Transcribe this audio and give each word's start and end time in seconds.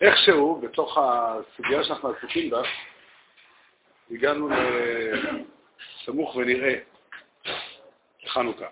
איכשהו, 0.00 0.60
בתוך 0.60 0.98
הסוגיה 0.98 1.84
שאנחנו 1.84 2.08
עסוקים 2.08 2.50
בה, 2.50 2.62
הגענו 4.10 4.48
לסמוך 6.02 6.36
ונראה 6.36 6.74
לחנוכה. 8.22 8.66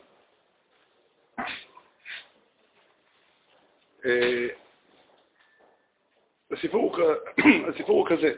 אה, 6.54 6.58
הסיפור, 6.58 6.96
הסיפור 7.68 7.98
הוא 7.98 8.06
כזה. 8.08 8.34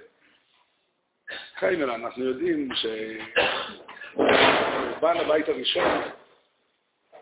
חיימל, 1.58 1.90
אנחנו 1.90 2.24
יודעים 2.24 2.68
שבעל 4.14 5.16
הבית 5.18 5.48
הראשון, 5.48 6.00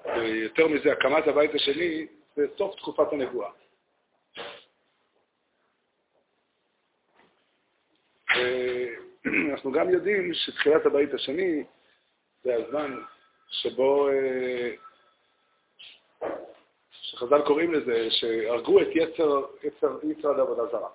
ויותר 0.05 0.69
מזה, 0.69 0.93
הקמת 0.93 1.27
הבית 1.27 1.55
השני, 1.55 2.07
זה 2.37 2.47
סוף 2.59 2.77
תקופת 2.77 3.13
הנבואה. 3.13 3.51
אנחנו 9.53 9.73
גם 9.73 9.91
יודעים 9.91 10.35
שתחילת 10.35 10.87
הבית 10.87 11.15
השני 11.15 11.65
זה 12.45 12.55
הזמן 12.55 13.03
שבו, 13.49 14.09
אה, 14.09 14.71
שחז"ל 17.15 17.43
קוראים 17.47 17.75
לזה, 17.75 18.11
שהרגו 18.11 18.81
את 18.83 18.89
יצר, 18.95 19.45
יצר, 19.63 19.99
יצר 20.03 20.31
עד 20.31 20.41
עבודה 20.41 20.67
זרה. 20.67 20.89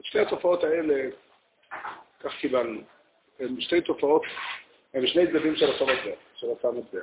את 0.00 0.04
שתי 0.04 0.18
התופעות 0.18 0.64
האלה, 0.64 1.10
כך 2.20 2.36
קיבלנו. 2.40 2.80
הן 3.40 3.60
שתי 3.60 3.80
תופעות, 3.80 4.22
הן 4.94 5.06
שני 5.06 5.26
צדדים 5.26 5.56
של 5.56 5.70
אותו 5.70 5.86
מטבע, 5.86 6.14
של 6.34 6.46
אותה 6.46 6.70
מטבע. 6.70 7.00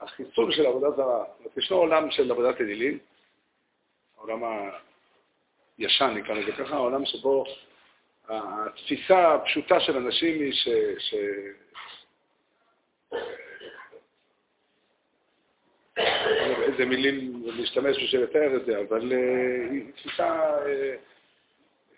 החיסול 0.00 0.52
של 0.52 0.66
עבודה 0.66 0.90
זרה, 0.90 1.24
ישנו 1.56 1.76
עולם 1.76 2.10
של 2.10 2.30
עבודת 2.30 2.60
אלילים, 2.60 2.98
העולם 4.18 4.42
הישן 5.78 6.14
נקרא 6.16 6.34
לזה 6.34 6.52
ככה, 6.52 6.74
העולם 6.74 7.06
שבו 7.06 7.44
התפיסה 8.28 9.34
הפשוטה 9.34 9.80
של 9.80 9.96
אנשים 9.96 10.40
היא 10.40 10.52
ש... 10.52 10.68
ש... 10.98 11.14
איזה 16.72 16.84
מילים 16.84 17.42
להשתמש 17.44 18.04
בשביל 18.04 18.22
לתאר 18.22 18.56
את 18.56 18.64
זה, 18.66 18.80
אבל 18.80 19.12
אה, 19.12 19.70
היא 19.70 19.92
תפיסה, 19.92 20.58
אה, 20.66 20.94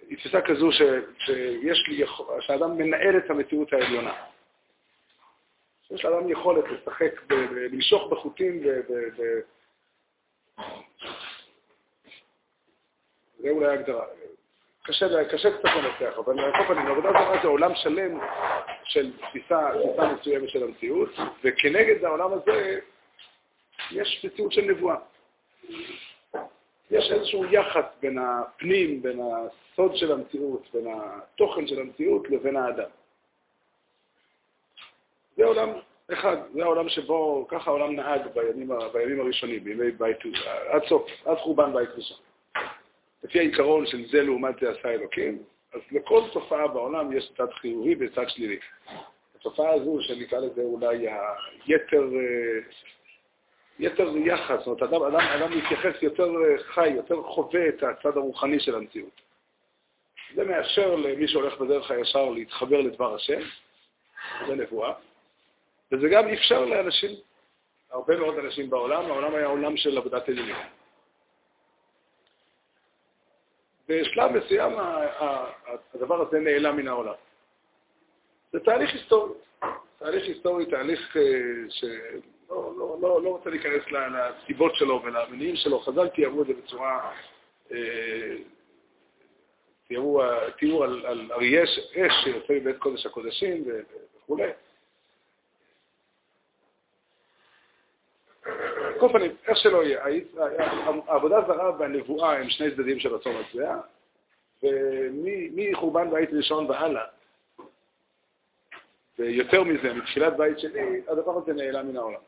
היא 0.09 0.19
תפיסה 0.19 0.41
כזו 0.41 0.73
ש, 0.73 0.83
שיש 1.19 1.85
לי, 1.89 2.05
שהאדם 2.41 2.79
מנהל 2.79 3.17
את 3.17 3.31
המציאות 3.31 3.73
העליונה. 3.73 4.15
שיש 5.89 6.05
לאדם 6.05 6.31
יכולת 6.31 6.65
לשחק, 6.71 7.21
למשוך 7.73 8.13
בחוטים 8.13 8.63
ו... 8.65 8.81
זה 13.39 13.51
אולי 13.51 13.73
הגדרה. 13.73 14.05
קשה, 14.85 15.25
קשה 15.25 15.59
קצת 15.59 15.65
לנצח, 15.65 16.19
אבל 16.19 16.41
על 16.41 16.53
כל 16.53 16.75
פנים, 16.75 16.87
עבודה 16.87 17.11
זרה 17.11 17.39
זה 17.43 17.49
עולם 17.49 17.75
שלם 17.75 18.19
של 18.85 19.13
תפיסה 19.17 19.69
מסוימת 20.15 20.49
של 20.49 20.63
המציאות, 20.63 21.09
וכנגד 21.45 22.05
העולם 22.05 22.33
הזה 22.33 22.81
יש 23.91 24.25
מציאות 24.25 24.53
של 24.53 24.63
נבואה. 24.63 24.97
יש 26.91 27.13
איזשהו 27.13 27.45
יחס 27.45 27.85
בין 28.01 28.19
הפנים, 28.19 29.03
בין 29.03 29.21
הסוד 29.21 29.97
של 29.97 30.13
המציאות, 30.13 30.69
בין 30.73 30.87
התוכן 30.97 31.67
של 31.67 31.81
המציאות 31.81 32.31
לבין 32.31 32.57
האדם. 32.57 32.89
זה 35.37 35.45
עולם 35.45 35.69
אחד, 36.13 36.37
זה 36.53 36.63
העולם 36.63 36.89
שבו, 36.89 37.47
ככה 37.49 37.71
העולם 37.71 37.97
נהג 37.97 38.21
בימים, 38.35 38.71
בימים 38.93 39.21
הראשונים, 39.21 39.65
בימי 39.65 39.91
בית, 39.91 40.17
עד 40.69 40.83
סוף, 40.89 41.07
עד 41.25 41.37
חורבן 41.39 41.73
בית 41.73 41.89
ראשון. 41.97 42.19
לפי 43.25 43.39
העיקרון 43.39 43.87
של 43.87 44.07
זה 44.07 44.23
לעומת 44.23 44.55
זה 44.61 44.71
עשה 44.71 44.89
אלוקים, 44.89 45.43
אז 45.75 45.81
לכל 45.93 46.23
תופעה 46.33 46.69
בעולם 46.69 47.17
יש 47.17 47.33
צד 47.37 47.53
חיובי 47.53 47.95
וצד 48.01 48.29
שלילי. 48.29 48.59
התופעה 49.37 49.73
הזו, 49.73 49.99
שנקרא 50.01 50.39
לזה 50.39 50.63
אולי 50.63 51.07
היתר, 51.67 52.09
יתר 53.79 54.17
יחס, 54.17 54.59
זאת 54.65 54.67
אומרת, 54.67 54.83
אדם, 54.83 55.03
אדם, 55.03 55.21
אדם 55.21 55.59
מתייחס 55.59 56.03
יותר 56.03 56.25
אה, 56.25 56.63
חי, 56.65 56.89
יותר 56.89 57.23
חווה 57.23 57.69
את 57.69 57.83
הצד 57.83 58.17
הרוחני 58.17 58.61
של 58.61 58.75
המציאות. 58.75 59.21
זה 60.35 60.45
מאפשר 60.45 60.95
למי 60.95 61.29
שהולך 61.29 61.61
בדרך 61.61 61.91
הישר 61.91 62.31
להתחבר 62.31 62.81
לדבר 62.81 63.15
השם, 63.15 63.41
זה 64.47 64.55
נבואה, 64.55 64.93
וזה 65.93 66.09
גם 66.09 66.29
אפשר 66.29 66.65
לאנשים, 66.65 67.11
הרבה 67.91 68.17
מאוד 68.17 68.39
אנשים 68.39 68.71
בעולם, 68.71 69.05
העולם 69.05 69.35
היה 69.35 69.47
עולם 69.47 69.77
של 69.77 69.99
עבודת 69.99 70.29
אלילים. 70.29 70.57
בשלב 73.89 74.31
מסוים 74.31 74.73
הדבר 75.95 76.29
הזה 76.29 76.41
נעלם 76.41 76.77
מן 76.77 76.89
העולם. 76.89 77.15
זה 78.53 78.61
תהליך 78.61 78.93
היסטורי. 78.93 79.33
תהליך 79.99 80.25
היסטורי, 80.25 80.67
תהליך 80.67 81.17
אה, 81.17 81.23
שלא 81.69 82.34
לא, 82.51 82.97
לא, 83.01 83.23
לא 83.23 83.29
רוצה 83.29 83.51
להיכנס 83.51 83.83
לסיבות 83.91 84.75
שלו 84.75 85.03
ולמניעים 85.05 85.57
שלו. 85.57 85.81
חז"ל 85.81 86.09
תיארו 86.09 86.43
את 86.43 86.47
זה 86.47 86.53
בצורה, 86.55 87.11
אה, 87.73 88.37
תיארו, 89.89 90.23
תיאור 90.59 90.85
על, 90.85 91.07
על 91.07 91.33
אריה 91.33 91.65
אש 91.65 91.81
שיוצא 92.25 92.53
מבית 92.53 92.79
קודש 92.79 93.07
הקודשים 93.07 93.65
וכו'. 94.19 94.37
כל 99.01 99.09
פנים, 99.13 99.37
איך 99.47 99.59
שלא 99.59 99.85
יהיה, 99.85 100.05
העבודה 101.07 101.41
זרה 101.47 101.79
והנבואה 101.79 102.39
הם 102.39 102.51
שני 102.51 102.71
צדדים 102.71 102.99
של 102.99 103.15
אותו 103.15 103.31
מטבע, 103.33 103.81
ומחורבן 104.63 106.11
בית 106.11 106.29
ראשון 106.33 106.71
והלאה, 106.71 107.05
ויותר 109.19 109.63
מזה, 109.65 109.95
מתחילת 109.95 110.37
בית 110.37 110.59
שני, 110.59 111.01
הדבר 111.09 111.39
הזה 111.39 111.53
נעלם 111.53 111.89
מן 111.89 111.97
העולם. 111.97 112.21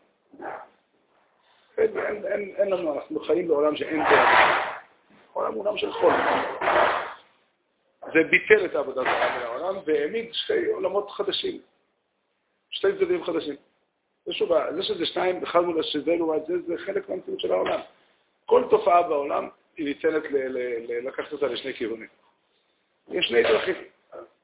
אין, 1.79 1.99
אין, 1.99 2.27
אין, 2.27 2.55
אין 2.57 2.71
לנו, 2.71 2.95
אנחנו 2.95 3.21
חיים 3.21 3.49
בעולם 3.49 3.77
שאין 3.77 4.03
דרך. 4.05 4.29
העולם 5.35 5.55
הוא 5.55 5.63
עולם 5.63 5.79
של 5.79 5.93
חול. 5.93 6.13
זה 8.13 8.25
ביטל 8.31 8.65
את 8.65 8.75
העבודה 8.75 9.03
מן 9.03 9.43
העולם 9.43 9.75
והעמיד 9.87 10.29
שתי 10.33 10.67
עולמות 10.67 11.11
חדשים, 11.11 11.61
שתי 12.71 12.89
צדדים 12.93 13.25
חדשים. 13.25 13.55
ושוב, 14.29 14.51
זה 14.75 14.83
שזה 14.83 15.07
שניים 15.07 15.43
אחד 15.43 15.61
מול 15.61 15.81
השזה 15.81 16.17
לעומת 16.17 16.47
זה, 16.47 16.55
זה 16.67 16.75
חלק 16.79 17.09
מהמציאות 17.09 17.41
של 17.41 17.53
העולם. 17.53 17.81
כל 18.47 18.65
תופעה 18.71 19.03
בעולם 19.03 19.49
היא 19.77 19.87
ניתנת 19.87 20.23
לקחת 20.89 21.33
אותה 21.33 21.47
לשני 21.47 21.75
כיוונים. 21.75 22.09
יש 23.09 23.27
שני 23.27 23.43
דרכים. 23.43 23.75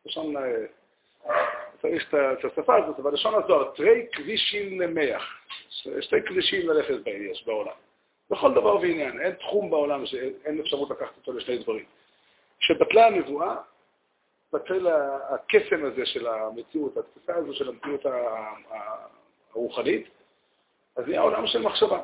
לשון, 0.06 0.36
אה, 0.36 0.42
צריך 1.82 2.14
את 2.14 2.44
השפה 2.44 2.76
הזאת, 2.76 2.98
אבל 2.98 3.12
לשון 3.12 3.34
הזוהר, 3.34 3.70
תרי 3.74 4.06
כבישים 4.12 4.80
למח. 4.80 5.41
שתי 6.00 6.16
כבישים 6.26 6.68
ללכת 6.68 7.04
בהם 7.04 7.30
יש 7.30 7.46
בעולם. 7.46 7.76
בכל 8.30 8.54
דבר 8.54 8.76
ועניין, 8.76 9.20
אין 9.20 9.32
תחום 9.32 9.70
בעולם 9.70 10.06
שאין 10.06 10.60
אפשרות 10.60 10.90
לקחת 10.90 11.16
אותו 11.16 11.32
לשני 11.32 11.58
דברים. 11.58 11.84
כשבטלה 12.60 13.06
הנבואה, 13.06 13.56
בטל 14.52 14.86
הקסם 15.30 15.84
הזה 15.84 16.06
של 16.06 16.26
המציאות, 16.26 16.96
התפיסה 16.96 17.36
הזו 17.36 17.54
של 17.54 17.68
המציאות 17.68 18.06
הרוחנית, 19.52 20.08
אז 20.96 21.06
נהיה 21.06 21.20
עולם 21.20 21.46
של 21.46 21.62
מחשבה. 21.62 22.02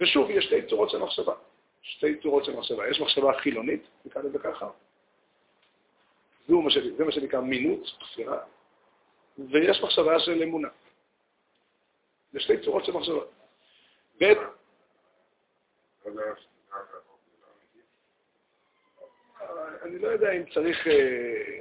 ושוב, 0.00 0.30
יש 0.30 0.44
שתי 0.44 0.66
צורות 0.66 0.90
של 0.90 0.98
מחשבה. 0.98 1.34
שתי 1.82 2.20
צורות 2.22 2.44
של 2.44 2.56
מחשבה. 2.56 2.88
יש 2.88 3.00
מחשבה 3.00 3.32
חילונית, 3.38 3.82
נקרא 4.04 4.22
לזה 4.22 4.38
ככה, 4.38 4.68
זה 6.48 7.04
מה 7.04 7.12
שנקרא 7.12 7.40
מינות, 7.40 7.86
ספירה, 8.12 8.38
ויש 9.38 9.82
מחשבה 9.82 10.18
של 10.18 10.42
אמונה. 10.42 10.68
זה 12.32 12.40
שתי 12.40 12.58
צורות 12.58 12.84
של 12.84 12.92
מחשבה. 12.92 13.24
ב' 14.20 14.32
אני 19.82 19.98
לא 19.98 20.08
יודע 20.08 20.32
אם 20.32 20.42
צריך 20.54 20.86
אה, 20.86 21.58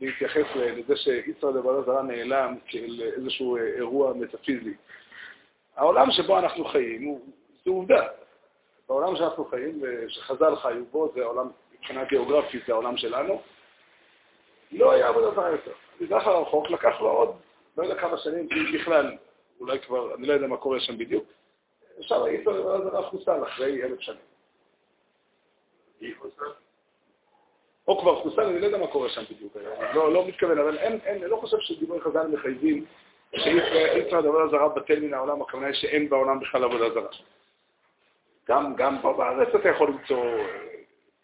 להתייחס 0.00 0.46
לזה 0.56 0.96
שישראל 0.96 1.52
דברה 1.52 1.82
זרה 1.82 2.02
נעלם 2.02 2.56
כאל 2.66 3.02
איזשהו 3.16 3.56
אירוע 3.56 4.12
מטאפיזי. 4.14 4.74
העולם 5.76 6.10
שבו 6.10 6.38
אנחנו 6.38 6.64
חיים, 6.64 7.18
זו 7.64 7.70
עובדה. 7.70 8.08
בעולם 8.88 9.16
שאנחנו 9.16 9.44
חיים, 9.44 9.82
שחז"ל 10.08 10.56
חיו 10.56 10.84
בו, 10.84 11.12
זה 11.14 11.22
העולם, 11.22 11.50
מבחינה 11.72 12.04
גיאוגרפית, 12.04 12.62
זה 12.66 12.72
העולם 12.72 12.96
שלנו, 12.96 13.42
לא 14.72 14.92
היה 14.92 15.08
עבודה 15.08 15.30
זרה 15.30 15.50
יותר. 15.50 15.72
מזרח 16.00 16.26
הרחוק 16.26 16.70
לקח 16.70 17.00
לו 17.00 17.08
עוד, 17.10 17.36
לא 17.78 17.82
יודע 17.82 18.00
כמה 18.00 18.18
שנים, 18.18 18.48
בכלל, 18.74 19.16
אולי 19.62 19.80
כבר, 19.80 20.14
אני 20.14 20.26
לא 20.26 20.32
יודע 20.32 20.46
מה 20.46 20.56
קורה 20.56 20.80
שם 20.80 20.98
בדיוק, 20.98 21.24
שם 22.00 22.14
אפשר, 22.40 22.82
זה 22.82 22.88
רב 22.88 23.04
חוסל 23.04 23.42
אחרי 23.42 23.82
אלף 23.82 24.00
שנים. 24.00 24.18
או 27.88 28.00
כבר 28.00 28.22
חוסל, 28.22 28.42
אני 28.42 28.60
לא 28.60 28.66
יודע 28.66 28.78
מה 28.78 28.86
קורה 28.86 29.08
שם 29.08 29.22
בדיוק, 29.30 29.56
לא, 29.94 30.12
לא 30.12 30.26
מתכוון, 30.28 30.58
אבל 30.58 30.78
אין, 30.78 31.22
לא 31.22 31.36
חושב 31.36 31.56
שדיבורי 31.60 32.00
חז"ל 32.00 32.26
מחייבים 32.26 32.84
שאי 33.36 34.02
אפשר 34.06 34.20
לדבר 34.20 34.38
על 34.38 34.50
זרה 34.50 34.68
בטל 34.68 35.00
מן 35.00 35.14
העולם, 35.14 35.42
הכוונה 35.42 35.66
היא 35.66 35.74
שאין 35.74 36.08
בעולם 36.08 36.40
בכלל 36.40 36.64
עבודה 36.64 36.90
זרה. 36.90 37.08
גם, 38.48 38.76
גם 38.76 38.98
פה 39.02 39.12
בארץ 39.12 39.54
אתה 39.54 39.68
יכול 39.68 39.88
למצוא 39.88 40.24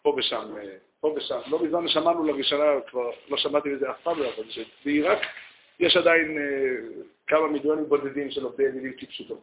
פה 0.01 0.13
ושם, 0.17 0.53
פה 0.99 1.13
ושם. 1.17 1.39
לא 1.47 1.63
מזמן 1.63 1.87
שמענו 1.87 2.23
לראשונה, 2.23 2.63
כבר 2.87 3.11
לא 3.29 3.37
שמעתי 3.37 3.69
מזה 3.69 3.91
אף 3.91 4.01
פעם, 4.03 4.21
אבל 4.21 4.43
בעיראק 4.85 5.19
יש 5.79 5.97
עדיין 5.97 6.37
אה, 6.37 7.01
כמה 7.27 7.47
מיליונים 7.47 7.89
בודדים 7.89 8.31
של 8.31 8.43
עובדי 8.43 8.65
אלילים 8.65 8.93
כפשוטו. 8.97 9.37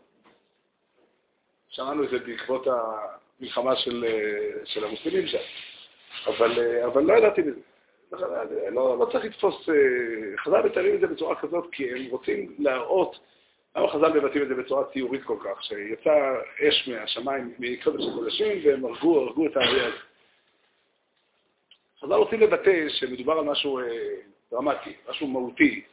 שמענו 1.68 2.04
את 2.04 2.10
זה 2.10 2.18
בעקבות 2.18 2.66
המלחמה 2.66 3.76
של, 3.76 4.04
אה, 4.08 4.64
של 4.64 4.84
המוסלמים 4.84 5.26
שם, 5.26 5.38
אבל, 6.26 6.58
אה, 6.58 6.86
אבל 6.86 7.02
לא 7.02 7.12
ידעתי 7.12 7.42
מזה. 7.42 7.60
לא, 8.70 8.98
לא 8.98 9.08
צריך 9.12 9.24
לתפוס, 9.24 9.68
חז"ל 10.36 10.62
מתארים 10.62 10.94
את 10.94 11.00
זה 11.00 11.06
בצורה 11.06 11.40
כזאת, 11.40 11.64
כי 11.72 11.90
הם 11.90 12.06
רוצים 12.10 12.54
להראות, 12.58 13.18
למה 13.76 13.88
חז"ל 13.88 14.20
מבטאים 14.20 14.42
את 14.42 14.48
זה 14.48 14.54
בצורה 14.54 14.84
ציורית 14.92 15.24
כל 15.24 15.36
כך, 15.44 15.62
שיצא 15.64 16.34
אש 16.68 16.88
מהשמיים 16.88 17.54
מקודש 17.58 18.04
הקודשים 18.10 18.60
והם 18.64 18.84
הרגו, 18.84 19.20
הרגו 19.20 19.46
את 19.46 19.56
האריה 19.56 19.86
הזה. 19.86 19.96
חז"ל 22.00 22.14
רוצים 22.14 22.40
לבטא 22.40 22.88
שמדובר 22.88 23.32
על 23.32 23.44
משהו 23.44 23.80
דרמטי, 24.50 24.92
משהו 25.08 25.26
מהותי, 25.26 25.84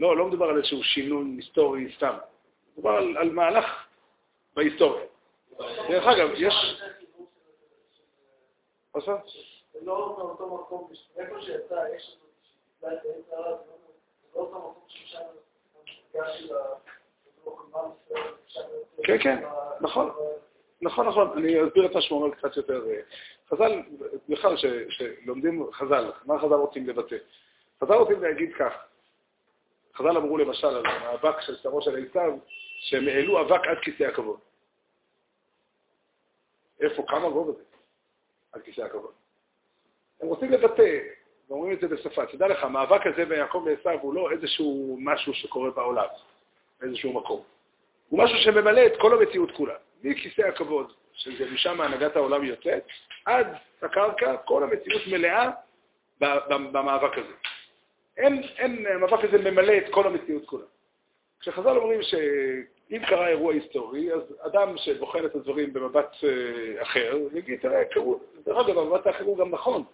לא, 0.00 0.16
לא 0.16 0.26
מדובר 0.26 0.46
על 0.46 0.56
איזשהו 0.56 0.82
שינון 0.82 1.36
היסטורי 1.36 1.92
סתם. 1.96 2.16
מדובר 2.72 2.90
על, 2.90 3.16
על 3.16 3.30
מהלך 3.30 3.86
בהיסטוריה. 4.54 5.04
דרך 5.88 6.06
אגב, 6.06 6.28
יש... 6.36 6.54
מה 8.94 9.00
זה? 9.00 9.12
לא 9.82 10.14
מאותו 10.18 10.54
מקום, 10.54 10.92
איפה 11.16 11.40
שיצא, 11.40 11.84
יש 11.96 12.18
אותו 14.34 14.58
מקום 14.58 14.74
ששם 14.88 15.20
כן, 19.02 19.18
כן, 19.22 19.44
נכון. 19.80 20.10
נכון, 20.82 21.08
נכון. 21.08 21.38
אני 21.38 21.68
אסביר 21.68 21.86
את 21.86 21.94
מה 21.94 22.00
שהוא 22.00 22.22
אומר 22.22 22.34
קצת 22.34 22.56
יותר. 22.56 22.84
חז"ל, 23.48 23.82
בכלל, 24.28 24.56
שלומדים 24.88 25.72
חז"ל, 25.72 26.12
מה 26.24 26.38
חז"ל 26.38 26.54
רוצים 26.54 26.88
לבטא? 26.88 27.16
חז"ל 27.80 27.94
רוצים 27.94 28.22
להגיד 28.22 28.54
כך, 28.58 28.72
חז"ל 30.00 30.16
אמרו 30.16 30.38
למשל 30.38 30.66
על 30.66 30.86
המאבק 30.86 31.40
של 31.40 31.56
שרו 31.56 31.82
של 31.82 32.06
עשיו, 32.06 32.32
שהם 32.80 33.08
העלו 33.08 33.40
אבק 33.40 33.66
עד 33.66 33.78
כיסא 33.78 34.02
הכבוד. 34.02 34.38
איפה, 36.80 37.04
כמה 37.08 37.30
גובה 37.30 37.52
זה? 37.52 37.62
עד 38.52 38.62
כיסא 38.62 38.80
הכבוד. 38.80 39.12
הם 40.20 40.28
רוצים 40.28 40.52
לבטא, 40.52 40.98
ואומרים 41.48 41.72
את 41.72 41.80
זה 41.80 41.88
בשפה. 41.88 42.26
תדע 42.26 42.48
לך, 42.48 42.64
המאבק 42.64 43.06
הזה 43.06 43.24
בין 43.24 43.38
יעקב 43.38 43.64
לעשיו 43.68 43.98
הוא 44.00 44.14
לא 44.14 44.30
איזשהו 44.30 44.98
משהו 45.00 45.34
שקורה 45.34 45.70
בעולם, 45.70 46.08
באיזשהו 46.80 47.12
מקום. 47.12 47.42
הוא 48.08 48.24
משהו 48.24 48.38
שממלא 48.38 48.86
את 48.86 48.92
כל 49.00 49.18
המציאות 49.18 49.50
כולה. 49.50 49.74
מכיסא 50.04 50.42
הכבוד, 50.42 50.92
שזה 51.12 51.50
משם 51.50 51.80
הנהגת 51.80 52.16
העולם 52.16 52.44
יוצאת, 52.44 52.84
עד 53.24 53.46
הקרקע, 53.82 54.36
כל 54.36 54.62
המציאות 54.62 55.02
מלאה 55.10 55.50
במאבק 56.72 57.18
הזה. 57.18 57.32
אין, 58.16 58.42
אין, 58.58 58.86
המאבק 58.86 59.24
הזה 59.24 59.50
ממלא 59.50 59.72
את 59.78 59.88
כל 59.90 60.06
המציאות 60.06 60.46
כולה. 60.46 60.64
כשחז"ל 61.40 61.76
אומרים 61.76 62.02
שאם 62.02 63.02
קרה 63.08 63.28
אירוע 63.28 63.52
היסטורי, 63.52 64.12
אז 64.12 64.22
אדם 64.40 64.76
שבוחן 64.76 65.24
את 65.24 65.34
הדברים 65.34 65.72
במבט 65.72 66.16
אה, 66.24 66.82
אחר, 66.82 67.18
יגיד, 67.32 67.60
תראה, 67.60 67.84
קרו, 67.84 68.20
דרך 68.46 68.66
אגב, 68.66 68.78
המבט 68.78 69.06
האחר 69.06 69.24
הוא 69.24 69.38
גם 69.38 69.50
נכון, 69.50 69.84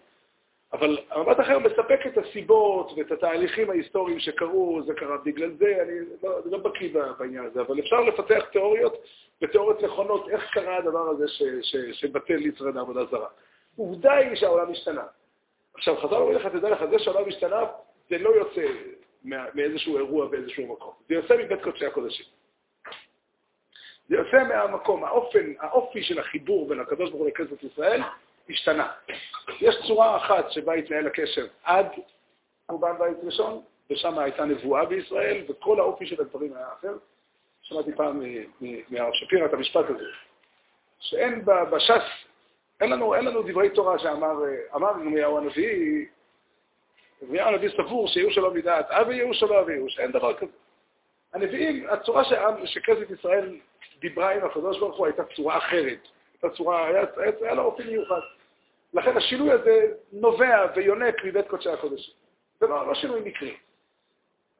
אבל 0.73 0.97
המבט 1.11 1.39
האחר 1.39 1.59
מספק 1.59 1.99
את 2.07 2.17
הסיבות 2.17 2.91
ואת 2.97 3.11
התהליכים 3.11 3.69
ההיסטוריים 3.69 4.19
שקרו, 4.19 4.81
זה 4.85 4.93
קרה 4.93 5.17
בגלל 5.25 5.51
זה, 5.57 5.77
אני 5.81 5.99
לא, 6.23 6.39
לא 6.45 6.57
בקיא 6.57 6.89
בעניין 7.19 7.45
הזה, 7.45 7.61
אבל 7.61 7.79
אפשר 7.79 8.01
לפתח 8.01 8.45
תיאוריות 8.51 8.97
ותיאוריות 9.41 9.83
נכונות, 9.83 10.29
איך 10.29 10.49
קרה 10.51 10.77
הדבר 10.77 11.09
הזה 11.09 11.25
שבטל 11.93 12.45
יצרד 12.45 12.77
העבודה 12.77 13.05
זרה. 13.05 13.27
עובדה 13.77 14.13
היא 14.13 14.35
שהעולם 14.35 14.71
השתנה. 14.71 15.03
עכשיו, 15.73 15.97
חז"ל 15.97 16.15
אומרים 16.15 16.37
לך, 16.37 16.45
תדע 16.45 16.69
לך, 16.69 16.85
זה 16.91 16.99
שהעולם 16.99 17.27
השתנה, 17.27 17.61
זה 18.09 18.17
לא 18.17 18.29
יוצא 18.29 18.65
מאיזשהו 19.53 19.97
אירוע 19.97 20.27
באיזשהו 20.27 20.73
מקום, 20.73 20.93
זה 21.09 21.15
יוצא 21.15 21.37
מבית 21.37 21.63
קודשי 21.63 21.85
הקודשים. 21.85 22.25
זה 24.09 24.15
יוצא 24.15 24.43
מהמקום, 24.43 25.03
האופן, 25.03 25.53
האופי 25.59 26.03
של 26.03 26.19
החיבור 26.19 26.69
בין 26.69 26.79
הקדוש 26.79 27.09
ברוך 27.09 27.21
הוא 27.21 27.27
לכנסת 27.27 27.63
ישראל 27.63 28.01
השתנה. 28.49 28.91
יש 29.61 29.75
צורה 29.87 30.17
אחת 30.17 30.51
שבה 30.51 30.73
התנהל 30.73 31.07
הקשר 31.07 31.47
עד 31.63 31.87
חורבן 32.67 32.97
בית 32.99 33.17
ראשון, 33.23 33.61
ושם 33.89 34.19
הייתה 34.19 34.45
נבואה 34.45 34.85
בישראל, 34.85 35.43
וכל 35.49 35.79
האופי 35.79 36.05
של 36.05 36.21
הדברים 36.21 36.53
היה 36.53 36.67
אחר. 36.79 36.93
שמעתי 37.61 37.91
פעם 37.95 38.21
מהרב 38.89 39.13
שפירא 39.13 39.45
את 39.45 39.53
המשפט 39.53 39.85
הזה, 39.89 40.05
שאין 40.99 41.45
בש"ס, 41.45 42.03
אין 42.81 42.89
לנו, 42.89 43.15
אין 43.15 43.25
לנו 43.25 43.41
דברי 43.41 43.69
תורה 43.69 43.99
שאמר, 43.99 44.35
אמר 44.75 44.89
ירמיהו 44.89 45.37
הנביא, 45.37 46.05
ירמיהו 47.21 47.47
הנביא 47.47 47.69
סבור 47.69 48.07
שיהיו 48.07 48.29
לו 48.37 48.53
מדעת, 48.53 48.91
אבי 48.91 49.15
ייאוש 49.15 49.43
או 49.43 49.47
לא 49.47 49.61
אבי 49.61 49.73
ייאוש, 49.73 49.99
אין 49.99 50.11
דבר 50.11 50.33
כזה. 50.33 50.51
הנביאים, 51.33 51.89
הצורה 51.89 52.23
שכנסת 52.65 53.11
ישראל 53.19 53.59
דיברה 53.99 54.31
עם 54.31 54.45
הקדוש 54.45 54.79
ברוך 54.79 54.97
הוא 54.97 55.05
הייתה 55.05 55.23
צורה 55.35 55.57
אחרת. 55.57 56.07
הייתה 56.33 56.57
צורה, 56.57 56.87
היה, 56.87 57.01
היה, 57.17 57.31
היה 57.41 57.53
לה 57.53 57.61
אופי 57.61 57.83
מיוחד. 57.83 58.19
לכן 58.93 59.17
השינוי 59.17 59.51
הזה 59.51 59.93
נובע 60.11 60.65
ויונק 60.75 61.15
מבית 61.25 61.47
קודשי 61.47 61.69
הקודשים. 61.69 62.13
זה 62.59 62.67
לא, 62.67 62.87
לא 62.87 62.93
שינוי 62.93 63.21
מקרי. 63.25 63.57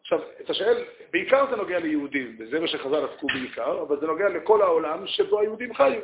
עכשיו, 0.01 0.19
אתה 0.41 0.53
שואל, 0.53 0.83
בעיקר 1.11 1.49
זה 1.49 1.55
נוגע 1.55 1.79
ליהודים, 1.79 2.35
וזה 2.39 2.59
מה 2.59 2.67
שחז"ל 2.67 3.05
עסקו 3.05 3.27
בעיקר, 3.27 3.81
אבל 3.81 3.99
זה 3.99 4.07
נוגע 4.07 4.29
לכל 4.29 4.61
העולם 4.61 5.07
שבו 5.07 5.39
היהודים 5.39 5.73
חיו. 5.73 6.01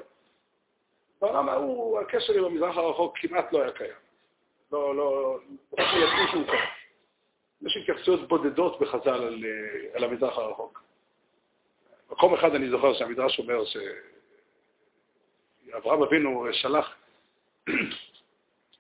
בעולם 1.22 1.50
ההוא, 1.50 2.00
הקשר 2.00 2.34
עם 2.34 2.46
המזרח 2.46 2.78
הרחוק 2.78 3.18
כמעט 3.18 3.54
לא 3.54 3.62
היה 3.62 3.72
קיים. 3.72 4.03
לא, 4.74 4.96
לא, 4.96 5.40
לא 5.78 5.86
שידעו 5.86 6.28
שהוא 6.31 6.46
קיים. 6.46 6.70
יש 7.62 7.78
התייחסויות 7.78 8.28
בודדות 8.28 8.80
בחז"ל 8.80 9.10
על, 9.10 9.44
אה, 9.46 9.50
על 9.94 10.04
המזרח 10.04 10.38
הרחוק. 10.38 10.84
מקום 12.12 12.34
אחד 12.34 12.56
אני 12.56 12.70
זוכר 12.70 12.94
שהמדרש 12.94 13.40
אומר 13.40 13.64
שאברהם 15.66 16.04
אבינו 16.04 16.48
שלח, 16.52 16.96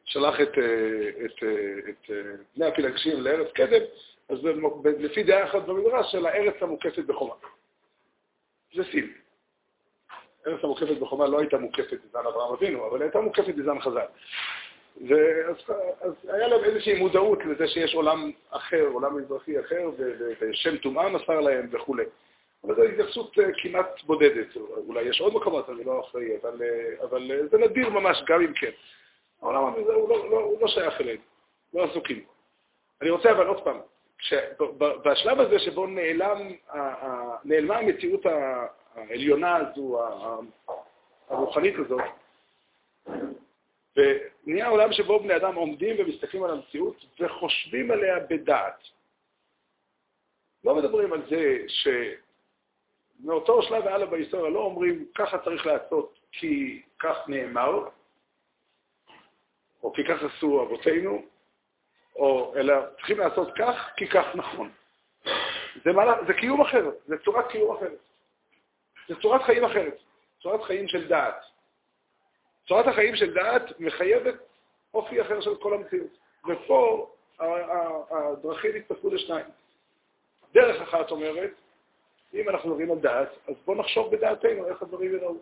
שלח 0.05 0.41
את, 0.41 0.57
אה, 0.57 1.09
את, 1.25 1.43
אה, 1.43 1.89
את 1.89 2.09
בני 2.55 2.65
הפילגשים 2.65 3.21
לארץ 3.21 3.51
קדם, 3.53 3.81
אז 4.29 4.39
לפי 4.99 5.23
דעה 5.23 5.43
אחת 5.49 5.61
במדרש 5.61 6.11
של 6.11 6.25
הארץ 6.25 6.55
המוקפת 6.61 7.05
בחומה. 7.05 7.35
זה 8.75 8.83
סין. 8.91 9.13
הארץ 10.45 10.63
המוקפת 10.63 10.97
בחומה 10.99 11.27
לא 11.27 11.39
הייתה 11.39 11.57
מוקפת 11.57 11.97
בזמן 12.05 12.21
אברהם 12.27 12.53
אבינו, 12.53 12.87
אבל 12.87 13.01
הייתה 13.01 13.21
מוקפת 13.21 13.55
בזמן 13.55 13.81
חז"ל. 13.81 14.07
ואז 15.07 15.55
אז 16.01 16.13
היה 16.23 16.47
להם 16.47 16.63
איזושהי 16.63 16.99
מודעות 16.99 17.45
לזה 17.45 17.67
שיש 17.67 17.95
עולם 17.95 18.31
אחר, 18.49 18.85
עולם 18.93 19.17
מזרחי 19.17 19.59
אחר, 19.59 19.89
ושם 20.41 20.77
טומאה 20.77 21.09
מסר 21.09 21.39
להם 21.39 21.67
וכו'. 21.71 21.95
אבל 22.63 22.75
זו 22.75 22.83
התייחסות 22.83 23.39
אה, 23.39 23.49
כמעט 23.61 24.01
בודדת. 24.03 24.55
אולי 24.87 25.01
יש 25.01 25.21
עוד 25.21 25.33
מקומות, 25.33 25.69
אני 25.69 25.83
לא 25.83 25.99
אחראי, 25.99 26.37
אבל, 26.41 26.61
אה, 26.61 27.03
אבל 27.03 27.31
אה, 27.31 27.47
זה 27.47 27.57
נדיר 27.57 27.89
ממש, 27.89 28.23
גם 28.27 28.41
אם 28.41 28.53
כן. 28.53 28.71
העולם 29.41 29.73
הזה 29.73 29.93
הוא 29.93 30.09
לא, 30.09 30.29
לא, 30.29 30.39
הוא 30.39 30.61
לא 30.61 30.67
שייך 30.67 31.01
אלינו, 31.01 31.21
לא 31.73 31.83
עסוקים. 31.83 32.23
אני 33.01 33.09
רוצה 33.09 33.31
אבל 33.31 33.47
עוד 33.47 33.63
פעם, 33.63 33.79
בשלב 35.05 35.39
הזה 35.39 35.59
שבו 35.59 35.87
נעלם, 35.87 36.51
נעלמה 37.45 37.77
המציאות 37.77 38.25
העליונה 38.95 39.55
הזו, 39.55 40.01
הרוחנית 41.29 41.75
הזאת, 41.79 42.01
ונהיה 44.47 44.67
עולם 44.67 44.93
שבו 44.93 45.19
בני 45.19 45.35
אדם 45.35 45.55
עומדים 45.55 45.95
ומסתכלים 45.99 46.43
על 46.43 46.51
המציאות 46.51 47.05
וחושבים 47.19 47.91
עליה 47.91 48.19
בדעת. 48.19 48.83
לא 50.63 50.75
מדברים 50.75 51.13
על 51.13 51.21
זה 51.29 51.57
שמאותו 53.19 53.61
שלב 53.61 53.85
והלאה 53.85 54.07
בהיסטוריה 54.07 54.49
לא 54.49 54.59
אומרים 54.59 55.05
ככה 55.15 55.37
צריך 55.37 55.65
לעשות 55.65 56.19
כי 56.31 56.81
כך 56.99 57.17
נאמר, 57.27 57.87
או 59.83 59.93
כי 59.93 60.01
כך 60.03 60.23
עשו 60.23 60.63
אבותינו, 60.63 61.25
או 62.15 62.53
אלא 62.55 62.73
צריכים 62.95 63.19
לעשות 63.19 63.47
כך 63.57 63.91
כי 63.97 64.07
כך 64.07 64.25
נכון. 64.35 64.71
זה, 65.83 65.91
מעלה, 65.91 66.25
זה 66.27 66.33
קיום 66.33 66.61
אחר, 66.61 66.91
זה 67.05 67.17
צורת 67.17 67.51
קיום 67.51 67.75
אחרת. 67.77 67.99
זה 69.07 69.15
צורת 69.21 69.41
חיים 69.43 69.63
אחרת, 69.63 69.97
צורת 70.41 70.63
חיים 70.63 70.87
של 70.87 71.07
דעת. 71.07 71.52
צורת 72.67 72.87
החיים 72.87 73.15
של 73.15 73.33
דעת 73.33 73.79
מחייבת 73.79 74.35
אופי 74.93 75.21
אחר 75.21 75.41
של 75.41 75.55
כל 75.55 75.73
המציאות. 75.73 76.17
ופה 76.47 77.09
הדרכים 78.11 78.75
התפתחו 78.75 79.09
לשניים. 79.09 79.45
דרך 80.53 80.81
אחת 80.81 81.11
אומרת, 81.11 81.51
אם 82.33 82.49
אנחנו 82.49 82.69
מדברים 82.69 82.91
על 82.91 82.99
דעת, 82.99 83.29
אז 83.47 83.55
בואו 83.65 83.77
נחשוב 83.77 84.15
בדעתנו 84.15 84.67
איך 84.67 84.81
הדברים 84.81 85.13
יראו. 85.15 85.35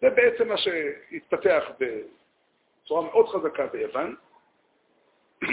זה 0.00 0.10
בעצם 0.10 0.48
מה 0.48 0.58
שהתפתח 0.58 1.64
בצורה 1.78 3.02
מאוד 3.02 3.28
חזקה 3.28 3.66
ביוון, 3.66 4.16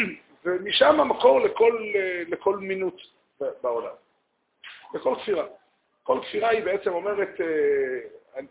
ומשם 0.45 0.99
המקור 0.99 1.39
לכל, 1.39 1.83
לכל 2.27 2.57
מינות 2.57 3.01
בעולם, 3.61 3.95
לכל 4.93 5.15
כפירה. 5.21 5.45
כל 6.03 6.19
כפירה 6.23 6.49
היא 6.49 6.63
בעצם 6.63 6.93
אומרת, 6.93 7.41
אה, 7.41 7.99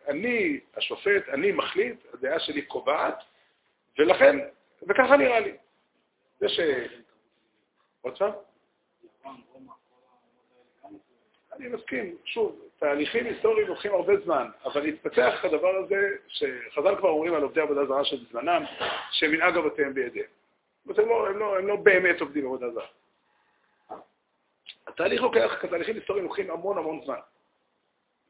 אני 0.08 0.60
השופט, 0.76 1.28
אני 1.28 1.52
מחליט, 1.52 1.96
הדעה 2.14 2.40
שלי 2.40 2.62
קובעת, 2.62 3.18
ולכן, 3.98 4.36
וככה 4.82 5.16
נראה 5.16 5.40
לי. 5.40 5.56
זה 6.40 6.48
ש... 6.48 6.60
עוד 8.00 8.18
פעם? 8.18 8.32
אני 11.52 11.68
מסכים, 11.68 12.16
שוב, 12.24 12.60
תהליכים 12.78 13.26
היסטוריים 13.26 13.68
לוקחים 13.68 13.94
הרבה 13.94 14.12
זמן, 14.24 14.50
אבל 14.64 14.84
התפתח 14.84 15.40
הדבר 15.44 15.76
הזה, 15.76 16.08
שחז"ל 16.28 16.96
כבר 16.98 17.08
אומרים 17.08 17.34
על 17.34 17.42
עובדי 17.42 17.60
עבודה 17.60 17.86
זרה 17.86 18.04
של 18.04 18.24
זמנם, 18.30 18.62
שמנהג 19.10 19.56
אבותיהם 19.56 19.94
בידיהם. 19.94 20.26
הם 20.86 21.08
לא, 21.08 21.28
הם, 21.28 21.38
לא, 21.38 21.58
הם 21.58 21.66
לא 21.66 21.76
באמת 21.76 22.20
עובדים 22.20 22.44
עבודה 22.44 22.70
זרה. 22.70 22.86
התהליך 24.86 25.22
לוקח, 25.22 25.64
תהליכים 25.70 25.96
היסטוריים 25.96 26.24
לוקחים 26.24 26.50
המון 26.50 26.78
המון 26.78 27.00
זמן. 27.04 27.18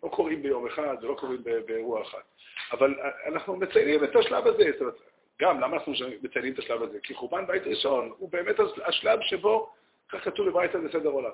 לא 0.02 0.08
קורים 0.08 0.42
ביום 0.42 0.66
אחד 0.66 0.96
ולא 1.02 1.14
קורים 1.14 1.44
באירוע 1.44 2.02
אחד. 2.02 2.20
אבל 2.72 2.94
אנחנו 3.26 3.56
מציינים 3.56 4.04
את 4.04 4.16
השלב 4.16 4.46
הזה. 4.46 4.64
גם, 5.40 5.60
למה 5.60 5.76
אנחנו 5.76 5.92
מציינים 6.22 6.52
את 6.52 6.58
השלב 6.58 6.82
הזה? 6.82 7.00
כי 7.02 7.14
חורבן 7.14 7.46
בית 7.46 7.62
ראשון 7.66 8.12
הוא 8.18 8.28
באמת 8.28 8.56
השלב 8.86 9.20
שבו, 9.22 9.72
כך 10.08 10.24
כתוב 10.24 10.48
בברייתא 10.48 10.78
בסדר 10.78 11.08
עולם, 11.08 11.30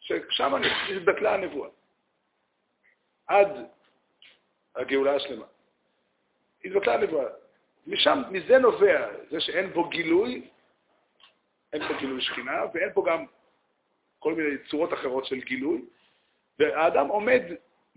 ששם 0.00 0.54
התבטלה 0.88 1.34
הנבואה. 1.34 1.70
עד 3.26 3.48
הגאולה 4.76 5.14
השלמה. 5.14 5.46
התבטלה 6.64 6.94
הנבואה. 6.94 7.28
משם, 7.86 8.22
מזה 8.30 8.58
נובע 8.58 9.08
זה 9.30 9.40
שאין 9.40 9.72
בו 9.72 9.88
גילוי, 9.88 10.48
אין 11.72 11.88
פה 11.88 11.94
גילוי 11.94 12.20
שכינה, 12.20 12.62
ואין 12.74 12.92
פה 12.94 13.04
גם 13.06 13.24
כל 14.18 14.34
מיני 14.34 14.58
צורות 14.70 14.92
אחרות 14.92 15.24
של 15.24 15.40
גילוי, 15.40 15.84
והאדם 16.58 17.08
עומד 17.08 17.42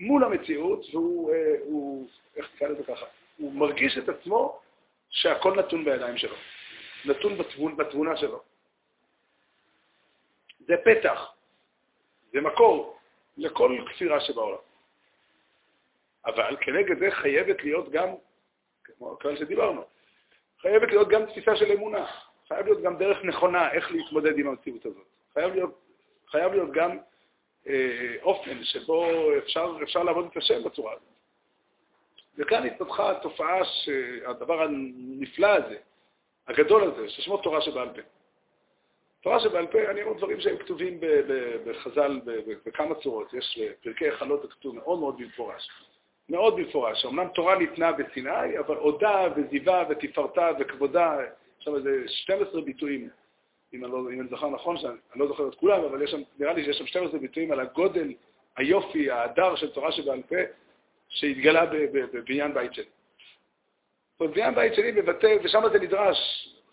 מול 0.01 0.23
המציאות, 0.23 0.85
והוא, 0.93 1.33
אה, 1.33 1.55
הוא, 1.61 2.07
איך 2.35 2.49
תקרא 2.55 2.67
לזה 2.67 2.83
ככה, 2.83 3.05
הוא 3.37 3.53
מרגיש 3.53 3.97
את 3.97 4.09
עצמו 4.09 4.59
שהכל 5.09 5.59
נתון 5.59 5.85
בידיים 5.85 6.17
שלו, 6.17 6.35
נתון 7.05 7.37
בתבונ, 7.37 7.77
בתבונה 7.77 8.17
שלו. 8.17 8.41
זה 10.59 10.73
פתח, 10.85 11.33
זה 12.33 12.41
מקור 12.41 12.97
לכל 13.37 13.77
כפירה 13.89 14.21
שבעולם. 14.21 14.57
אבל 16.25 16.57
כנגד 16.61 16.99
זה 16.99 17.11
חייבת 17.11 17.63
להיות 17.63 17.91
גם, 17.91 18.07
כמו 18.83 19.19
כאלה 19.19 19.37
שדיברנו, 19.37 19.83
חייבת 20.61 20.87
להיות 20.87 21.09
גם 21.09 21.25
תפיסה 21.25 21.55
של 21.55 21.71
אמונה, 21.71 22.05
חייב 22.47 22.65
להיות 22.65 22.81
גם 22.81 22.97
דרך 22.97 23.23
נכונה 23.23 23.71
איך 23.71 23.91
להתמודד 23.91 24.39
עם 24.39 24.47
המציאות 24.47 24.85
הזאת. 24.85 25.07
חייב 25.33 25.53
להיות, 25.53 25.79
חייב 26.27 26.51
להיות 26.51 26.71
גם 26.71 26.97
אופן 28.21 28.63
שבו 28.63 29.05
אפשר, 29.37 29.77
אפשר 29.83 30.03
לעבוד 30.03 30.27
את 30.31 30.37
השם 30.37 30.63
בצורה 30.63 30.91
הזאת. 30.91 31.03
וכאן 32.37 32.65
התפתחה 32.65 33.11
התופעה 33.11 33.65
שהדבר 33.65 34.61
הנפלא 34.61 35.47
הזה, 35.47 35.77
הגדול 36.47 36.83
הזה, 36.83 37.09
ששמו 37.09 37.37
תורה 37.37 37.61
שבעל 37.61 37.89
פה. 37.89 38.01
תורה 39.21 39.39
שבעל 39.39 39.67
פה, 39.67 39.77
אני 39.91 40.03
אומר 40.03 40.17
דברים 40.17 40.41
שהם 40.41 40.57
כתובים 40.57 40.99
בחז"ל 41.65 42.21
בכמה 42.65 42.95
צורות. 42.95 43.33
יש 43.33 43.59
פרקי 43.83 44.11
חלות 44.11 44.51
כתוב 44.51 44.75
מאוד 44.75 44.99
מאוד 44.99 45.17
במפורש. 45.17 45.69
מאוד 46.29 46.55
במפורש. 46.55 47.05
אמנם 47.05 47.27
תורה 47.27 47.57
ניתנה 47.57 47.91
בסיני, 47.91 48.59
אבל 48.59 48.77
עודה 48.77 49.27
וזיווה 49.35 49.83
ותפארתה 49.89 50.49
וכבודה, 50.59 51.17
שם 51.59 51.75
איזה 51.75 52.03
12 52.07 52.61
ביטויים 52.61 53.09
אם 53.73 53.85
אני, 53.85 53.91
לא, 53.91 53.97
אם 53.97 54.21
אני 54.21 54.29
זוכר 54.29 54.49
נכון, 54.49 54.77
שאני 54.77 54.93
לא 55.15 55.27
זוכר 55.27 55.47
את 55.47 55.55
כולם, 55.55 55.83
אבל 55.83 56.07
שם, 56.07 56.21
נראה 56.39 56.53
לי 56.53 56.63
שיש 56.65 56.77
שם 56.77 56.87
12 56.87 57.19
ביטויים 57.19 57.51
על 57.51 57.59
הגודל, 57.59 58.13
היופי, 58.57 59.11
ההדר 59.11 59.55
של 59.55 59.71
תורה 59.71 59.91
שבעל 59.91 60.21
פה, 60.21 60.35
שהתגלה 61.09 61.65
בבניין 61.91 62.53
בית 62.53 62.73
שלי. 62.73 62.85
זאת 62.85 64.19
אומרת, 64.19 64.33
בניין 64.33 64.55
בית 64.55 64.75
שלי 64.75 64.91
מבטא, 64.91 65.37
ושם 65.43 65.61
זה 65.71 65.79
נדרש, 65.79 66.17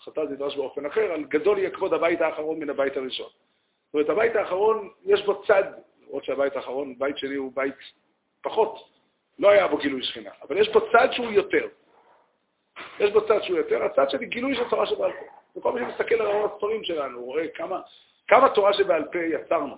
חטא 0.04 0.26
זה 0.26 0.32
נדרש 0.32 0.56
באופן 0.56 0.86
אחר, 0.86 1.12
על 1.12 1.24
גדול 1.24 1.58
יהיה 1.58 1.70
כבוד 1.70 1.92
הבית 1.94 2.20
האחרון 2.20 2.60
מן 2.60 2.70
הבית 2.70 2.96
הראשון. 2.96 3.30
זאת 3.86 3.94
אומרת, 3.94 4.08
הבית 4.08 4.36
האחרון, 4.36 4.90
יש 5.04 5.22
בו 5.22 5.42
צד, 5.46 5.64
למרות 6.06 6.24
שהבית 6.24 6.56
האחרון, 6.56 6.98
בית 6.98 7.18
שלי 7.18 7.34
הוא 7.34 7.52
בית 7.54 7.74
פחות, 8.42 8.88
לא 9.38 9.50
היה 9.50 9.68
בו 9.68 9.76
גילוי 9.76 10.02
שכינה, 10.02 10.30
אבל 10.42 10.58
יש 10.58 10.68
בו 10.68 10.80
צד 10.92 11.08
שהוא 11.12 11.30
יותר. 11.30 11.68
יש 13.00 13.10
בו 13.12 13.26
צד 13.28 13.42
שהוא 13.42 13.58
יותר, 13.58 13.84
הצד 13.84 14.10
שלי 14.10 14.26
גילוי 14.26 14.54
של 14.54 14.68
תורה 14.70 14.86
שבעל 14.86 15.12
פה. 15.12 15.37
וכל 15.58 15.72
מי 15.72 15.80
שמסתכל 15.80 16.14
על 16.14 16.44
הספרים 16.44 16.84
שלנו, 16.84 17.24
רואה 17.24 17.48
כמה, 17.48 17.80
כמה 18.28 18.48
תורה 18.48 18.72
שבעל 18.72 19.04
פה 19.12 19.18
יצרנו. 19.18 19.76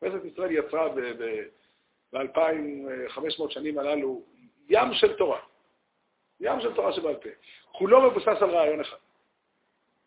כנסת 0.00 0.24
ישראל 0.24 0.52
יצרה 0.52 0.88
ב-2500 0.88 2.20
שנים 3.48 3.78
הללו 3.78 4.22
ים 4.68 4.92
של 4.92 5.16
תורה. 5.16 5.40
ים 6.40 6.60
של 6.60 6.74
תורה 6.74 6.92
שבעל 6.92 7.16
פה. 7.16 7.28
כולו 7.72 8.10
מבוסס 8.10 8.42
על 8.42 8.50
רעיון 8.50 8.80
אחד. 8.80 8.96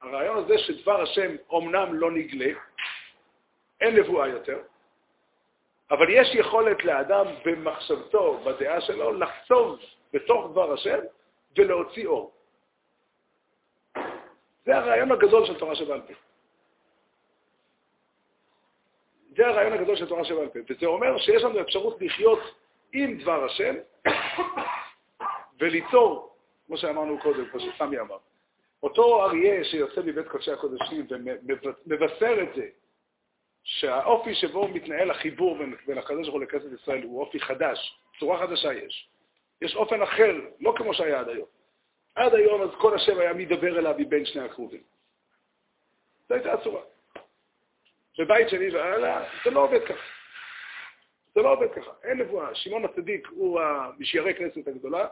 הרעיון 0.02 0.38
הזה 0.38 0.58
שדבר 0.58 1.02
השם 1.02 1.36
אומנם 1.50 1.94
לא 1.94 2.12
נגלה, 2.12 2.52
אין 3.82 3.96
נבואה 3.96 4.28
יותר, 4.28 4.60
אבל 5.92 6.10
יש 6.10 6.36
יכולת 6.36 6.86
לאדם 6.86 7.26
במחשבתו, 7.46 8.40
בדעה 8.46 8.82
שלו, 8.82 9.14
לחצוב 9.14 9.80
בתוך 10.14 10.52
דבר 10.52 10.74
השם 10.74 11.00
ולהוציא 11.58 12.08
אור. 12.08 12.39
זה 14.70 14.78
הרעיון 14.78 15.12
הגדול 15.12 15.46
של 15.46 15.60
תורה 15.60 15.76
שבעל 15.76 16.02
פה. 16.02 16.14
זה 19.36 19.48
הרעיון 19.48 19.74
הגדול 19.74 19.96
של 19.96 20.08
תורה 20.08 20.26
שבעל 20.26 20.48
פה. 20.48 20.60
וזה 20.70 20.86
אומר 20.86 21.18
שיש 21.18 21.44
לנו 21.44 21.62
אפשרות 21.62 22.02
לחיות 22.02 22.40
עם 22.94 23.18
דבר 23.18 23.46
השם 23.46 23.76
וליצור, 25.60 26.36
כמו 26.68 26.78
שאמרנו 26.78 27.20
קודם, 27.20 27.46
כמו 27.46 27.60
שסמי 27.60 28.00
אמר. 28.00 28.18
אותו 28.84 29.24
אריה 29.24 29.64
שיוצא 29.64 30.02
מבית 30.06 30.28
קודשי 30.28 30.52
הקודשים 30.52 31.08
ומבשר 31.10 32.44
את 32.44 32.56
זה, 32.56 32.68
שהאופי 33.64 34.36
שבו 34.36 34.68
מתנהל 34.68 35.12
החיבור 35.12 35.58
בין, 35.58 35.76
בין 35.88 35.98
הקדוש 35.98 36.28
ברוך 36.28 36.34
הוא 36.34 36.44
לכנסת 36.44 36.82
ישראל 36.82 37.04
הוא 37.04 37.22
אופי 37.22 37.40
חדש, 37.40 38.00
צורה 38.20 38.48
חדשה 38.48 38.74
יש. 38.74 39.10
יש 39.62 39.76
אופן 39.76 40.02
אחר, 40.02 40.36
לא 40.60 40.74
כמו 40.78 40.94
שהיה 40.94 41.20
עד 41.20 41.30
היום. 41.30 41.59
עד 42.20 42.36
היום 42.36 42.62
אז 42.62 42.70
כל 42.82 42.96
השם 42.96 43.20
היה 43.20 43.34
מדבר 43.34 43.80
אליו 43.80 43.96
מבין 43.98 44.26
שני 44.26 44.42
הכרובים. 44.42 44.82
זו 46.30 46.34
הייתה 46.36 46.54
הצורה. 46.54 46.82
בבית 48.20 48.50
שני 48.50 48.70
והלאה, 48.70 49.30
זה 49.46 49.52
לא 49.52 49.64
עובד 49.64 49.86
ככה. 49.86 50.04
זה 51.36 51.42
לא 51.42 51.54
עובד 51.54 51.68
ככה, 51.76 51.92
אין 52.04 52.18
נבואה. 52.18 52.56
שמעון 52.56 52.86
הצדיק 52.86 53.28
הוא 53.28 53.62
משיירי 54.00 54.36
כנסת 54.36 54.68
הגדולה, 54.68 55.08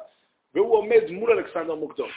והוא 0.54 0.76
עומד 0.76 1.12
מול 1.12 1.32
אלכסנדר 1.32 1.76
מוקדון. 1.76 2.10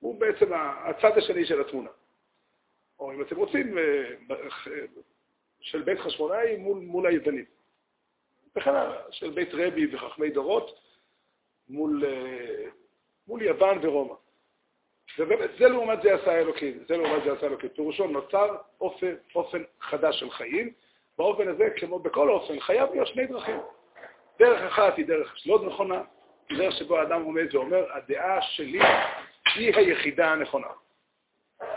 הוא 0.00 0.20
בעצם 0.20 0.52
הצד 0.54 1.18
השני 1.18 1.46
של 1.46 1.60
התמונה. 1.60 1.90
או 2.98 3.12
אם 3.12 3.22
אתם 3.22 3.36
רוצים, 3.36 3.78
אה, 3.78 4.04
של 5.60 5.82
בית 5.82 5.98
חשמונאי 5.98 6.56
מול, 6.56 6.78
מול 6.78 7.06
היוונים. 7.06 7.44
וכן 8.56 8.70
של 9.10 9.30
בית 9.30 9.48
רבי 9.52 9.94
וחכמי 9.94 10.30
דורות 10.30 10.80
מול 11.68 12.04
אה, 12.04 12.70
מול 13.28 13.42
יוון 13.42 13.78
ורומא. 13.82 14.14
ובאמת, 15.18 15.50
זה 15.58 15.68
לעומת 15.68 16.02
זה 16.02 16.14
עשה 16.14 16.38
אלוקים, 16.38 16.84
זה 16.88 16.96
לעומת 16.96 17.24
זה 17.24 17.32
עשה 17.32 17.46
אלוקים. 17.46 17.68
פירושו 17.68 18.06
נוצר 18.06 18.56
אופן, 18.80 19.14
אופן 19.34 19.62
חדש 19.80 20.20
של 20.20 20.30
חיים. 20.30 20.72
באופן 21.18 21.48
הזה, 21.48 21.64
כמו 21.76 21.98
בכל 21.98 22.30
אופן, 22.30 22.60
חייב 22.60 22.90
להיות 22.90 23.06
שני 23.06 23.26
דרכים. 23.26 23.60
דרך 24.38 24.62
אחת 24.62 24.96
היא 24.96 25.06
דרך 25.06 25.36
לא 25.46 25.66
נכונה, 25.66 26.02
היא 26.48 26.58
דרך 26.58 26.78
שבו 26.78 26.98
האדם 26.98 27.22
עומד 27.22 27.54
ואומר, 27.54 27.92
הדעה 27.92 28.42
שלי 28.42 28.80
היא 29.54 29.76
היחידה 29.76 30.32
הנכונה. 30.32 30.66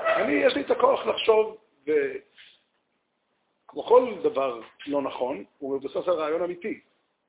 אני, 0.05 0.33
יש 0.33 0.55
לי 0.55 0.61
את 0.61 0.71
הכוח 0.71 1.05
לחשוב, 1.05 1.57
וכמו 1.83 3.83
כל 3.83 4.13
דבר 4.23 4.61
לא 4.87 5.01
נכון, 5.01 5.43
הוא 5.57 5.77
מבוסס 5.77 6.07
על 6.07 6.13
רעיון 6.13 6.43
אמיתי. 6.43 6.79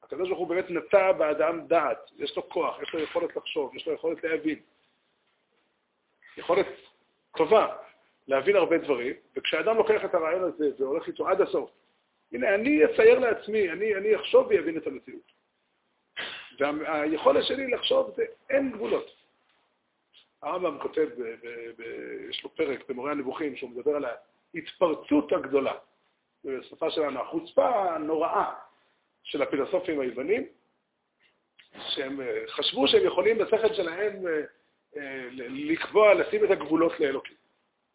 הקדוש 0.09 0.29
ברוך 0.29 0.39
הוא 0.39 0.49
באמת 0.49 0.71
נטע 0.71 1.13
באדם 1.13 1.67
דעת, 1.67 2.11
יש 2.19 2.37
לו 2.37 2.49
כוח, 2.49 2.83
יש 2.83 2.95
לו 2.95 3.01
יכולת 3.01 3.37
לחשוב, 3.37 3.77
יש 3.77 3.87
לו 3.87 3.95
יכולת 3.95 4.25
להבין. 4.25 4.59
יכולת 6.37 6.67
טובה 7.37 7.77
להבין 8.29 8.57
הרבה 8.57 8.79
דברים, 8.79 9.15
וכשאדם 9.37 9.77
לוקח 9.77 10.05
את 10.05 10.15
הרעיון 10.15 10.43
הזה 10.43 10.71
והולך 10.79 11.07
איתו 11.07 11.29
עד 11.29 11.41
הסוף, 11.41 11.71
הנה, 12.33 12.55
אני 12.55 12.85
אצייר 12.85 13.19
לעצמי, 13.19 13.71
אני, 13.71 13.95
אני 13.95 14.17
אחשוב 14.17 14.47
ויבין 14.47 14.77
את 14.77 14.87
המציאות. 14.87 15.33
והיכולת 16.59 17.45
שלי 17.45 17.71
לחשוב 17.71 18.13
זה 18.17 18.25
אין 18.51 18.73
גבולות. 18.73 19.11
הרמב"ם 20.43 20.79
כותב, 20.83 21.09
ב, 21.19 21.23
ב, 21.23 21.47
ב, 21.77 21.83
יש 22.31 22.45
לו 22.45 22.51
פרק 22.51 22.89
במורה 22.89 23.11
הנבוכים, 23.11 23.57
שהוא 23.57 23.71
מדבר 23.71 23.97
על 23.97 24.05
ההתפרצות 24.55 25.33
הגדולה. 25.33 25.75
בשפה 26.45 26.91
שלנו, 26.91 27.21
החוצפה 27.21 27.95
הנוראה 27.95 28.55
של 29.29 29.43
הפילוסופים 29.43 30.01
היוונים, 30.01 30.47
שהם 31.89 32.21
אה, 32.21 32.45
חשבו 32.49 32.89
שהם 32.89 33.07
יכולים 33.07 33.39
בשכל 33.39 33.75
שלהם 33.75 34.27
אה, 34.27 34.41
אה, 34.97 35.29
לקבוע, 35.49 36.15
לשים 36.15 36.45
את 36.45 36.51
הגבולות 36.51 37.01
לאלוקים. 37.01 37.37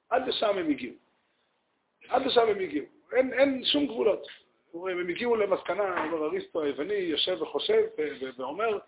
עד 0.10 0.28
לשם 0.28 0.58
הם 0.58 0.70
הגיעו. 0.70 0.96
עד 2.10 2.25
לשם 2.25 2.48
הם 2.48 2.60
הגיעו. 2.60 2.86
אין, 3.12 3.34
אין 3.34 3.66
שום 3.66 3.88
גבולות. 3.88 4.28
הם 4.74 5.10
הגיעו 5.10 5.36
למסקנה, 5.36 6.06
אומר 6.06 6.25
אריסטו 6.25 6.63
היווני, 6.63 6.94
יושב 6.94 7.42
וחושב 7.42 7.84
ואומר, 8.38 8.80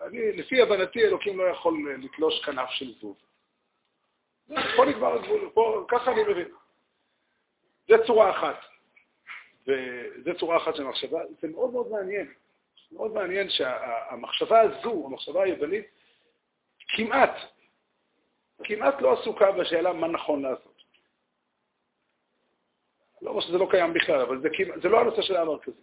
אני, 0.00 0.32
לפי 0.32 0.62
הבנתי, 0.62 1.04
אלוקים 1.04 1.38
לא 1.38 1.44
יכול 1.44 1.74
לתלוש 2.02 2.44
כנף 2.44 2.70
של 2.70 2.94
זבוב. 2.98 3.16
פה 4.76 4.84
נגמר 4.84 5.14
הגבול, 5.14 5.50
פה, 5.54 5.84
ככה 5.88 6.12
אני 6.12 6.22
מבין. 6.22 6.48
זה 7.88 7.94
צורה 8.06 8.30
אחת. 8.30 8.71
וזו 9.66 10.38
צורה 10.38 10.56
אחת 10.56 10.74
של 10.74 10.84
מחשבה. 10.84 11.20
זה 11.40 11.48
מאוד 11.48 11.72
מאוד 11.72 11.90
מעניין. 11.90 12.32
מאוד 12.92 13.12
מעניין 13.14 13.50
שהמחשבה 13.50 14.60
הזו, 14.60 15.06
המחשבה 15.06 15.42
היוונית, 15.42 15.86
כמעט, 16.88 17.34
כמעט 18.64 18.94
לא 19.00 19.20
עסוקה 19.20 19.52
בשאלה 19.52 19.92
מה 19.92 20.08
נכון 20.08 20.42
לעשות. 20.42 20.82
לא 23.22 23.30
אומר 23.30 23.40
שזה 23.40 23.58
לא 23.58 23.68
קיים 23.70 23.92
בכלל, 23.92 24.20
אבל 24.20 24.40
זה, 24.40 24.48
זה 24.82 24.88
לא 24.88 25.00
הנושא 25.00 25.22
של 25.22 25.36
המרכזי. 25.36 25.80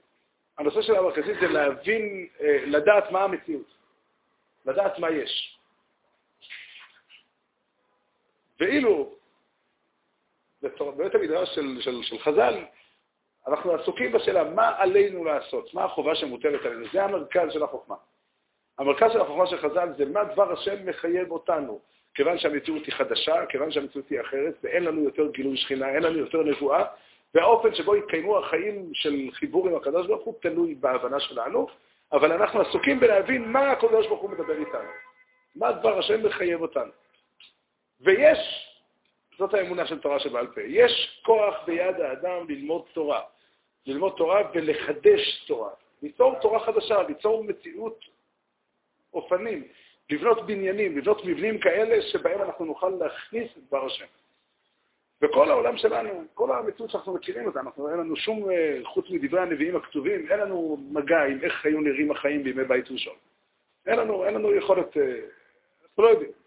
הנושא 0.58 0.82
של 0.82 0.96
המרכזי 0.96 1.34
זה 1.42 1.48
להבין, 1.48 2.28
אה, 2.42 2.66
לדעת 2.66 3.12
מה 3.12 3.24
המציאות, 3.24 3.76
לדעת 4.66 5.00
מה 5.00 5.10
יש. 5.10 5.58
ואילו 8.60 9.16
בבית 10.62 11.16
המדרש 11.16 11.56
של, 11.56 11.82
של, 11.82 12.04
של 12.04 12.20
חז"ל, 12.20 12.66
אנחנו 13.48 13.74
עסוקים 13.74 14.12
בשאלה 14.12 14.44
מה 14.44 14.74
עלינו 14.78 15.24
לעשות, 15.24 15.74
מה 15.74 15.84
החובה 15.84 16.16
שמוטלת 16.16 16.66
עלינו. 16.66 16.86
זה 16.94 17.04
המרכז 17.04 17.52
של 17.52 17.64
החוכמה. 17.64 17.96
המרכז 18.80 19.12
של 19.12 19.22
החוכמה 19.22 19.48
של 19.48 19.58
חז"ל 19.58 19.90
זה 19.98 20.06
מה 20.06 20.24
דבר 20.24 20.52
השם 20.52 20.86
מחייב 20.86 21.32
אותנו. 21.32 21.80
כיוון 22.14 22.38
שהמציאות 22.38 22.86
היא 22.86 22.94
חדשה, 22.94 23.46
כיוון 23.46 23.72
שהמציאות 23.72 24.10
היא 24.10 24.22
אחרת, 24.22 24.54
ואין 24.64 24.84
לנו 24.84 25.04
יותר 25.04 25.32
גילוי 25.32 25.58
שכינה, 25.58 25.90
אין 25.90 26.04
לנו 26.04 26.18
יותר 26.18 26.44
נבואה, 26.44 26.86
והאופן 27.34 27.76
שבו 27.76 27.96
יתקיימו 27.96 28.38
החיים 28.38 28.90
של 28.94 29.30
חיבור 29.34 29.68
עם 29.68 29.76
הקדוש 29.76 30.08
ברוך 30.08 30.24
הוא 30.24 30.34
תלוי 30.42 30.76
בהבנה 30.76 31.20
שלנו, 31.20 31.68
אבל 32.12 32.32
אנחנו 32.32 32.62
עסוקים 32.62 33.00
בלהבין 33.00 33.52
מה 33.52 33.72
הקדוש 33.72 34.08
ברוך 34.08 34.22
הוא 34.22 34.30
מדבר 34.30 34.58
איתנו, 34.58 34.90
מה 35.56 35.72
דבר 35.72 36.00
השם 36.00 36.26
מחייב 36.26 36.62
אותנו. 36.62 36.92
ויש 38.02 38.69
זאת 39.40 39.54
האמונה 39.54 39.86
של 39.86 40.00
תורה 40.00 40.20
שבעל 40.20 40.48
פה. 40.48 40.62
יש 40.62 41.22
כוח 41.26 41.56
ביד 41.66 42.02
האדם 42.02 42.50
ללמוד 42.50 42.82
תורה. 42.94 43.22
ללמוד 43.86 44.14
תורה 44.18 44.42
ולחדש 44.54 45.46
תורה. 45.48 45.70
ליצור 46.02 46.36
תורה 46.42 46.60
חדשה, 46.60 47.04
ליצור 47.04 47.44
מציאות 47.44 48.06
אופנים, 49.14 49.64
לבנות 50.10 50.46
בניינים, 50.46 50.98
לבנות 50.98 51.26
מבנים 51.26 51.60
כאלה 51.60 52.02
שבהם 52.02 52.42
אנחנו 52.42 52.66
נוכל 52.66 52.90
להכניס 52.90 53.52
את 53.58 53.64
דבר 53.68 53.86
השם. 53.86 54.06
וכל 55.22 55.52
העולם 55.52 55.78
שלנו, 55.78 56.24
כל 56.34 56.52
המציאות 56.52 56.92
שאנחנו 56.92 57.14
מכירים 57.14 57.46
אותה, 57.46 57.60
אנחנו, 57.60 57.90
אין 57.90 58.00
לנו 58.00 58.16
שום, 58.16 58.52
אה, 58.52 58.80
חוץ 58.84 59.06
מדברי 59.10 59.42
הנביאים 59.42 59.76
הכתובים, 59.76 60.32
אין 60.32 60.40
לנו 60.40 60.78
מגע 60.92 61.24
עם 61.24 61.40
איך 61.42 61.66
היו 61.66 61.82
נראים 61.82 62.12
החיים 62.12 62.44
בימי 62.44 62.64
בית 62.64 62.92
ראשון. 62.92 63.16
אין 63.88 64.00
לנו, 64.00 64.26
אין 64.26 64.34
לנו 64.34 64.56
יכולת, 64.56 64.98
אה, 64.98 65.16
אנחנו 65.84 66.04
לא 66.04 66.08
יודעים. 66.08 66.39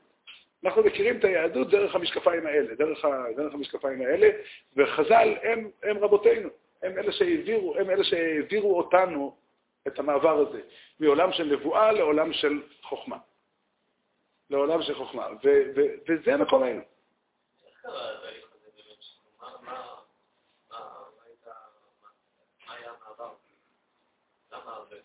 אנחנו 0.64 0.82
מכירים 0.82 1.18
את 1.18 1.24
היהדות 1.24 1.70
דרך 1.70 1.94
המשקפיים 1.94 2.46
האלה, 2.46 2.74
דרך, 2.74 3.04
ה, 3.04 3.24
דרך 3.36 3.54
המשקפיים 3.54 4.02
האלה, 4.02 4.28
וחז"ל 4.76 5.34
הם, 5.42 5.70
הם 5.82 5.98
רבותינו, 5.98 6.48
הם 6.82 6.98
אלה 6.98 7.12
שהעבירו, 7.12 7.76
הם 7.76 7.90
אלה 7.90 8.04
שהעבירו 8.04 8.78
אותנו 8.78 9.36
את 9.86 9.98
המעבר 9.98 10.38
הזה, 10.38 10.60
מעולם 11.00 11.32
של 11.32 11.44
נבואה 11.44 11.92
לעולם 11.92 12.32
של 12.32 12.62
חוכמה. 12.82 13.16
לעולם 14.50 14.82
של 14.82 14.94
חוכמה, 14.94 15.28
ו, 15.44 15.48
ו, 15.76 15.80
וזה 16.08 16.36
מקומנו. 16.36 16.80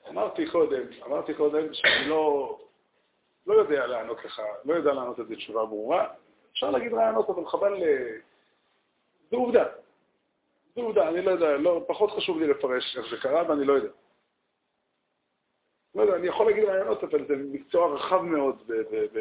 אמרתי 0.10 0.50
קודם, 0.52 0.82
אמרתי 1.06 1.34
קודם 1.34 1.74
שאני 1.74 2.10
לא, 2.10 2.58
לא 3.48 3.54
יודע 3.54 3.88
לענות 3.88 4.26
לך, 4.26 4.42
לא 4.66 4.74
יודע 4.74 4.94
לענות 4.94 5.20
את 5.20 5.28
זה 5.28 5.36
תשובה 5.36 5.66
ברורה. 5.66 6.08
אפשר 6.52 6.72
להגיד 6.72 6.94
רעיונות, 6.94 7.30
אבל 7.30 7.46
חבל 7.46 7.74
ל... 7.74 7.84
זו 9.32 9.38
עובדה. 9.38 9.64
זו 10.76 10.82
עובדה, 10.82 11.10
אני 11.10 11.22
לא 11.22 11.32
יודע, 11.32 11.58
לא, 11.58 11.82
פחות 11.88 12.12
חשוב 12.12 12.40
לי 12.40 12.48
לפרש 12.48 12.98
איך 12.98 13.06
זה 13.12 13.18
קרה, 13.18 13.50
ואני 13.50 13.66
לא 13.66 13.74
יודע. 13.74 13.90
לא 15.96 16.02
יודע, 16.02 16.16
אני 16.16 16.28
יכול 16.28 16.46
להגיד 16.46 16.64
רעיונות, 16.64 17.04
אבל 17.04 17.28
זה 17.28 17.36
מקצוע 17.36 17.96
רחב 17.96 18.22
מאוד 18.22 18.72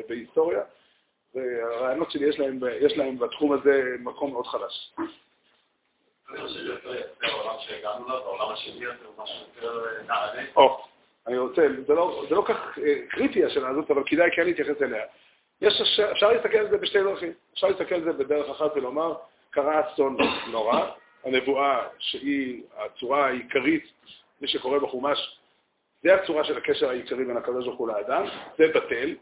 בהיסטוריה, 0.08 0.62
והרעיונות 1.34 2.10
שלי 2.10 2.28
יש 2.28 2.38
להם, 2.38 2.60
יש 2.80 2.96
להם 2.96 3.18
בתחום 3.18 3.52
הזה 3.52 3.96
מקום 4.00 4.32
מאוד 4.32 4.46
חלש. 4.46 4.94
אני 6.30 6.40
חושב 6.40 6.60
שיותר 6.60 6.94
יפה 6.94 7.26
העולם 7.26 7.56
שהגענו 7.58 8.08
לו, 8.08 8.24
בעולם 8.24 8.52
השני 8.52 8.84
יותר 8.84 9.08
משהו 9.18 9.46
יותר 9.56 10.02
נעלה. 10.06 10.42
אני 11.26 11.38
רוצה, 11.38 11.66
זה 11.86 11.94
לא, 11.94 12.24
זה 12.28 12.34
לא 12.34 12.44
כך 12.46 12.78
אה, 12.78 12.94
קריטי 13.08 13.44
השאלה 13.44 13.68
הזאת, 13.68 13.90
אבל 13.90 14.02
כדאי 14.06 14.30
כן 14.36 14.44
להתייחס 14.44 14.82
אליה. 14.82 15.04
יש, 15.60 16.00
אפשר 16.12 16.32
להסתכל 16.32 16.58
על 16.58 16.70
זה 16.70 16.78
בשתי 16.78 17.02
דרכים. 17.02 17.32
אפשר 17.54 17.66
להסתכל 17.66 17.94
על 17.94 18.04
זה 18.04 18.12
בדרך 18.12 18.50
אחת 18.50 18.76
ולומר, 18.76 19.14
קרה 19.50 19.80
אסון 19.80 20.16
נורא, 20.50 20.90
הנבואה 21.24 21.88
שהיא 21.98 22.62
הצורה 22.76 23.26
העיקרית, 23.26 23.84
מי 24.40 24.48
שקורא 24.48 24.78
בחומש, 24.78 25.38
זה 26.02 26.14
הצורה 26.14 26.44
של 26.44 26.56
הקשר 26.56 26.88
העיקרי 26.88 27.24
בין 27.24 27.36
הקדוש 27.36 27.64
ברוך 27.64 27.78
הוא 27.78 27.88
לאדם, 27.88 28.24
זה 28.58 28.68
בטל. 28.68 29.14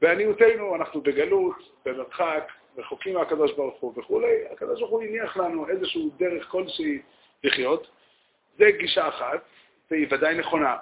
בעניותנו 0.00 0.76
אנחנו 0.76 1.00
בגלות, 1.00 1.56
במרחק, 1.84 2.52
רחוקים 2.78 3.14
מהקדוש 3.14 3.52
ברוך 3.52 3.80
הוא 3.80 3.92
וכולי, 3.96 4.34
הקדוש 4.52 4.80
ברוך 4.80 4.90
הוא 4.90 5.02
הניח 5.02 5.36
לנו 5.36 5.68
איזשהו 5.68 6.10
דרך 6.18 6.48
כלשהי 6.48 6.98
לחיות. 7.44 7.86
זה 8.58 8.70
גישה 8.70 9.08
אחת, 9.08 9.40
והיא 9.90 10.06
ודאי 10.10 10.34
נכונה. 10.34 10.76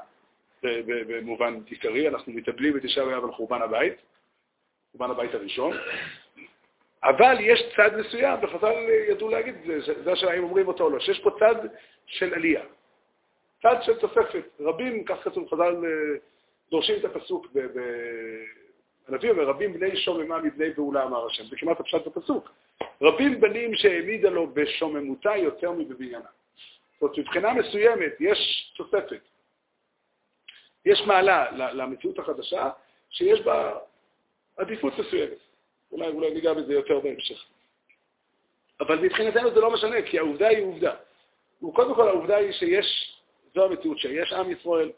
במובן 0.63 1.61
עיקרי, 1.67 2.09
אנחנו 2.09 2.33
מתאבלים 2.33 2.77
את 2.77 2.83
תשעה 2.83 3.05
באב 3.05 3.25
על 3.25 3.33
חורבן 3.33 3.63
הבית, 3.63 3.95
חורבן 4.93 5.11
הבית 5.11 5.35
הראשון, 5.35 5.77
אבל 7.05 7.37
יש 7.41 7.61
צד 7.77 7.97
מסוים, 7.97 8.39
וחז"ל 8.43 8.75
ידעו 9.09 9.29
להגיד 9.29 9.55
את 9.55 9.83
זה, 9.85 10.03
זה 10.05 10.13
השאלה 10.13 10.39
אם 10.39 10.43
אומרים 10.43 10.69
אותו 10.69 10.85
או 10.85 10.91
לא, 10.91 11.01
שיש 11.01 11.21
פה 11.21 11.31
צד 11.39 11.69
של 12.07 12.35
עלייה, 12.35 12.63
צד 13.63 13.77
של 13.83 13.95
תוספת. 13.99 14.45
רבים, 14.61 15.05
כך 15.05 15.25
כתוב, 15.25 15.49
חז"ל 15.49 15.85
אה, 15.85 16.19
דורשים 16.71 16.97
את 17.01 17.05
הפסוק 17.05 17.47
הנביא 19.09 19.31
אומר, 19.31 19.45
רבים 19.45 19.73
בני 19.73 19.97
שוממה 19.97 20.39
מבני 20.39 20.75
פעולה, 20.75 21.05
אמר 21.05 21.27
השם. 21.27 21.45
זה 21.45 21.57
כמעט 21.57 21.81
הפשט 21.81 22.07
בפסוק. 22.07 22.51
רבים 23.03 23.41
בנים 23.41 23.75
שהעמידה 23.75 24.31
לו 24.31 24.47
בשוממותה 24.55 25.37
יותר 25.37 25.73
מבבניינה. 25.73 26.19
זאת 26.19 27.03
אומרת, 27.03 27.19
מבחינה 27.19 27.55
מסוימת 27.55 28.13
יש 28.21 28.73
תוספת. 28.77 29.21
יש 30.85 31.01
מעלה 31.01 31.51
למציאות 31.51 32.19
החדשה 32.19 32.71
שיש 33.11 33.41
בה 33.41 33.79
עדיפות 34.57 34.99
מסוימת. 34.99 35.39
אולי, 35.93 36.09
אולי 36.09 36.31
ניגע 36.35 36.55
בזה 36.55 36.73
יותר 36.73 37.01
בהמשך. 37.01 37.45
אבל 38.81 38.99
מבחינתנו 38.99 39.51
זה 39.51 39.61
לא 39.61 39.71
משנה, 39.71 40.03
כי 40.03 40.19
העובדה 40.19 40.49
היא 40.49 40.65
עובדה. 40.65 40.95
וקודם 41.69 41.95
כל 41.95 42.09
העובדה 42.09 42.37
היא 42.37 42.53
שיש, 42.53 43.19
זו 43.55 43.65
המציאות 43.65 43.99
שיש 43.99 44.33
עם 44.33 44.51
ישראל, 44.51 44.91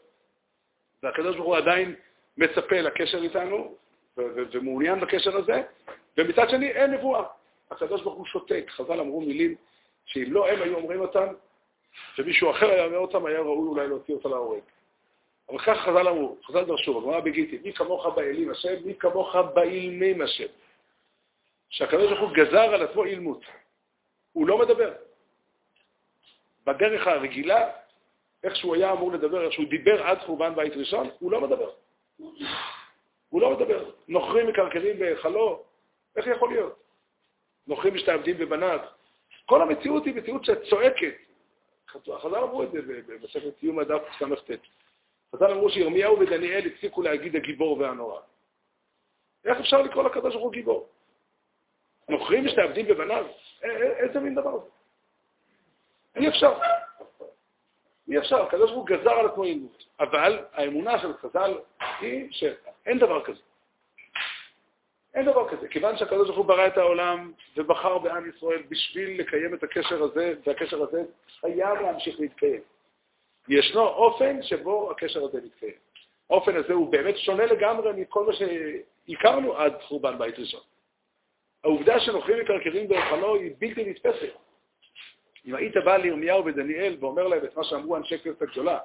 והקדוש 1.03 1.35
ברוך 1.35 1.47
הוא 1.47 1.57
עדיין 1.57 1.95
מצפה 2.37 2.81
לקשר 2.81 3.23
איתנו, 3.23 3.75
ומעוניין 4.17 4.99
בקשר 4.99 5.37
הזה, 5.37 5.61
ומצד 6.17 6.49
שני 6.49 6.71
אין 6.71 6.91
נבואה. 6.91 7.23
הקדוש 7.71 8.01
ברוך 8.01 8.17
הוא 8.17 8.25
שותק. 8.25 8.65
חז"ל 8.69 8.99
אמרו 8.99 9.21
מילים 9.21 9.55
שאם 10.05 10.33
לא 10.33 10.47
הם 10.47 10.61
היו 10.61 10.75
אומרים 10.75 11.01
אותם, 11.01 11.27
ומישהו 12.17 12.51
אחר 12.51 12.69
היה 12.69 12.85
אומר 12.85 12.97
אותם, 12.97 13.25
היה 13.25 13.39
ראוי 13.39 13.67
אולי 13.67 13.87
להוציא 13.87 14.13
אותה 14.13 14.29
להורג. 14.29 14.61
אבל 15.49 15.59
כך 15.59 15.77
חז"ל 15.77 16.07
אמרו, 16.07 16.37
חז"ל 16.45 16.65
דרשו, 16.65 17.01
בגמרא 17.01 17.19
בגיטי, 17.19 17.59
מי 17.63 17.73
כמוך 17.73 18.05
באלים 18.05 18.51
השם, 18.51 18.73
מי 18.85 18.95
כמוך 18.95 19.35
באילמים 19.35 20.21
השם. 20.21 20.47
שהקדוש 21.69 22.11
ברוך 22.11 22.19
הוא 22.19 22.31
גזר 22.35 22.73
על 22.73 22.81
עצמו 22.81 23.05
אילמות. 23.05 23.41
הוא 24.31 24.47
לא 24.47 24.57
מדבר. 24.57 24.93
בדרך 26.65 27.07
הרגילה, 27.07 27.71
איך 28.43 28.55
שהוא 28.55 28.75
היה 28.75 28.91
אמור 28.91 29.11
לדבר, 29.11 29.45
איך 29.45 29.53
שהוא 29.53 29.69
דיבר 29.69 30.03
עד 30.03 30.19
חורבן 30.19 30.55
בית 30.55 30.73
ראשון, 30.75 31.09
הוא 31.19 31.31
לא 31.31 31.41
מדבר. 31.41 31.71
הוא 33.29 33.41
לא 33.41 33.57
מדבר. 33.57 33.91
נוכרים 34.07 34.47
מקרקרים 34.47 34.99
בהיכלו, 34.99 35.63
איך 36.15 36.27
יכול 36.27 36.49
להיות? 36.49 36.83
נוכרים 37.67 37.93
משתעבדים 37.93 38.37
בבניו. 38.37 38.79
כל 39.45 39.61
המציאות 39.61 40.05
היא 40.05 40.15
מציאות 40.15 40.45
שצועקת. 40.45 41.13
חז"ל 41.87 42.35
אמרו 42.35 42.63
את 42.63 42.71
זה 42.71 42.79
בספר 43.23 43.49
סיום 43.59 43.79
הדף 43.79 44.01
ס"ט. 44.19 44.51
חז"ל 45.35 45.51
אמרו 45.51 45.69
שירמיהו 45.69 46.19
ודניאל 46.19 46.67
הפסיקו 46.67 47.01
להגיד 47.01 47.35
הגיבור 47.35 47.79
והנורא. 47.79 48.19
איך 49.45 49.59
אפשר 49.59 49.81
לקרוא 49.81 50.03
לקדוש 50.03 50.33
ברוך 50.33 50.43
הוא 50.43 50.51
גיבור? 50.51 50.89
נוכרים 52.09 52.45
משתעבדים 52.45 52.87
בבניו? 52.87 53.25
איזה 53.63 54.19
מין 54.19 54.35
דבר 54.35 54.59
זה? 54.59 54.69
אי 56.15 56.29
אפשר. 56.29 56.59
אי 58.09 58.17
אפשר, 58.17 58.43
הקדוש 58.43 58.71
ברוך 58.71 58.89
הוא 58.89 58.97
גזר 58.97 59.11
על 59.11 59.25
עצמו 59.25 59.43
עימות. 59.43 59.83
אבל 59.99 60.45
האמונה 60.53 60.99
של 60.99 61.13
חז"ל 61.17 61.57
היא 61.99 62.27
שאין 62.31 62.99
דבר 62.99 63.23
כזה. 63.23 63.41
אין 65.13 65.25
דבר 65.25 65.49
כזה. 65.49 65.67
כיוון 65.67 65.97
שהקדוש 65.97 66.27
ברוך 66.27 66.37
הוא 66.37 66.45
ברא 66.45 66.67
את 66.67 66.77
העולם 66.77 67.31
ובחר 67.57 67.97
בעם 67.97 68.29
ישראל 68.29 68.63
בשביל 68.69 69.19
לקיים 69.21 69.53
את 69.53 69.63
הקשר 69.63 70.03
הזה, 70.03 70.33
והקשר 70.45 70.83
הזה 70.83 71.03
חייב 71.39 71.81
להמשיך 71.81 72.19
להתקיים. 72.19 72.61
ישנו 73.49 73.81
אופן 73.81 74.43
שבו 74.43 74.91
הקשר 74.91 75.23
הזה 75.23 75.41
מתקיים. 75.41 75.73
האופן 76.29 76.55
הזה 76.55 76.73
הוא 76.73 76.91
באמת 76.91 77.17
שונה 77.17 77.45
לגמרי 77.45 78.01
מכל 78.01 78.25
מה 78.25 78.33
שהכרנו 78.33 79.57
עד 79.57 79.73
חורבן 79.81 80.17
בית 80.17 80.39
ראשון. 80.39 80.61
העובדה 81.63 81.99
שנוכרים 81.99 82.39
מקרקרים 82.39 82.87
בהיכלו 82.87 83.35
היא 83.35 83.51
בלתי 83.59 83.89
נתפסת. 83.89 84.33
אם 85.45 85.55
היית 85.55 85.77
בא 85.85 85.97
לירמיהו 85.97 86.45
ודניאל 86.45 86.97
ואומר 86.99 87.27
להם 87.27 87.45
את 87.45 87.57
מה 87.57 87.63
שאמרו 87.63 87.97
אנשי 87.97 88.17
כנסת 88.17 88.41
הגדולה, 88.41 88.79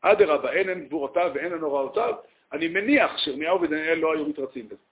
אדרבה, 0.00 0.52
אין 0.52 0.68
הן 0.68 0.86
גבורותיו 0.86 1.30
ואין 1.34 1.52
הן 1.52 1.60
הוראותיו, 1.60 2.14
אני 2.52 2.68
מניח 2.68 3.18
שירמיהו 3.18 3.60
ודניאל 3.60 3.98
לא 3.98 4.14
היו 4.14 4.26
מתרצים 4.26 4.68
בזה. 4.68 4.82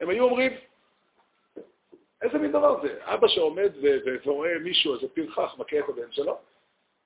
הם 0.00 0.08
היו 0.08 0.24
אומרים, 0.24 0.52
איזה 2.22 2.38
מין 2.38 2.52
דבר 2.52 2.82
זה? 2.82 2.98
אבא 3.02 3.28
שעומד 3.28 3.72
ורואה 4.24 4.58
מישהו, 4.58 4.94
איזה 4.94 5.08
פרחח, 5.14 5.54
מכה 5.58 5.78
את 5.78 5.88
הבן 5.88 6.12
שלו, 6.12 6.38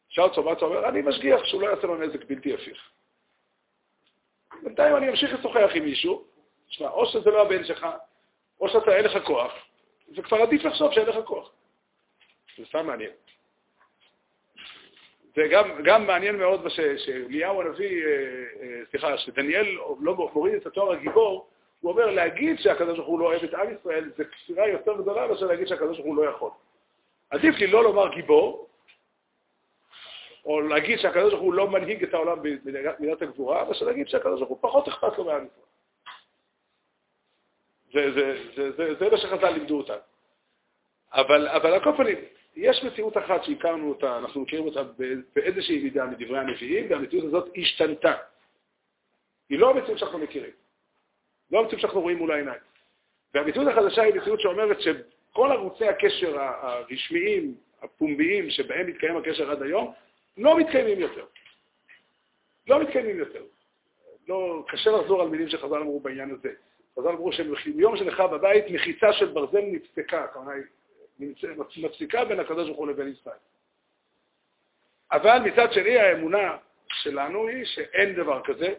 שאל 0.08 0.24
אותו 0.24 0.66
אומר, 0.66 0.88
אני 0.88 1.02
משגיח 1.02 1.44
שהוא 1.44 1.62
לא 1.62 1.66
יעשה 1.66 1.86
לו 1.86 1.96
נזק 1.96 2.24
בלתי 2.24 2.54
הפיך. 2.54 2.90
בינתיים 4.62 4.96
אני 4.96 5.08
אמשיך 5.08 5.34
לשוחח 5.34 5.70
עם 5.74 5.84
מישהו, 5.84 6.24
תשמע, 6.68 6.88
או 6.88 7.06
שזה 7.06 7.30
לא 7.30 7.42
הבן 7.42 7.64
שלך, 7.64 7.86
או 8.60 8.68
שאתה 8.68 8.96
אין 8.96 9.04
לך 9.04 9.26
כוח, 9.26 9.52
זה 10.16 10.22
כבר 10.22 10.42
עדיף 10.42 10.64
לחשוב 10.64 10.92
שאין 10.92 11.06
לך 11.06 11.16
כוח. 11.24 11.52
זה 12.58 12.64
סתם 12.66 12.86
מעניין. 12.86 13.10
וגם 15.36 16.06
מעניין 16.06 16.36
מאוד 16.36 16.68
שאליהו 16.96 17.60
הנביא, 17.60 18.04
אה, 18.06 18.10
אה, 18.62 18.80
סליחה, 18.90 19.18
שדניאל 19.18 19.66
לא 20.00 20.14
מוריד 20.14 20.54
את 20.54 20.66
התואר 20.66 20.92
הגיבור, 20.92 21.48
הוא 21.80 21.92
אומר, 21.92 22.10
להגיד 22.10 22.58
שהקדוש 22.58 22.96
ברוך 22.96 23.08
הוא 23.08 23.20
לא 23.20 23.24
אוהב 23.24 23.44
את 23.44 23.54
עם 23.54 23.74
ישראל, 23.80 24.10
זה 24.16 24.24
כפירה 24.24 24.68
יותר 24.68 24.96
גדולה 24.96 25.26
מאשר 25.26 25.46
להגיד 25.46 25.68
שהקדוש 25.68 25.96
ברוך 25.96 26.06
הוא 26.06 26.16
לא 26.16 26.30
יכול. 26.30 26.50
עדיף 27.30 27.54
לי 27.54 27.66
לא 27.66 27.84
לומר 27.84 28.14
גיבור, 28.14 28.65
או 30.46 30.60
להגיד 30.60 30.98
שהקדוש 30.98 31.32
ברוך 31.32 31.42
הוא 31.42 31.54
לא 31.54 31.70
מנהיג 31.70 32.02
את 32.02 32.14
העולם 32.14 32.38
במידת 32.42 33.22
הגבורה, 33.22 33.64
מאשר 33.64 33.86
להגיד 33.86 34.08
שהקדוש 34.08 34.40
ברוך 34.40 34.48
הוא 34.50 34.58
פחות 34.60 34.88
אכפת 34.88 35.18
לו 35.18 35.24
מעם 35.24 35.46
ישראל. 35.46 35.66
זה, 37.92 38.12
זה, 38.12 38.42
זה, 38.56 38.72
זה, 38.72 38.94
זה 38.94 39.10
מה 39.10 39.18
שחז"ל 39.18 39.50
לימדו 39.50 39.78
אותנו. 39.78 39.96
אבל, 41.12 41.48
אבל 41.48 41.72
על 41.72 41.84
כל 41.84 41.92
פנים, 41.96 42.18
יש 42.56 42.84
מציאות 42.84 43.16
אחת 43.16 43.44
שהכרנו 43.44 43.88
אותה, 43.88 44.18
אנחנו 44.18 44.40
מכירים 44.40 44.64
אותה 44.64 44.82
באיזושהי 45.34 45.82
מידה 45.82 46.04
מדברי 46.04 46.38
הנביאים, 46.38 46.90
והמציאות 46.90 47.24
הזאת 47.24 47.48
השתנתה. 47.56 48.14
היא 49.48 49.58
לא 49.58 49.70
המציאות 49.70 49.98
שאנחנו 49.98 50.18
מכירים. 50.18 50.50
לא 51.50 51.60
המציאות 51.60 51.80
שאנחנו 51.80 52.00
רואים 52.00 52.18
מול 52.18 52.32
העיניים. 52.32 52.60
והמציאות 53.34 53.68
החדשה 53.68 54.02
היא 54.02 54.14
מציאות 54.14 54.40
שאומרת 54.40 54.80
שכל 54.80 55.52
ערוצי 55.52 55.88
הקשר 55.88 56.40
הרשמיים, 56.40 57.54
הפומביים, 57.82 58.50
שבהם 58.50 58.86
מתקיים 58.86 59.16
הקשר 59.16 59.50
עד 59.50 59.62
היום, 59.62 59.92
לא 60.36 60.58
מתקיימים 60.58 61.00
יותר. 61.00 61.24
לא 62.66 62.82
מתקיימים 62.82 63.18
יותר. 63.18 63.44
לא, 64.28 64.64
קשה 64.68 64.90
לחזור 64.90 65.22
על 65.22 65.28
מילים 65.28 65.48
שחז"ל 65.48 65.74
אמרו 65.74 66.00
בעניין 66.00 66.30
הזה. 66.30 66.54
חז"ל 66.98 67.08
אמרו 67.08 67.32
שמיום 67.32 67.96
שנחרב 67.96 68.34
בבית, 68.34 68.64
מחיצה 68.70 69.12
של 69.12 69.26
ברזל 69.26 69.60
נפסקה, 69.60 70.26
כלומר, 70.26 70.52
מפסיקה 71.76 72.24
בין 72.24 72.40
הקדוש 72.40 72.66
ברוך 72.66 72.78
הוא 72.78 72.88
לבין 72.88 73.08
ישראל. 73.08 73.36
אבל 75.12 75.38
מצד 75.44 75.72
שני, 75.72 75.98
האמונה 75.98 76.56
שלנו 76.88 77.48
היא 77.48 77.64
שאין 77.64 78.14
דבר 78.14 78.42
כזה, 78.44 78.74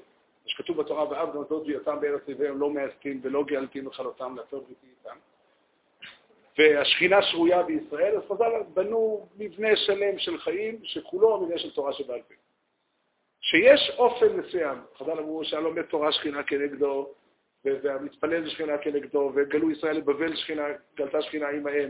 שכתוב 0.45 0.77
בתורה, 0.77 1.09
ואב 1.09 1.35
גם 1.35 1.43
זאת 1.49 1.67
ויותם 1.67 2.01
בארץ 2.01 2.21
עיוור 2.27 2.51
לא 2.51 2.69
מאסתים 2.69 3.19
ולא 3.23 3.43
גאלתים 3.43 3.87
לכלותם 3.87 4.35
לעשות 4.35 4.65
בריתי 4.65 4.87
איתם. 4.99 5.17
והשכינה 6.57 7.21
שרויה 7.21 7.63
בישראל, 7.63 8.17
אז 8.17 8.23
חז"ל 8.29 8.51
בנו 8.73 9.27
מבנה 9.37 9.75
שלם 9.75 10.19
של 10.19 10.37
חיים 10.37 10.79
שכולו 10.83 11.41
מבנה 11.41 11.57
של 11.57 11.71
תורה 11.73 11.93
שבעל 11.93 12.21
פה. 12.21 12.33
שיש 13.41 13.91
אופן 13.97 14.37
מסוים, 14.37 14.77
חז"ל 14.97 15.19
אמרו 15.19 15.45
שהלומד 15.45 15.81
תורה 15.81 16.11
שכינה 16.11 16.43
כנגדו, 16.43 17.09
והמתפלל 17.65 18.43
זה 18.43 18.49
שכינה 18.49 18.77
כנגדו, 18.77 19.31
וגלו 19.35 19.71
ישראל 19.71 19.97
לבבל 19.97 20.35
שכינה, 20.35 20.63
גלתה 20.95 21.21
שכינה 21.21 21.47
עמהם. 21.49 21.89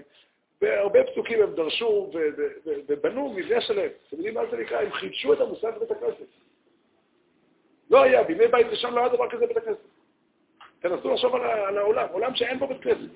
והרבה 0.62 1.04
פסוקים 1.04 1.42
הם 1.42 1.56
דרשו 1.56 2.12
ובנו 2.66 3.34
מבנה 3.34 3.62
שלם. 3.62 3.90
אתם 4.08 4.16
יודעים 4.16 4.34
מה 4.34 4.42
זה 4.52 4.58
נקרא? 4.58 4.82
הם 4.82 4.92
חידשו 4.92 5.34
את 5.34 5.42
המושג 5.42 5.72
בבית 5.76 5.92
הכנסת. 5.92 6.26
לא 7.90 8.04
היה, 8.04 8.24
בימי 8.24 8.48
בית 8.48 8.68
ראשון 8.68 8.94
לא 8.94 9.00
היה 9.00 9.10
דבר 9.10 9.30
כזה 9.30 9.46
בבית 9.46 9.58
הכנסת. 9.58 9.88
תנסו 10.80 11.14
לחשוב 11.14 11.36
על 11.36 11.78
העולם, 11.78 12.08
עולם 12.12 12.36
שאין 12.36 12.60
בו 12.60 12.68
בית 12.68 12.82
כנסת. 12.82 13.12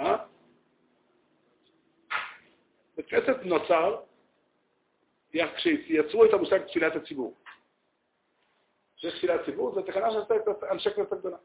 אה? 0.00 0.16
בית 2.96 3.06
כנסת 3.08 3.36
נוצר 3.44 4.00
כשיצרו 5.32 6.24
את 6.24 6.32
המושג 6.32 6.58
תפילת 6.66 6.96
הציבור. 6.96 7.34
כשיש 8.96 9.14
תפילת 9.18 9.44
ציבור, 9.44 9.74
זו 9.74 9.82
תקנה 9.82 10.12
שעשתה 10.12 10.36
את 10.36 10.64
אנשי 10.70 10.90
כנסת 10.90 11.12
הגדולה. 11.12 11.36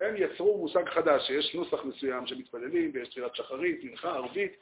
הם 0.00 0.14
יצרו 0.16 0.58
מושג 0.58 0.88
חדש, 0.88 1.26
שיש 1.26 1.54
נוסח 1.54 1.84
מסוים 1.84 2.26
שמתפללים, 2.26 2.90
ויש 2.94 3.08
תפילת 3.08 3.36
שחרית, 3.36 3.84
מנחה, 3.84 4.08
ערבית. 4.08 4.52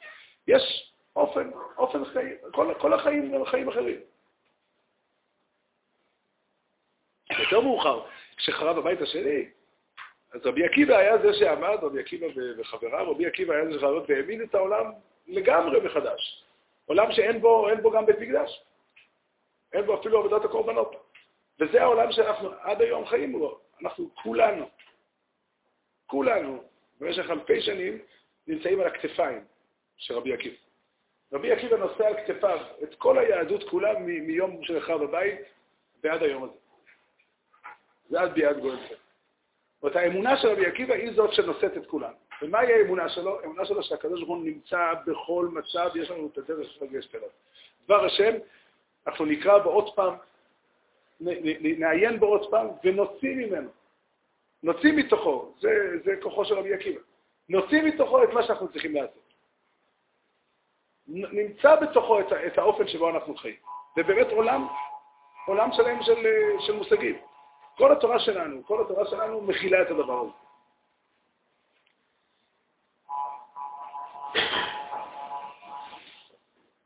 יש 0.47 0.93
אופן, 1.15 1.51
אופן 1.77 2.05
חיים, 2.05 2.35
כל, 2.51 2.73
כל 2.79 2.93
החיים 2.93 3.33
הם 3.33 3.45
חיים 3.45 3.69
אחרים. 3.69 3.99
יותר 7.39 7.61
מאוחר, 7.61 8.05
כשחרב 8.37 8.77
הבית 8.77 9.01
השני, 9.01 9.49
אז 10.33 10.45
רבי 10.45 10.65
עקיבא 10.65 10.97
היה 10.97 11.17
זה 11.17 11.33
שעמד, 11.33 11.77
רבי 11.81 11.99
עקיבא 11.99 12.27
וחבריו, 12.57 13.11
רבי 13.11 13.25
עקיבא 13.25 13.53
היה 13.53 13.65
זה 13.65 13.73
שחרב 13.73 14.03
והעמיד 14.07 14.41
את 14.41 14.55
העולם 14.55 14.91
לגמרי 15.27 15.79
מחדש. 15.79 16.45
עולם 16.85 17.11
שאין 17.11 17.41
בו, 17.41 17.67
בו 17.81 17.91
גם 17.91 18.05
בית 18.05 18.19
מקדש. 18.19 18.63
אין 19.73 19.85
בו 19.85 19.99
אפילו 19.99 20.19
עבודת 20.19 20.45
הקורבנות. 20.45 20.95
וזה 21.59 21.81
העולם 21.81 22.11
שאנחנו 22.11 22.49
עד 22.59 22.81
היום 22.81 23.05
חיים 23.05 23.31
בו. 23.31 23.59
אנחנו 23.81 24.09
כולנו, 24.23 24.69
כולנו, 26.05 26.63
במשך 26.99 27.29
אלפי 27.29 27.61
שנים, 27.61 27.99
נמצאים 28.47 28.79
על 28.79 28.87
הכתפיים 28.87 29.45
של 29.97 30.13
רבי 30.13 30.33
עקיבא. 30.33 30.55
רבי 31.33 31.51
עקיבא 31.51 31.77
נושא 31.77 32.07
על 32.07 32.13
כתפיו 32.27 32.59
את 32.83 32.95
כל 32.95 33.17
היהדות 33.17 33.69
כולה 33.69 33.99
מיום 33.99 34.63
שנחרב 34.63 35.01
הבית 35.01 35.39
ועד 36.03 36.23
היום 36.23 36.43
הזה. 36.43 36.53
זה 38.09 38.21
עד 38.21 38.33
ביאת 38.33 38.57
גואל 38.57 38.77
זאת 39.81 39.83
אומרת, 39.83 39.95
האמונה 39.95 40.37
של 40.37 40.47
רבי 40.47 40.65
עקיבא 40.65 40.93
היא 40.93 41.11
זאת 41.11 41.33
שנושאת 41.33 41.77
את 41.77 41.85
כולם. 41.87 42.11
ומהי 42.41 42.73
האמונה 42.73 43.09
שלו? 43.09 43.39
האמונה 43.39 43.65
שלו 43.65 43.83
שהקדוש 43.83 44.19
ברוך 44.23 44.37
הוא 44.37 44.45
נמצא 44.45 44.93
בכל 45.05 45.49
מצב, 45.51 45.89
יש 45.95 46.11
לנו 46.11 46.29
את 46.33 46.37
הדרך 46.37 46.81
לגשת 46.81 47.15
אליו. 47.15 47.29
דבר 47.85 48.05
השם, 48.05 48.33
אנחנו 49.07 49.25
נקרא 49.25 49.57
בו 49.57 49.69
עוד 49.69 49.95
פעם, 49.95 50.13
נעיין 51.79 52.19
בו 52.19 52.25
עוד 52.25 52.51
פעם 52.51 52.67
ונוציא 52.83 53.35
ממנו. 53.35 53.69
נוציא 54.63 54.91
מתוכו, 54.93 55.53
זה, 55.59 55.69
זה 56.05 56.15
כוחו 56.21 56.45
של 56.45 56.53
רבי 56.53 56.73
עקיבא. 56.73 56.99
נוציא 57.49 57.81
מתוכו 57.81 58.23
את 58.23 58.29
מה 58.29 58.43
שאנחנו 58.43 58.71
צריכים 58.71 58.95
לעשות. 58.95 59.33
נמצא 61.07 61.75
בתוכו 61.75 62.19
את, 62.19 62.33
את 62.47 62.57
האופן 62.57 62.87
שבו 62.87 63.09
אנחנו 63.09 63.35
חיים. 63.35 63.55
זה 63.95 64.03
באמת 64.03 64.27
עולם, 64.31 64.67
עולם 65.47 65.69
שלם 65.73 66.03
של, 66.03 66.25
של 66.59 66.73
מושגים. 66.73 67.15
כל 67.79 67.91
התורה 67.91 68.19
שלנו, 68.19 68.63
כל 68.63 68.81
התורה 68.81 69.05
שלנו 69.05 69.41
מכילה 69.41 69.81
את 69.81 69.87
הדבר 69.91 70.19
הזה. 70.19 70.31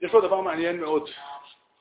יש 0.02 0.12
פה 0.12 0.22
דבר 0.22 0.42
מעניין 0.42 0.80
מאוד. 0.80 1.10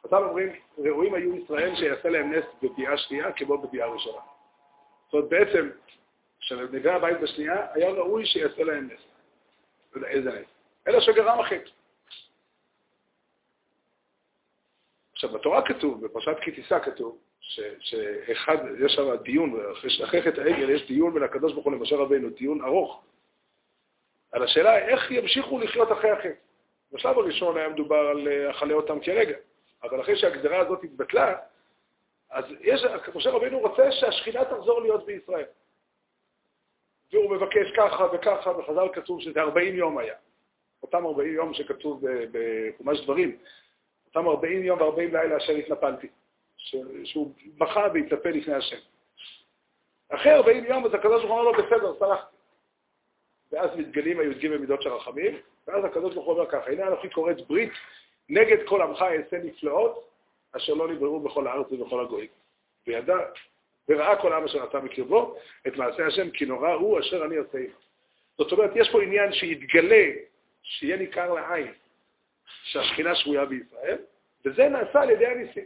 חז"ל 0.06 0.24
אומרים, 0.24 0.52
ראויים 0.78 1.14
היו 1.14 1.36
ישראל 1.36 1.76
שיעשה 1.76 2.08
להם 2.08 2.32
נס 2.32 2.44
בביאה 2.62 2.98
שנייה 2.98 3.32
כמו 3.32 3.58
בביאה 3.58 3.86
ראשונה. 3.86 4.20
זאת 5.04 5.14
אומרת, 5.14 5.28
בעצם, 5.28 5.70
כשנבנה 6.40 6.94
הבית 6.94 7.20
בשנייה, 7.20 7.72
היה 7.72 7.90
ראוי 7.90 8.26
שיעשה 8.26 8.64
להם 8.64 8.88
נס. 8.92 9.00
לא 9.94 10.06
איזה 10.06 10.40
נס. 10.40 10.46
אלא 10.88 11.00
שגרם 11.00 11.40
החטא. 11.40 11.70
עכשיו, 15.12 15.30
בתורה 15.30 15.66
כתוב, 15.66 16.06
בפרשת 16.06 16.36
כי 16.42 16.52
תישא 16.52 16.78
כתוב, 16.78 17.18
שאחד, 17.80 18.56
יש 18.84 18.92
שם 18.92 19.14
דיון, 19.22 19.60
אחרי 20.04 20.22
חטא 20.22 20.40
העגל 20.40 20.70
יש 20.70 20.86
דיון 20.86 21.14
בין 21.14 21.22
הקדוש 21.22 21.52
ברוך 21.52 21.64
הוא 21.64 21.72
למשה 21.72 21.96
רבינו, 21.96 22.30
דיון 22.30 22.64
ארוך, 22.64 23.02
על 24.32 24.42
השאלה 24.42 24.78
איך 24.78 25.10
ימשיכו 25.10 25.58
לחיות 25.58 25.92
אחרי 25.92 26.10
החטא. 26.10 26.32
בשלב 26.92 27.18
הראשון 27.18 27.56
היה 27.56 27.68
מדובר 27.68 27.96
על 27.96 28.28
אכלה 28.50 28.74
אותם 28.74 29.00
כרגע, 29.00 29.36
אבל 29.82 30.00
אחרי 30.00 30.16
שהגזרה 30.16 30.58
הזאת 30.58 30.84
התבטלה, 30.84 31.34
אז 32.30 32.44
יש, 32.60 32.84
משה 33.14 33.30
רבינו 33.30 33.58
רוצה 33.58 33.92
שהשכינה 33.92 34.44
תחזור 34.44 34.80
להיות 34.80 35.06
בישראל. 35.06 35.44
והוא 37.12 37.30
מבקש 37.30 37.70
ככה 37.76 38.06
וככה, 38.12 38.52
בחז"ל 38.52 38.88
כתוב 38.92 39.20
שזה 39.20 39.40
40 39.40 39.74
יום 39.74 39.98
היה. 39.98 40.14
אותם 40.82 41.06
40 41.06 41.34
יום 41.34 41.54
שכתוב 41.54 42.04
בחומש 42.32 43.00
דברים, 43.00 43.36
אותם 44.06 44.28
40 44.28 44.62
יום 44.64 44.82
ו-40 44.82 44.96
לילה 44.96 45.36
אשר 45.36 45.52
התנפלתי, 45.52 46.08
שהוא 47.04 47.34
בכה 47.58 47.86
והתנפל 47.94 48.30
לפני 48.30 48.54
השם. 48.54 48.76
אחרי 50.08 50.32
40 50.32 50.64
יום 50.64 50.84
אז 50.84 50.94
הקדוש 50.94 51.24
ברוך 51.24 51.32
הוא 51.32 51.40
אומר 51.40 51.50
לו, 51.50 51.52
בסדר, 51.52 51.98
סלחתי. 51.98 52.36
ואז 53.52 53.70
מתגלים 53.76 54.20
הי"ג 54.20 54.48
מידות 54.48 54.82
של 54.82 54.88
רחמים, 54.88 55.40
ואז 55.66 55.84
הקדוש 55.84 56.14
ברוך 56.14 56.26
הוא 56.26 56.34
אומר 56.34 56.50
ככה, 56.50 56.70
הנה 56.70 56.86
אנוכי 56.86 57.08
קוראת 57.08 57.46
ברית 57.46 57.72
נגד 58.28 58.56
כל 58.66 58.82
עמך 58.82 59.02
אעשה 59.02 59.38
נפלאות, 59.44 60.08
אשר 60.56 60.74
לא 60.74 60.88
נבררו 60.88 61.20
בכל 61.20 61.46
הארץ 61.46 61.66
ובכל 61.72 62.00
הגויים. 62.00 62.28
וידע, 62.86 63.16
וראה 63.88 64.22
כל 64.22 64.32
העם 64.32 64.44
אשר 64.44 64.64
נתן 64.64 64.84
בקרבו 64.84 65.36
את 65.66 65.76
מעשה 65.76 66.06
השם, 66.06 66.30
כי 66.30 66.44
נורא 66.44 66.72
הוא 66.72 67.00
אשר 67.00 67.24
אני 67.24 67.36
עושה 67.36 67.58
עמו. 67.58 67.74
זאת 68.38 68.52
אומרת, 68.52 68.70
יש 68.74 68.90
פה 68.92 69.02
עניין 69.02 69.32
שיתגלה, 69.32 70.04
שיהיה 70.62 70.96
ניכר 70.96 71.32
לעין, 71.32 71.72
שהשכינה 72.62 73.14
שרויה 73.14 73.44
בישראל, 73.44 73.98
וזה 74.44 74.68
נעשה 74.68 75.00
על 75.00 75.10
ידי 75.10 75.26
הניסים. 75.26 75.64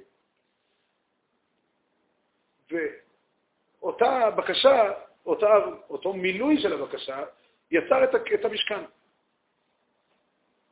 ואותה 2.71 4.31
בקשה, 4.31 4.93
אותה, 5.27 5.47
אותו 5.91 6.13
מילוי 6.13 6.63
של 6.63 6.73
הבקשה, 6.73 7.25
יצר 7.71 8.05
את, 8.05 8.11
את 8.35 8.45
המשכן. 8.45 8.83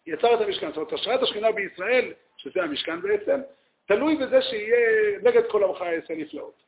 יצר 0.07 0.35
את 0.35 0.40
המשכן. 0.40 0.68
זאת 0.68 0.76
אומרת, 0.76 0.92
השראת 0.92 1.22
השכינה 1.22 1.52
בישראל, 1.52 2.12
שזה 2.37 2.62
המשכן 2.62 3.00
בעצם, 3.00 3.40
תלוי 3.87 4.16
בזה 4.16 4.42
שיהיה 4.42 5.18
נגד 5.22 5.42
כל 5.50 5.64
עמך 5.64 5.80
יעשה 5.80 6.14
נפלאות. 6.14 6.62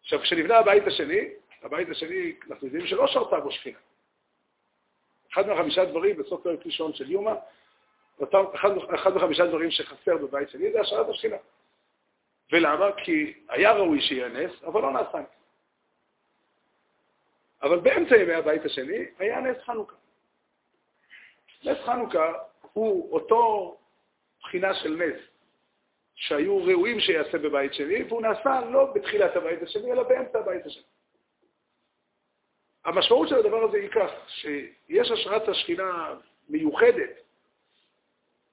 עכשיו, 0.00 0.20
כשנבנה 0.20 0.58
הבית 0.58 0.86
השני, 0.86 1.28
הבית 1.62 1.88
השני, 1.90 2.32
אנחנו 2.50 2.66
יודעים 2.66 2.86
שלא 2.86 3.06
שרתה 3.06 3.40
בו 3.40 3.52
שכינה. 3.52 3.78
אחד 5.32 5.46
מהחמישה 5.46 5.84
דברים 5.84 6.16
בסוף 6.16 6.42
פרק 6.42 6.66
ראשון 6.66 6.92
של 6.92 7.10
יומא, 7.10 7.34
אחד, 8.54 8.70
אחד 8.94 9.14
מחמישה 9.14 9.46
דברים 9.46 9.70
שחסר 9.70 10.16
בבית 10.16 10.50
שני 10.50 10.72
זה 10.72 10.80
השארת 10.80 11.08
השכינה. 11.08 11.36
ולמה? 12.52 12.92
כי 13.04 13.34
היה 13.48 13.72
ראוי 13.72 14.00
שיהיה 14.00 14.28
נס, 14.28 14.62
אבל 14.64 14.82
לא 14.82 14.92
נעשה 14.92 15.18
נס. 15.18 15.26
אבל 17.62 17.80
באמצע 17.80 18.16
ימי 18.16 18.34
הבית 18.34 18.64
השני 18.64 19.04
היה 19.18 19.40
נס 19.40 19.56
חנוכה. 19.64 19.96
נס 21.64 21.78
חנוכה 21.86 22.32
הוא 22.72 23.12
אותו 23.12 23.76
בחינה 24.40 24.74
של 24.74 24.96
נס 24.96 25.20
שהיו 26.14 26.64
ראויים 26.64 27.00
שיעשה 27.00 27.38
בבית 27.38 27.74
שני, 27.74 28.02
והוא 28.02 28.22
נעשה 28.22 28.60
לא 28.60 28.92
בתחילת 28.94 29.36
הבית 29.36 29.62
השני, 29.62 29.92
אלא 29.92 30.02
באמצע 30.02 30.38
הבית 30.38 30.66
השני. 30.66 30.82
המשמעות 32.84 33.28
של 33.28 33.34
הדבר 33.34 33.64
הזה 33.64 33.76
היא 33.76 33.90
כך, 33.90 34.10
שיש 34.28 35.10
השראת 35.10 35.48
השכינה 35.48 36.14
מיוחדת, 36.48 37.10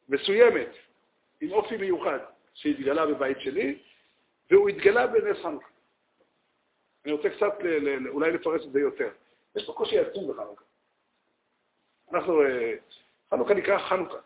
מסוימת, 0.10 0.70
עם 1.42 1.52
אופי 1.52 1.78
מיוחד, 1.78 2.20
שהתגלה 2.54 3.06
בבית 3.06 3.38
שלי, 3.40 3.80
והוא 4.52 4.70
התגלה 4.70 5.08
בנס 5.08 5.38
חנוכה. 5.44 5.68
אני 7.06 7.14
רוצה 7.14 7.30
קצת 7.30 7.54
אולי 8.10 8.32
לפרש 8.32 8.66
את 8.66 8.72
זה 8.72 8.80
יותר. 8.80 9.10
יש 9.56 9.66
פה 9.66 9.74
קושי 9.74 10.00
עצום 10.00 10.32
בחנוכה. 10.32 10.64
אנחנו, 12.14 12.42
אה, 12.42 12.74
חנוכה 13.30 13.54
נקרא 13.54 13.78
חנוכה. 13.78 14.18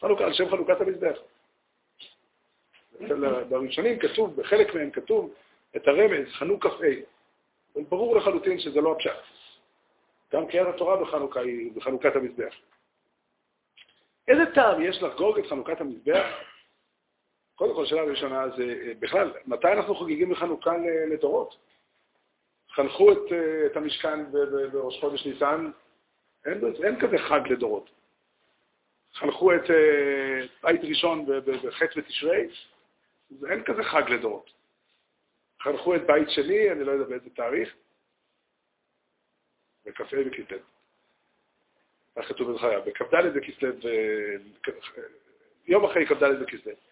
חנוכה 0.00 0.24
על 0.24 0.32
שם 0.32 0.48
חנוכת 0.50 0.80
המזבח. 0.80 1.18
בראשונים 3.48 3.98
כתוב, 3.98 4.36
בחלק 4.36 4.74
מהם 4.74 4.90
כתוב 4.90 5.34
את 5.76 5.88
הרמז, 5.88 6.32
חנוך 6.32 6.66
כ"ה. 6.66 7.80
ברור 7.88 8.16
לחלוטין 8.16 8.58
שזה 8.58 8.80
לא 8.80 8.92
הפשט. 8.92 9.10
גם 10.32 10.46
קריאת 10.46 10.74
התורה 10.74 10.96
בחנוכה 10.96 11.40
היא 11.40 11.72
בחנוכת 11.72 12.16
המזבח. 12.16 12.54
איזה 14.28 14.42
טעם 14.54 14.82
יש 14.82 15.02
לחגוג 15.02 15.38
את 15.38 15.46
חנוכת 15.46 15.80
המזבח? 15.80 16.49
קודם 17.60 17.74
כל, 17.74 17.86
שאלה 17.86 18.02
ראשונה 18.02 18.48
זה, 18.56 18.92
בכלל, 18.98 19.32
מתי 19.46 19.72
אנחנו 19.72 19.94
חוגגים 19.94 20.30
בחנוכה 20.30 20.72
לדורות? 21.10 21.56
חנכו 22.70 23.12
את, 23.12 23.18
את 23.66 23.76
המשכן 23.76 24.32
בראש 24.72 25.00
חודש 25.00 25.26
ניסן, 25.26 25.70
אין, 26.46 26.60
אין 26.84 27.00
כזה 27.00 27.18
חג 27.18 27.40
לדורות. 27.50 27.90
חנכו 29.14 29.54
את 29.54 29.60
בית 30.62 30.80
ראשון 30.84 31.26
בחטא 31.44 31.98
ותשרי, 31.98 32.48
אין 33.50 33.64
כזה 33.64 33.82
חג 33.82 34.10
לדורות. 34.10 34.50
חנכו 35.62 35.94
את 35.96 36.06
בית 36.06 36.30
שני, 36.30 36.72
אני 36.72 36.84
לא 36.84 36.92
יודע 36.92 37.04
באיזה 37.04 37.30
תאריך, 37.30 37.74
בכ"ה 39.84 40.04
בכ"ט. 40.04 40.52
כך 42.16 42.28
כתוב 42.28 42.52
בזכריה, 42.52 42.80
בכ"ד 42.80 43.14
בכסלו, 43.34 43.70
יום 45.66 45.84
אחרי 45.84 46.06
כ"ד 46.06 46.24
בכסלו. 46.42 46.89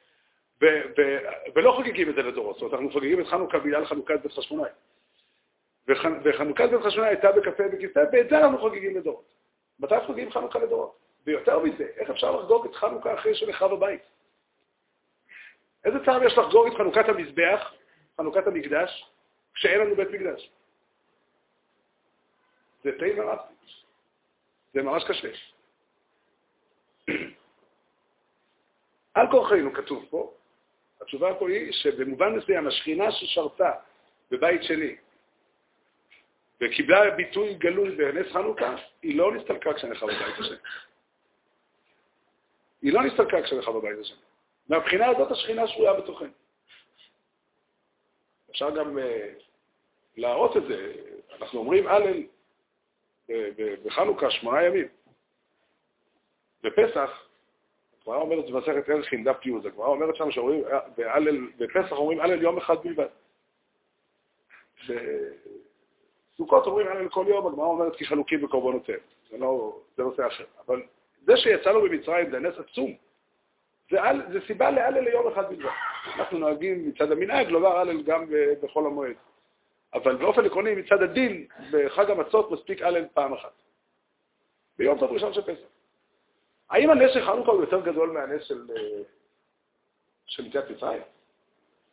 ולא 1.55 1.73
חוגגים 1.73 2.11
את 2.11 2.15
זה 2.15 2.23
לדורות, 2.23 2.55
זאת 2.55 2.63
אומרת, 2.63 2.75
אנחנו 2.75 2.91
חוגגים 2.91 3.21
את 3.21 3.27
חנוכה 3.27 3.59
בגלל 3.59 3.87
חנוכת 3.87 4.21
בית 4.23 4.33
חשמונאי. 4.33 4.71
וחנוכת 5.89 6.69
בית 6.71 6.83
חשמונאי 6.83 7.09
הייתה 7.09 7.33
בכ"ה 7.33 7.51
בכסלו, 7.51 8.03
ואת 8.13 8.29
זה 8.31 8.39
אנחנו 8.39 8.59
חוגגים 8.59 8.97
לדורות. 8.97 9.35
מתי 9.81 9.95
חוגגים 10.07 10.31
חנוכה 10.31 10.59
לדורות? 10.59 10.99
ויותר 11.27 11.59
מזה, 11.59 11.87
איך 11.97 12.11
אפשר 12.11 12.37
לחגוג 12.37 12.67
את 12.67 12.75
חנוכה 12.75 13.15
אחרי 13.15 13.35
שנחרב 13.35 13.73
הבית? 13.73 14.03
איזה 15.85 16.05
טעם 16.05 16.27
יש 16.27 16.39
לחגוג 16.39 16.67
את 16.67 16.75
חנוכת 16.75 17.09
המזבח, 17.09 17.73
חנוכת 18.17 18.47
המקדש, 18.47 19.11
כשאין 19.55 19.81
לנו 19.81 19.97
בית 19.97 20.11
מקדש? 20.11 20.51
זה 22.83 22.91
תה 22.99 23.07
ורב. 23.17 23.39
זה 24.75 24.83
ממש 24.83 25.05
קשה. 25.09 25.29
על 29.15 29.31
כורחנו 29.31 29.73
כתוב 29.73 30.07
פה, 30.11 30.35
התשובה 31.01 31.35
פה 31.35 31.49
היא 31.49 31.73
שבמובן 31.73 32.37
מסוים 32.37 32.67
השכינה 32.67 33.13
ששרתה 33.13 33.73
בבית 34.31 34.63
שני 34.63 34.97
וקיבלה 36.61 37.11
ביטוי 37.11 37.55
גלוי 37.55 37.97
בנס 37.97 38.33
חנוכה, 38.33 38.75
היא 39.03 39.19
לא 39.19 39.35
נסתלקה 39.35 39.75
כשנחרב 39.75 40.11
בבית 40.11 40.39
השני. 40.39 40.57
היא 42.83 42.93
לא 42.93 43.03
נסתלקה 43.03 43.43
כשנחרב 43.43 43.77
בבית 43.77 43.99
השני. 43.99 44.19
מהבחינה 44.69 45.07
הזאת 45.07 45.31
השכינה 45.31 45.69
שרויה 45.69 45.93
בתוכנו. 45.95 46.29
אפשר 48.51 48.71
גם 48.71 48.99
uh, 48.99 49.01
להראות 50.17 50.57
את 50.57 50.63
זה. 50.69 50.93
אנחנו 51.41 51.59
אומרים 51.59 51.87
הלל 51.87 52.23
בחנוכה 53.85 54.31
שמונה 54.31 54.63
ימים. 54.63 54.89
בפסח, 56.63 57.28
הגמרא 58.09 58.23
אומרת 58.23 58.51
במסכת 58.51 58.89
ערכין, 58.89 59.25
דף 59.25 59.47
י', 59.47 59.53
הגמרא 59.67 59.87
אומרת 59.87 60.17
שם 60.17 60.31
שאומרים, 60.31 60.65
בפסח 61.59 61.93
אומרים 61.93 62.21
הלל 62.21 62.43
יום 62.43 62.59
אחד 62.59 62.77
בלבד. 62.85 63.07
בסוכות 66.35 66.67
אומרים 66.67 66.89
הלל 66.89 67.09
כל 67.09 67.25
יום, 67.29 67.47
הגמרא 67.47 67.67
אומרת 67.67 67.97
כי 67.97 68.07
חלוקים 68.07 68.41
בקורבנותיהם. 68.41 68.99
זה 69.31 69.39
לא, 69.39 69.77
זה 69.97 70.03
נושא 70.03 70.27
אחר. 70.27 70.45
אבל 70.67 70.83
זה 71.23 71.37
שיצאנו 71.37 71.83
במצרים 71.83 72.31
זה 72.31 72.39
נס 72.39 72.55
עצום. 72.59 72.95
זה 73.91 74.41
סיבה 74.47 74.71
להלל 74.71 75.05
ליום 75.05 75.29
אחד 75.29 75.49
בלבד. 75.49 75.71
אנחנו 76.17 76.39
נוהגים 76.39 76.89
מצד 76.89 77.13
המנהג 77.13 77.49
לומר 77.49 77.79
הלל 77.79 78.03
גם 78.03 78.25
בחול 78.63 78.87
המועד. 78.87 79.17
אבל 79.95 80.17
באופן 80.17 80.45
עקרוני, 80.45 80.75
מצד 80.75 81.03
הדין, 81.03 81.47
בחג 81.73 82.11
המצות 82.11 82.51
מספיק 82.51 82.83
הלל 82.83 83.05
פעם 83.15 83.33
אחת. 83.33 83.53
ביום 84.79 84.99
טוב 84.99 85.13
ראשון 85.13 85.33
של 85.33 85.43
פסח. 85.43 85.78
האם 86.71 86.91
הנס 86.91 87.11
של 87.15 87.27
חנוכה 87.27 87.51
הוא 87.51 87.61
יותר 87.61 87.81
גדול 87.81 88.11
מהנס 88.11 88.43
של, 88.45 88.67
של 90.27 90.47
יציאת 90.47 90.71
מצרים? 90.71 91.03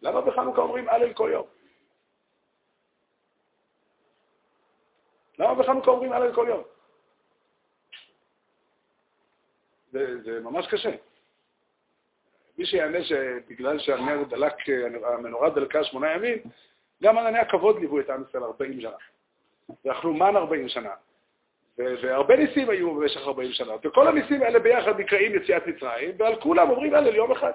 למה 0.02 0.22
בחנוכה 0.22 0.62
אומרים 0.62 0.90
הלל 0.90 1.14
כל 1.14 1.30
יום? 1.34 1.48
למה 5.40 5.56
בחנוכה 5.56 5.92
אומרים 5.92 6.12
הלל 6.12 6.36
כל 6.36 6.46
יום? 6.50 6.64
זה, 9.92 10.22
זה 10.24 10.40
ממש 10.40 10.68
קשה. 10.68 10.96
מי 12.58 12.66
שיענה 12.66 13.04
שבגלל 13.04 13.80
שהנר 13.80 14.24
דלק, 14.24 14.54
המנורה 15.04 15.50
דלקה 15.50 15.84
שמונה 15.84 16.12
ימים, 16.12 16.38
גם 17.04 17.18
ענני 17.18 17.40
הכבוד 17.40 17.80
ליוו 17.80 18.00
את 18.00 18.10
עם 18.10 18.24
ישראל 18.30 18.44
40 18.44 18.82
שנה. 18.82 18.98
ואכלו 19.86 20.14
מן 20.14 20.36
40 20.36 20.70
שנה. 20.70 20.94
והרבה 21.78 22.36
ניסים 22.36 22.70
היו 22.70 22.96
במשך 22.96 23.22
40 23.22 23.52
שנה. 23.52 23.74
וכל 23.84 24.08
הניסים 24.08 24.42
האלה 24.42 24.60
ביחד 24.60 25.00
נקראים 25.00 25.36
יציאת 25.36 25.68
מצרים, 25.68 26.12
ועל 26.18 26.42
כולם 26.42 26.70
אומרים 26.70 26.94
הלל 26.94 27.16
יום 27.16 27.32
אחד. 27.32 27.52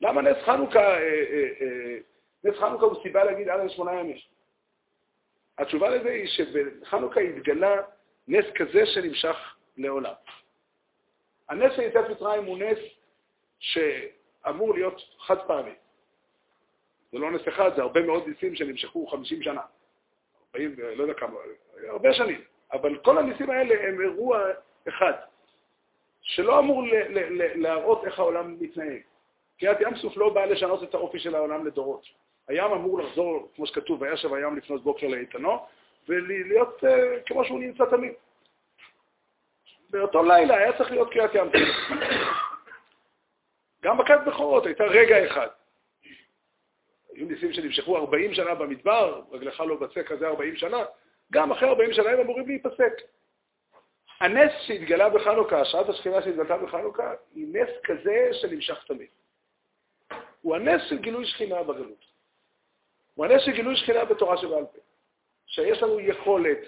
למה 0.00 0.22
נס 0.22 0.36
חנוכה, 0.44 0.78
אה, 0.78 0.98
אה, 0.98 1.48
אה, 1.60 1.96
נס 2.44 2.56
חנוכה 2.58 2.84
הוא 2.84 3.02
סיבה 3.02 3.24
להגיד 3.24 3.48
הלל 3.48 3.68
שמונה 3.68 3.92
ימים? 3.92 4.16
התשובה 5.58 5.90
לזה 5.90 6.10
היא 6.10 6.26
שבחנוכה 6.26 7.20
התגלה 7.20 7.76
נס 8.28 8.44
כזה 8.54 8.86
שנמשך 8.86 9.36
לעולם. 9.76 10.14
הנס 11.48 11.72
של 11.76 11.82
יציאת 11.82 12.10
מצרים 12.10 12.44
הוא 12.44 12.58
נס 12.58 12.78
שאמור 13.58 14.74
להיות 14.74 15.02
חד 15.18 15.46
פעמי. 15.46 15.74
זה 17.12 17.18
לא 17.18 17.30
נס 17.30 17.48
אחד, 17.48 17.70
זה 17.76 17.82
הרבה 17.82 18.02
מאוד 18.02 18.28
ניסים 18.28 18.54
שנמשכו 18.54 19.06
50 19.06 19.42
שנה, 19.42 19.60
40, 20.54 20.76
לא 20.96 21.02
יודע 21.02 21.14
כמה, 21.14 21.38
הרבה 21.88 22.12
שנים. 22.12 22.40
אבל 22.72 22.98
כל 22.98 23.18
הניסים 23.18 23.50
האלה 23.50 23.88
הם 23.88 24.00
אירוע 24.00 24.40
אחד, 24.88 25.12
שלא 26.22 26.58
אמור 26.58 26.82
להראות 27.54 28.04
איך 28.04 28.18
העולם 28.18 28.56
מתנהג. 28.60 29.00
קריאת 29.58 29.80
ים 29.80 29.96
סוף 29.96 30.16
לא 30.16 30.28
באה 30.28 30.46
לשנות 30.46 30.82
את 30.82 30.94
האופי 30.94 31.18
של 31.18 31.34
העולם 31.34 31.66
לדורות. 31.66 32.06
הים 32.48 32.72
אמור 32.72 32.98
לחזור, 32.98 33.48
כמו 33.56 33.66
שכתוב, 33.66 34.02
וישב 34.02 34.34
הים 34.34 34.56
לפנות 34.56 34.82
בוקר 34.84 35.06
לאיתנו, 35.06 35.66
ולהיות 36.08 36.84
uh, 36.84 36.88
כמו 37.26 37.44
שהוא 37.44 37.60
נמצא 37.60 37.84
תמיד. 37.90 38.12
באותו 39.90 40.22
לילה 40.22 40.56
היה 40.56 40.78
צריך 40.78 40.90
להיות 40.90 41.12
קריאת 41.12 41.34
ים 41.34 41.46
סוף. 41.46 41.98
גם 43.82 43.98
בכת 43.98 44.18
בכורות 44.26 44.66
הייתה 44.66 44.84
רגע 44.84 45.26
אחד. 45.26 45.48
היו 47.14 47.26
ניסים 47.26 47.52
שנמשכו 47.52 47.96
40 47.96 48.34
שנה 48.34 48.54
במדבר, 48.54 49.22
רגלך 49.30 49.60
לא 49.60 49.76
בצק 49.76 50.06
כזה 50.06 50.28
40 50.28 50.56
שנה, 50.56 50.84
גם 51.34 51.52
אחרי 51.52 51.68
40 51.68 51.92
שנה 51.92 52.10
הם 52.10 52.20
אמורים 52.20 52.46
להיפסק. 52.46 52.92
הנס 54.20 54.52
שהתגלה 54.66 55.08
בחנוכה, 55.08 55.60
השראת 55.60 55.88
השכינה 55.88 56.22
שהתגלתה 56.22 56.56
בחנוכה, 56.56 57.12
היא 57.34 57.46
נס 57.52 57.68
כזה 57.84 58.28
שנמשך 58.32 58.84
תמיד. 58.84 59.08
הוא 60.42 60.56
הנס 60.56 60.82
של 60.88 60.98
גילוי 60.98 61.26
שכינה 61.26 61.62
בגלות. 61.62 62.04
הוא 63.14 63.26
הנס 63.26 63.42
של 63.42 63.52
גילוי 63.52 63.76
שכינה 63.76 64.04
בתורה 64.04 64.36
שבעל 64.36 64.64
פה. 64.66 64.78
שיש 65.46 65.82
לנו 65.82 66.00
יכולת, 66.00 66.58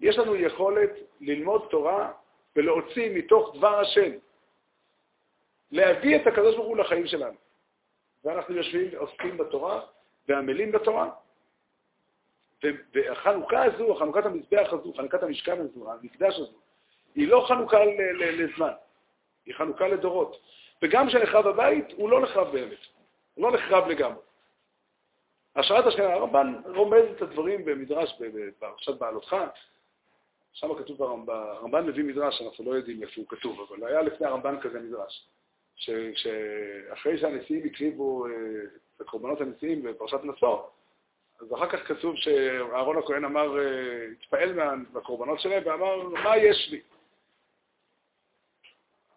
יש 0.00 0.18
לנו 0.18 0.36
יכולת 0.36 0.90
ללמוד 1.20 1.66
תורה 1.70 2.12
ולהוציא 2.56 3.10
מתוך 3.14 3.56
דבר 3.56 3.80
השם, 3.80 4.10
להביא 5.70 6.16
את 6.16 6.26
הקדוש 6.26 6.56
ברוך 6.56 6.68
הוא 6.68 6.76
לחיים 6.76 7.06
שלנו. 7.06 7.36
ואנחנו 8.24 8.54
יושבים 8.54 8.88
ועוסקים 8.92 9.36
בתורה 9.36 9.80
ועמלים 10.28 10.72
בתורה, 10.72 11.10
והחנוכה 12.94 13.64
הזו, 13.64 13.94
חנוכת 13.94 14.26
המזבח 14.26 14.72
הזו, 14.72 14.92
חנוכת 14.96 15.22
המשכן 15.22 15.60
הזו, 15.60 15.92
המקדש 15.92 16.34
הזו, 16.34 16.58
היא 17.14 17.28
לא 17.28 17.44
חנוכה 17.48 17.78
לזמן, 18.14 18.72
היא 19.46 19.54
חנוכה 19.54 19.88
לדורות. 19.88 20.40
וגם 20.82 21.08
כשנחרב 21.08 21.46
הבית, 21.46 21.86
הוא 21.96 22.10
לא 22.10 22.20
נחרב 22.20 22.52
באמת, 22.52 22.78
הוא 23.34 23.44
לא 23.44 23.56
נחרב 23.56 23.88
לגמרי. 23.88 24.22
השראת 25.56 25.86
השכנה, 25.86 26.12
הרמב"ן 26.12 26.54
רומז 26.64 27.04
את 27.16 27.22
הדברים 27.22 27.64
במדרש, 27.64 28.14
בפרשת 28.20 28.98
בעלותך, 28.98 29.36
שם 30.52 30.74
כתוב 30.78 30.98
ברמב"ן, 30.98 31.32
הרמב"ן 31.34 31.86
מביא 31.86 32.04
מדרש, 32.04 32.42
אנחנו 32.42 32.64
לא 32.64 32.76
יודעים 32.76 33.02
איפה 33.02 33.12
הוא 33.16 33.26
כתוב, 33.28 33.60
אבל 33.60 33.86
היה 33.86 34.02
לפני 34.02 34.26
הרמב"ן 34.26 34.60
כזה 34.60 34.80
מדרש, 34.80 35.28
שאחרי 35.76 37.18
שהנשיאים 37.18 37.66
הקריבו 37.66 38.26
אה, 38.26 38.30
את 38.96 39.00
הקורבנות 39.00 39.40
הנשיאים 39.40 39.82
בפרשת 39.82 40.20
נשוא, 40.24 40.62
אז 41.40 41.54
אחר 41.54 41.66
כך 41.66 41.88
כתוב 41.88 42.16
שאהרון 42.16 42.98
הכהן 42.98 43.24
אמר, 43.24 43.58
אה, 43.58 44.06
התפעל 44.12 44.52
מהקורבנות 44.92 45.40
שלהם 45.40 45.62
ואמר, 45.66 46.02
מה 46.02 46.36
יש 46.36 46.68
לי? 46.70 46.80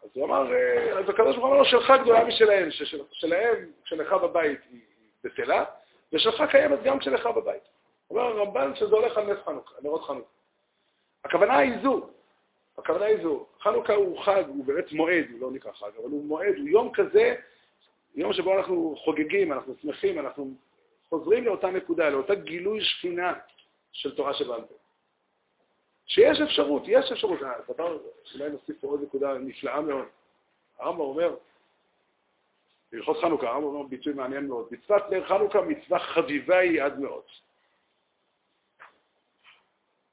אז 0.04 0.10
הוא 0.14 0.26
אמר, 0.26 0.54
אה, 0.54 1.00
אז 1.00 1.10
הקדוש 1.10 1.36
ברוך 1.36 1.38
הוא 1.38 1.48
אמר 1.48 1.58
לו, 1.58 1.66
שלך 1.66 1.94
גדולה 2.02 2.26
משלהם, 2.26 2.72
ששלהם, 2.72 3.66
כשלך 3.84 4.14
בבית 4.14 4.60
היא 4.72 4.82
בטלה, 5.24 5.66
ושלך 6.14 6.44
קיימת 6.52 6.84
גם 6.84 7.00
כשלך 7.00 7.26
בבית. 7.26 7.64
אומר 8.10 8.22
הרמב"ן 8.22 8.76
שזה 8.76 8.96
הולך 8.96 9.18
על 9.18 9.34
נס 9.34 9.40
חנוכה, 9.46 9.74
נרות 9.82 10.04
חנוכה. 10.04 10.30
הכוונה 11.24 11.58
היא 11.58 11.74
זו, 11.84 12.10
הכוונה 12.78 13.06
היא 13.06 13.24
זו. 13.24 13.46
חנוכה 13.62 13.94
הוא 13.94 14.24
חג, 14.24 14.44
הוא 14.48 14.66
באמת 14.66 14.92
מועד, 14.92 15.26
הוא 15.32 15.42
לא 15.42 15.52
נקרא 15.52 15.72
חג, 15.72 15.92
אבל 15.98 16.12
הוא 16.12 16.26
מועד, 16.26 16.56
הוא 16.58 16.70
יום 16.70 16.92
כזה, 16.94 17.36
יום 18.16 18.34
שבו 18.34 18.58
אנחנו 18.58 18.96
חוגגים, 18.98 19.54
אנחנו 19.54 19.76
שמחים, 19.82 20.20
אנחנו 20.20 20.54
חוזרים 21.10 21.46
לאותה 21.46 21.68
נקודה, 21.68 22.10
לאותה 22.10 22.36
גילוי 22.36 22.84
שכינה 22.84 23.34
של 23.92 24.16
תורה 24.16 24.34
שבעל 24.34 24.62
פה. 24.62 24.76
שיש 26.08 26.42
אפשרות, 26.42 26.84
יש 26.86 27.12
אפשרות. 27.12 27.40
הדבר, 27.42 27.98
אולי 28.34 28.50
נוסיף 28.50 28.82
פה 28.82 28.88
עוד 28.88 29.02
נקודה 29.02 29.34
נפלאה 29.38 29.82
מאוד. 29.82 30.06
הרמב"ם 30.80 31.00
אומר, 31.00 31.36
בהלכות 32.92 33.18
חנוכה, 33.22 33.48
הרמב"ם 33.48 33.68
אומר 33.68 33.88
ביטוי 33.88 34.14
מעניין 34.14 34.48
מאוד, 34.48 34.68
מצוות 34.72 35.04
נר 35.10 35.28
חנוכה 35.28 35.62
מצווה 35.62 36.00
חביבה 36.00 36.58
היא 36.58 36.84
עד 36.84 37.00
מאוד. 37.00 37.24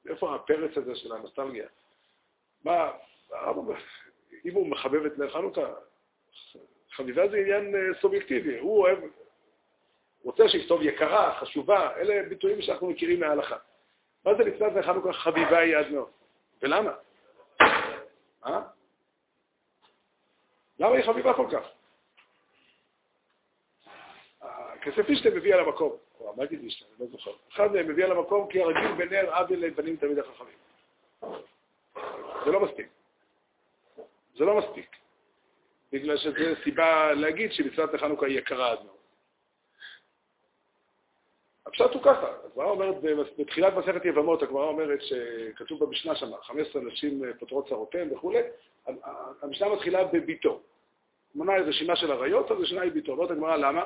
איפה 0.09 0.35
הפרץ 0.35 0.77
הזה 0.77 0.95
של 0.95 1.13
הנוסטלגיה? 1.13 1.67
מה, 2.63 2.91
הרמב"ם, 3.29 3.75
אם 4.45 4.53
הוא 4.53 4.67
מחבב 4.67 5.05
את 5.05 5.17
נר 5.17 5.29
חנוכה, 5.29 5.73
חביבה 6.91 7.27
זה 7.29 7.37
עניין 7.37 7.75
אה, 7.75 8.01
סובייקטיבי, 8.01 8.59
הוא 8.59 8.81
אוהב, 8.81 8.99
רוצה 10.37 10.49
שיכתוב 10.49 10.81
יקרה, 10.81 11.39
חשובה, 11.39 11.95
אלה 11.95 12.29
ביטויים 12.29 12.61
שאנחנו 12.61 12.89
מכירים 12.89 13.19
מההלכה. 13.19 13.55
מה 14.25 14.35
זה 14.35 14.43
מצוות 14.45 14.73
נר 14.73 14.81
חנוכה 14.81 15.13
חביבה 15.13 15.57
היא 15.57 15.77
עד 15.77 15.91
מאוד? 15.91 16.09
ולמה? 16.61 16.91
אה? 18.45 18.61
למה 20.79 20.95
היא 20.95 21.05
חביבה 21.05 21.33
כל 21.33 21.47
כך? 21.51 21.67
כסף 24.81 25.09
אישתה 25.09 25.29
מביא 25.29 25.53
על 25.53 25.59
המקום, 25.59 25.97
או 26.19 26.33
המגיד 26.33 26.59
אישתה, 26.63 26.85
אני 26.85 26.99
לא 26.99 27.17
זוכר. 27.17 27.31
אחד 27.53 27.71
מהם 27.71 27.87
מביא 27.87 28.05
על 28.05 28.11
המקום 28.11 28.47
כי 28.49 28.61
הרגיל 28.61 28.91
בנר 28.97 29.35
עוול 29.35 29.59
לבנים 29.59 29.95
תמיד 29.95 30.19
החכמים. 30.19 30.57
זה 32.45 32.51
לא 32.51 32.59
מספיק. 32.59 32.87
זה 34.35 34.45
לא 34.45 34.57
מספיק. 34.57 34.95
בגלל 35.91 36.17
שזו 36.17 36.63
סיבה 36.63 37.13
להגיד 37.13 37.51
שמצוות 37.51 37.93
החנוכה 37.93 38.25
היא 38.25 38.39
יקרה 38.39 38.71
עד 38.71 38.79
מאוד. 38.85 38.94
הפשט 41.75 41.93
הוא 41.93 42.03
ככה, 42.03 42.27
הגמרא 42.45 42.69
אומרת, 42.69 42.95
בתחילת 43.37 43.73
מסכת 43.73 44.05
יבמות, 44.05 44.43
הגמרא 44.43 44.65
אומרת 44.65 44.99
שכתוב 45.01 45.85
במשנה 45.85 46.15
שם, 46.15 46.31
15 46.41 46.81
נשים 46.81 47.21
פותרות 47.39 47.67
צרותיהן 47.67 48.13
וכולי, 48.13 48.39
המשנה 49.41 49.69
מתחילה 49.69 50.03
בביתו. 50.03 50.61
מונה 51.35 51.57
רשימה 51.57 51.95
של 51.95 52.11
עריות, 52.11 52.51
אז 52.51 52.57
רשימה 52.59 52.81
היא 52.81 52.91
ביתו. 52.91 53.11
אומרת 53.11 53.31
הגמרא, 53.31 53.55
למה? 53.55 53.83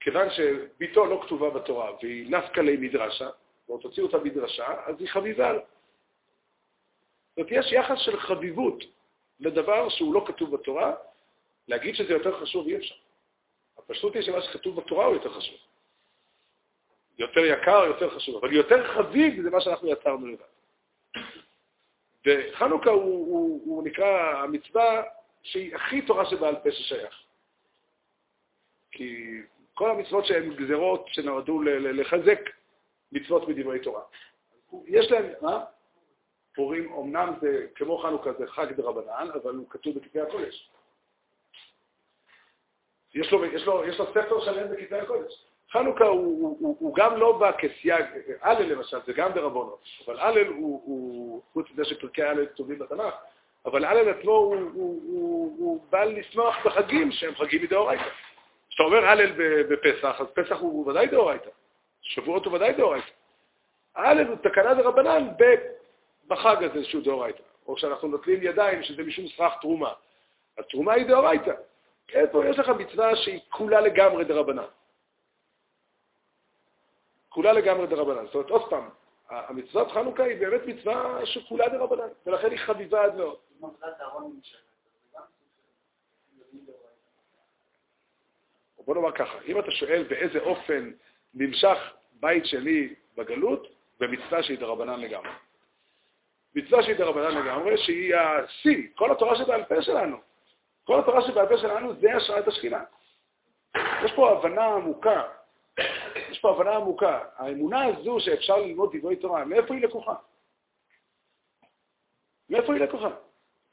כיוון 0.00 0.28
שביתו 0.30 1.06
לא 1.06 1.20
כתובה 1.24 1.50
בתורה 1.50 1.92
והיא 2.02 2.30
נפקא 2.30 2.60
לי 2.60 2.76
מדרשה, 2.76 3.28
או 3.68 3.78
תוציאו 3.78 4.06
אותה 4.06 4.18
מדרשה, 4.18 4.66
אז 4.86 4.94
היא 4.98 5.08
חביבה. 5.08 5.52
זאת 5.52 7.38
אומרת, 7.38 7.52
יש 7.52 7.72
יחס 7.72 7.98
של 7.98 8.20
חביבות 8.20 8.84
לדבר 9.40 9.88
שהוא 9.88 10.14
לא 10.14 10.24
כתוב 10.26 10.56
בתורה, 10.56 10.94
להגיד 11.68 11.94
שזה 11.94 12.12
יותר 12.12 12.40
חשוב 12.40 12.66
אי 12.66 12.76
אפשר. 12.76 12.94
הפשוט 13.78 14.14
היא 14.14 14.22
שמה 14.22 14.42
שכתוב 14.42 14.76
בתורה 14.76 15.06
הוא 15.06 15.14
יותר 15.14 15.30
חשוב. 15.30 15.69
יותר 17.20 17.40
יקר, 17.40 17.84
יותר 17.84 18.10
חשוב, 18.10 18.36
אבל 18.36 18.52
יותר 18.52 18.94
חביב 18.94 19.42
זה 19.42 19.50
מה 19.50 19.60
שאנחנו 19.60 19.88
יצרנו 19.88 20.26
לבד. 20.26 20.44
וחנוכה 22.26 22.90
הוא, 22.90 23.02
הוא, 23.02 23.62
הוא 23.64 23.84
נקרא 23.84 24.42
המצווה 24.42 25.02
שהיא 25.42 25.76
הכי 25.76 26.02
תורה 26.02 26.26
שבעל 26.26 26.56
פה 26.56 26.70
ששייך. 26.70 27.22
כי 28.90 29.40
כל 29.74 29.90
המצוות 29.90 30.26
שהן 30.26 30.54
גזרות 30.54 31.06
שנועדו 31.08 31.62
לחזק 31.62 32.40
מצוות 33.12 33.48
מדברי 33.48 33.80
תורה. 33.80 34.02
יש 34.86 35.10
להם, 35.10 35.32
מה? 35.42 35.64
פורים, 36.54 36.92
אמנם 36.92 37.34
זה, 37.40 37.66
כמו 37.74 37.98
חנוכה, 37.98 38.32
זה 38.32 38.46
חג 38.46 38.72
דרבנן, 38.72 39.28
אבל 39.42 39.54
הוא 39.54 39.70
כתוב 39.70 39.98
בכתבי 39.98 40.20
הקודש. 40.20 40.70
יש 43.14 43.32
לו, 43.32 43.44
יש 43.44 43.66
לו, 43.66 43.84
יש 43.84 43.98
לו 43.98 44.06
ספר 44.06 44.44
שלם 44.44 44.70
בכתבי 44.72 44.98
הקודש. 44.98 45.49
חנוכה 45.72 46.04
הוא, 46.04 46.24
הוא, 46.24 46.56
הוא, 46.60 46.76
הוא 46.80 46.94
גם 46.94 47.16
לא 47.16 47.32
בא 47.38 47.52
כסייג, 47.52 48.04
הלל 48.42 48.72
למשל, 48.72 48.98
זה 49.06 49.12
גם 49.12 49.32
דרבונות, 49.32 49.84
אבל 50.06 50.20
הלל 50.20 50.46
הוא, 50.46 50.82
הוא, 50.84 51.42
חוץ 51.52 51.66
מזה 51.70 51.84
שפרקי 51.84 52.22
הלל 52.22 52.46
כתובים 52.46 52.78
בתנ"ך, 52.78 53.14
אבל 53.64 53.84
הלל 53.84 54.08
עצמו 54.08 54.32
הוא, 54.32 54.56
הוא, 54.56 55.02
הוא, 55.06 55.56
הוא 55.58 55.80
בא 55.90 56.04
לשמוח 56.04 56.66
בחגים 56.66 57.12
שהם 57.12 57.34
חגים 57.34 57.62
מדאורייתא. 57.62 58.08
כשאתה 58.68 58.82
אומר 58.82 59.04
הלל 59.04 59.32
בפסח, 59.68 60.20
אז 60.20 60.26
פסח 60.34 60.56
הוא 60.60 60.90
ודאי 60.90 61.06
דאורייתא. 61.06 61.50
שבועות 62.02 62.44
הוא 62.44 62.54
ודאי 62.54 62.72
דאורייתא. 62.72 63.10
הלל 63.94 64.26
הוא 64.26 64.36
תקנה 64.36 64.74
דרבנן 64.74 65.28
בחג 66.26 66.56
הזה 66.64 66.84
שהוא 66.84 67.02
דאורייתא. 67.02 67.42
או 67.66 67.74
כשאנחנו 67.74 68.08
נוטלים 68.08 68.38
ידיים, 68.42 68.82
שזה 68.82 69.02
משום 69.02 69.24
סרח 69.36 69.54
תרומה. 69.60 69.92
התרומה 70.58 70.92
היא 70.92 71.06
דאורייתא. 71.06 71.52
איפה 72.12 72.46
יש 72.46 72.58
לך 72.58 72.68
מצווה 72.68 73.16
שהיא 73.16 73.40
כולה 73.50 73.80
לגמרי 73.80 74.24
דרבנן. 74.24 74.62
כולה 77.30 77.52
לגמרי 77.52 77.86
דרבנן. 77.86 78.26
זאת 78.26 78.34
אומרת, 78.34 78.50
עוד 78.50 78.70
פעם, 78.70 78.88
המצוות 79.28 79.92
חנוכה 79.92 80.22
היא 80.22 80.40
באמת 80.40 80.60
מצווה 80.66 81.26
שכולה 81.26 81.68
דרבנן, 81.68 82.08
ולכן 82.26 82.50
היא 82.50 82.58
חביבה 82.58 83.04
עד 83.04 83.14
מאוד. 83.14 83.36
בוא 88.84 88.94
נאמר 88.94 89.12
ככה, 89.12 89.38
אם 89.46 89.58
אתה 89.58 89.70
שואל 89.70 90.02
באיזה 90.02 90.38
אופן 90.38 90.90
נמשך 91.34 91.78
בית 92.12 92.46
שני 92.46 92.94
בגלות, 93.16 93.66
במצווה 94.00 94.42
שהיא 94.42 94.58
דרבנן 94.58 95.00
לגמרי. 95.00 95.30
מצווה 96.54 96.82
שהיא 96.82 96.96
דרבנן 96.96 97.44
לגמרי, 97.44 97.78
שהיא 97.78 98.14
השיא, 98.16 98.88
כל 98.94 99.12
התורה 99.12 99.36
שבעל 99.36 99.64
פה 99.64 99.82
שלנו. 99.82 100.16
כל 100.84 101.00
התורה 101.00 101.22
שבעל 101.22 101.48
פה 101.48 101.56
שלנו 101.56 101.94
זה 101.94 102.16
השראת 102.16 102.48
השכינה. 102.48 102.84
יש 103.76 104.12
פה 104.16 104.30
הבנה 104.30 104.64
עמוקה, 104.64 105.22
יש 106.30 106.38
פה 106.38 106.50
הבנה 106.50 106.76
עמוקה. 106.76 107.20
האמונה 107.36 107.84
הזו 107.84 108.20
שאפשר 108.20 108.56
ללמוד 108.56 108.96
דברי 108.96 109.16
תורה, 109.16 109.44
מאיפה 109.44 109.74
היא 109.74 109.82
לקוחה? 109.82 110.14
מאיפה 112.50 112.74
היא 112.74 112.82
לקוחה? 112.82 113.10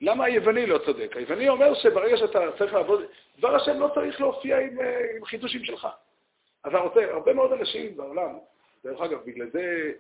למה 0.02 0.26
היווני 0.26 0.66
לא 0.66 0.80
צודק? 0.86 1.12
היווני 1.16 1.50
אומר 1.50 1.74
שברגע 1.74 2.18
שאתה 2.18 2.40
צריך 2.58 2.74
לעבוד, 2.74 3.04
דבר 3.40 3.56
השם 3.56 3.80
לא 3.80 3.92
צריך 3.94 4.22
להופיע 4.22 4.60
עם, 4.60 4.80
אה, 4.80 5.16
עם 5.18 5.26
חידושים 5.26 5.64
שלך. 5.64 5.88
אז 6.64 6.72
רוצה, 6.74 7.14
הרבה 7.14 7.34
מאוד 7.34 7.52
אנשים 7.52 7.98
בעולם, 7.98 8.38
דרך 8.84 9.02
אגב, 9.02 9.20
בגלל 9.26 9.50
זה, 9.50 9.92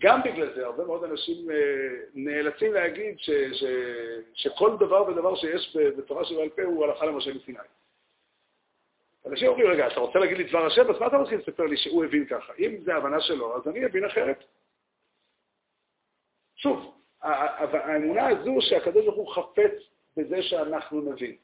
גם 0.00 0.22
בגלל 0.22 0.54
זה, 0.54 0.66
הרבה 0.66 0.84
מאוד 0.84 1.04
אנשים 1.04 1.50
אה, 1.50 1.56
נאלצים 2.14 2.72
להגיד 2.72 3.18
ש, 3.18 3.30
ש, 3.30 3.64
שכל 4.34 4.76
דבר 4.76 5.08
ודבר 5.08 5.36
שיש 5.36 5.76
בתורה 5.98 6.24
שבעל 6.24 6.48
פה 6.48 6.62
הוא 6.62 6.84
הלכה 6.84 7.06
למשה 7.06 7.30
מסיני. 7.34 7.58
אנשים 9.26 9.48
אומרים, 9.48 9.66
רגע, 9.70 9.86
אתה 9.86 10.00
רוצה 10.00 10.18
להגיד 10.18 10.36
לי 10.36 10.44
דבר 10.44 10.66
השם, 10.66 10.90
אז 10.90 11.00
מה 11.00 11.06
אתה 11.06 11.18
מתחיל 11.18 11.38
לספר 11.38 11.62
לי 11.62 11.76
שהוא 11.76 12.04
הבין 12.04 12.26
ככה? 12.26 12.52
אם 12.58 12.76
זה 12.84 12.94
הבנה 12.94 13.20
שלו, 13.20 13.56
אז 13.56 13.68
אני 13.68 13.86
אבין 13.86 14.04
אחרת. 14.04 14.44
שוב, 16.56 16.94
האמונה 17.20 18.28
הזו 18.28 18.56
שהקדוש 18.60 19.04
ברוך 19.04 19.16
הוא 19.16 19.34
חפץ 19.34 19.72
בזה 20.16 20.42
שאנחנו 20.42 21.00
נבין. 21.00 21.36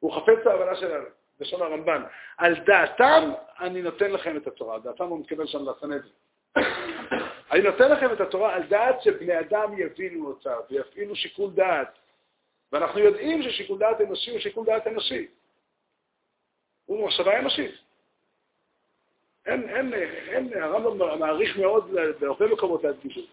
הוא 0.00 0.12
חפץ 0.12 0.44
בהבנה 0.44 0.76
שלנו, 0.76 1.06
בשם 1.40 1.62
הרמב"ן. 1.62 2.02
על 2.38 2.54
דעתם 2.64 3.32
אני 3.60 3.82
נותן 3.82 4.10
לכם 4.10 4.36
את 4.36 4.46
התורה. 4.46 4.78
דעתם 4.78 5.04
הוא 5.04 5.20
מתכוון 5.20 5.46
שם 5.46 5.68
לסנדרי. 5.68 6.10
אני 7.52 7.62
נותן 7.62 7.90
לכם 7.90 8.12
את 8.12 8.20
התורה 8.20 8.54
על 8.54 8.62
דעת 8.62 9.02
שבני 9.02 9.40
אדם 9.40 9.78
יבינו 9.78 10.26
אותה 10.26 10.56
ויפעילו 10.70 11.16
שיקול 11.16 11.50
דעת. 11.50 11.98
ואנחנו 12.72 13.00
יודעים 13.00 13.42
ששיקול 13.42 13.78
דעת 13.78 14.00
אנושי 14.00 14.30
הוא 14.30 14.40
שיקול 14.40 14.66
דעת 14.66 14.86
אנושי. 14.86 15.26
הוא 16.90 17.06
מחשבה 17.06 17.38
אנושית. 17.38 17.70
אין, 19.46 19.68
אין, 19.68 19.94
אין, 20.28 20.62
הרמב"ם 20.62 21.18
מעריך 21.18 21.56
מאוד 21.56 21.90
בהרבה 22.20 22.46
מקומות 22.46 22.84
להדגיש 22.84 23.18
את 23.18 23.22
זה. 23.22 23.30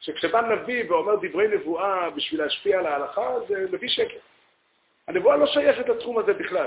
שכשבא 0.00 0.40
נביא 0.40 0.90
ואומר 0.90 1.16
דברי 1.16 1.48
נבואה 1.48 2.10
בשביל 2.10 2.42
להשפיע 2.42 2.78
על 2.78 2.86
ההלכה, 2.86 3.34
זה 3.48 3.66
מביא 3.72 3.88
שקר. 3.88 4.18
הנבואה 5.08 5.36
לא 5.36 5.46
שייכת 5.46 5.88
לתחום 5.88 6.18
הזה 6.18 6.32
בכלל. 6.32 6.66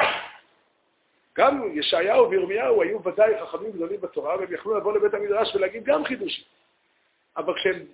גם 1.38 1.72
ישעיהו 1.74 2.30
וירמיהו 2.30 2.82
היו 2.82 3.04
ודאי 3.04 3.34
חכמים 3.46 3.72
גדולים 3.72 4.02
בתורה, 4.02 4.38
והם 4.38 4.54
יכלו 4.54 4.78
לבוא 4.78 4.94
לבית 4.94 5.14
המדרש 5.14 5.56
ולהגיד 5.56 5.84
גם 5.84 6.06
חידושים. 6.06 6.44
אבל 7.38 7.54
כשהם 7.56 7.86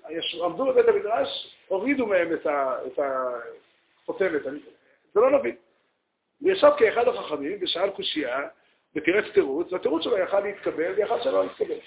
עמדו 0.43 0.65
בבית 0.65 0.87
המדרש, 0.87 1.55
הורידו 1.67 2.05
מהם 2.05 2.33
את 2.33 2.99
החותמת. 2.99 4.43
זה 5.13 5.19
לא 5.19 5.39
נביא. 5.39 5.53
הוא 6.39 6.51
כאחד 6.77 7.07
החכמים 7.07 7.57
ושאל 7.61 7.89
קושייה, 7.89 8.39
ותירץ 8.95 9.25
תירוץ, 9.33 9.73
והתירוץ 9.73 10.03
שלו 10.03 10.17
יכל 10.17 10.39
להתקבל 10.39 10.93
ויכל 10.97 11.21
שלא 11.23 11.43
להתקבל. 11.43 11.79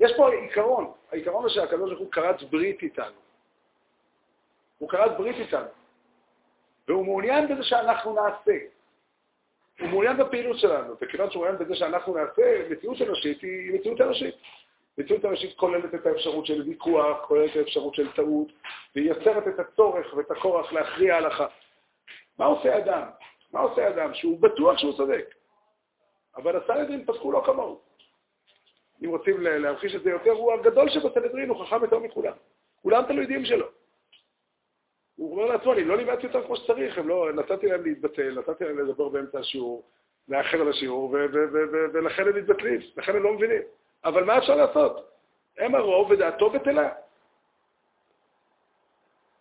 יש 0.00 0.12
פה 0.16 0.32
עיקרון, 0.32 0.92
העיקרון 1.12 1.42
הוא 1.42 1.50
שהקדוש 1.50 1.90
ברוך 1.90 2.00
הוא 2.00 2.12
כרת 2.12 2.42
ברית 2.42 2.82
איתנו. 2.82 3.16
הוא 4.78 4.88
כרת 4.88 5.16
ברית 5.16 5.36
איתנו. 5.36 5.68
והוא 6.88 7.04
מעוניין 7.04 7.48
בזה 7.48 7.62
שאנחנו 7.62 8.14
נעשה. 8.14 8.58
הוא 9.80 9.88
מעוניין 9.88 10.16
בפעילות 10.16 10.58
שלנו, 10.58 10.94
וכיוון 11.00 11.30
שהוא 11.30 11.42
מעוניין 11.44 11.64
בזה 11.64 11.74
שאנחנו 11.74 12.14
נעשה, 12.14 12.68
מציאות 12.70 13.02
אנושית 13.02 13.42
היא 13.42 13.74
מציאות 13.74 14.00
אנושית. 14.00 14.34
מציאות 14.98 15.24
אנושית 15.24 15.56
כוללת 15.56 15.94
את 15.94 16.06
האפשרות 16.06 16.46
של 16.46 16.62
ויכוח, 16.62 17.26
כוללת 17.26 17.50
את 17.50 17.56
האפשרות 17.56 17.94
של 17.94 18.12
טעות, 18.12 18.48
והיא 18.94 19.08
יוצרת 19.08 19.48
את 19.48 19.58
הצורך 19.58 20.14
ואת 20.14 20.30
הכורח 20.30 20.72
להכריע 20.72 21.16
הלכה. 21.16 21.46
מה 22.38 22.44
עושה 22.44 22.78
אדם? 22.78 23.02
מה 23.52 23.60
עושה 23.60 23.88
אדם? 23.88 24.14
שהוא 24.14 24.40
בטוח 24.40 24.78
שהוא 24.78 24.96
צודק. 24.96 25.34
אבל 26.36 26.56
הסנהדרין 26.56 27.06
פסקו 27.06 27.32
לא 27.32 27.42
כמוהו. 27.46 27.80
אם 29.04 29.10
רוצים 29.10 29.40
להמחיש 29.40 29.94
את 29.94 30.02
זה 30.02 30.10
יותר, 30.10 30.30
הוא 30.30 30.52
הגדול 30.52 30.88
שבסנהדרין, 30.88 31.48
הוא 31.48 31.64
חכם 31.64 31.82
יותר 31.82 31.98
מכולם. 31.98 32.32
כולם 32.82 33.04
תלמידים 33.06 33.44
שלו. 33.44 33.66
הוא 35.16 35.32
אומר 35.32 35.52
לעצמו, 35.52 35.72
אני 35.72 35.84
לא 35.84 35.96
לימדתי 35.96 36.26
אותם 36.26 36.42
כמו 36.46 36.56
שצריך, 36.56 36.98
לא, 37.04 37.32
נתתי 37.32 37.66
להם 37.66 37.84
להתבטל, 37.84 38.38
נתתי 38.38 38.64
להם 38.64 38.78
לדבר 38.78 39.08
באמצע 39.08 39.38
השיעור, 39.38 39.82
לאחר 40.28 40.60
על 40.60 40.68
השיעור, 40.68 41.10
ולכן 41.92 42.28
הם 42.28 42.36
מתבטלים, 42.36 42.80
לכן 42.96 43.16
הם 43.16 43.22
לא 43.22 43.32
מבינים. 43.32 43.62
אבל 44.04 44.24
מה 44.24 44.38
אפשר 44.38 44.54
לעשות? 44.54 45.10
הם 45.58 45.74
הרוב 45.74 46.10
ודעתו 46.10 46.50
בטלה. 46.50 46.92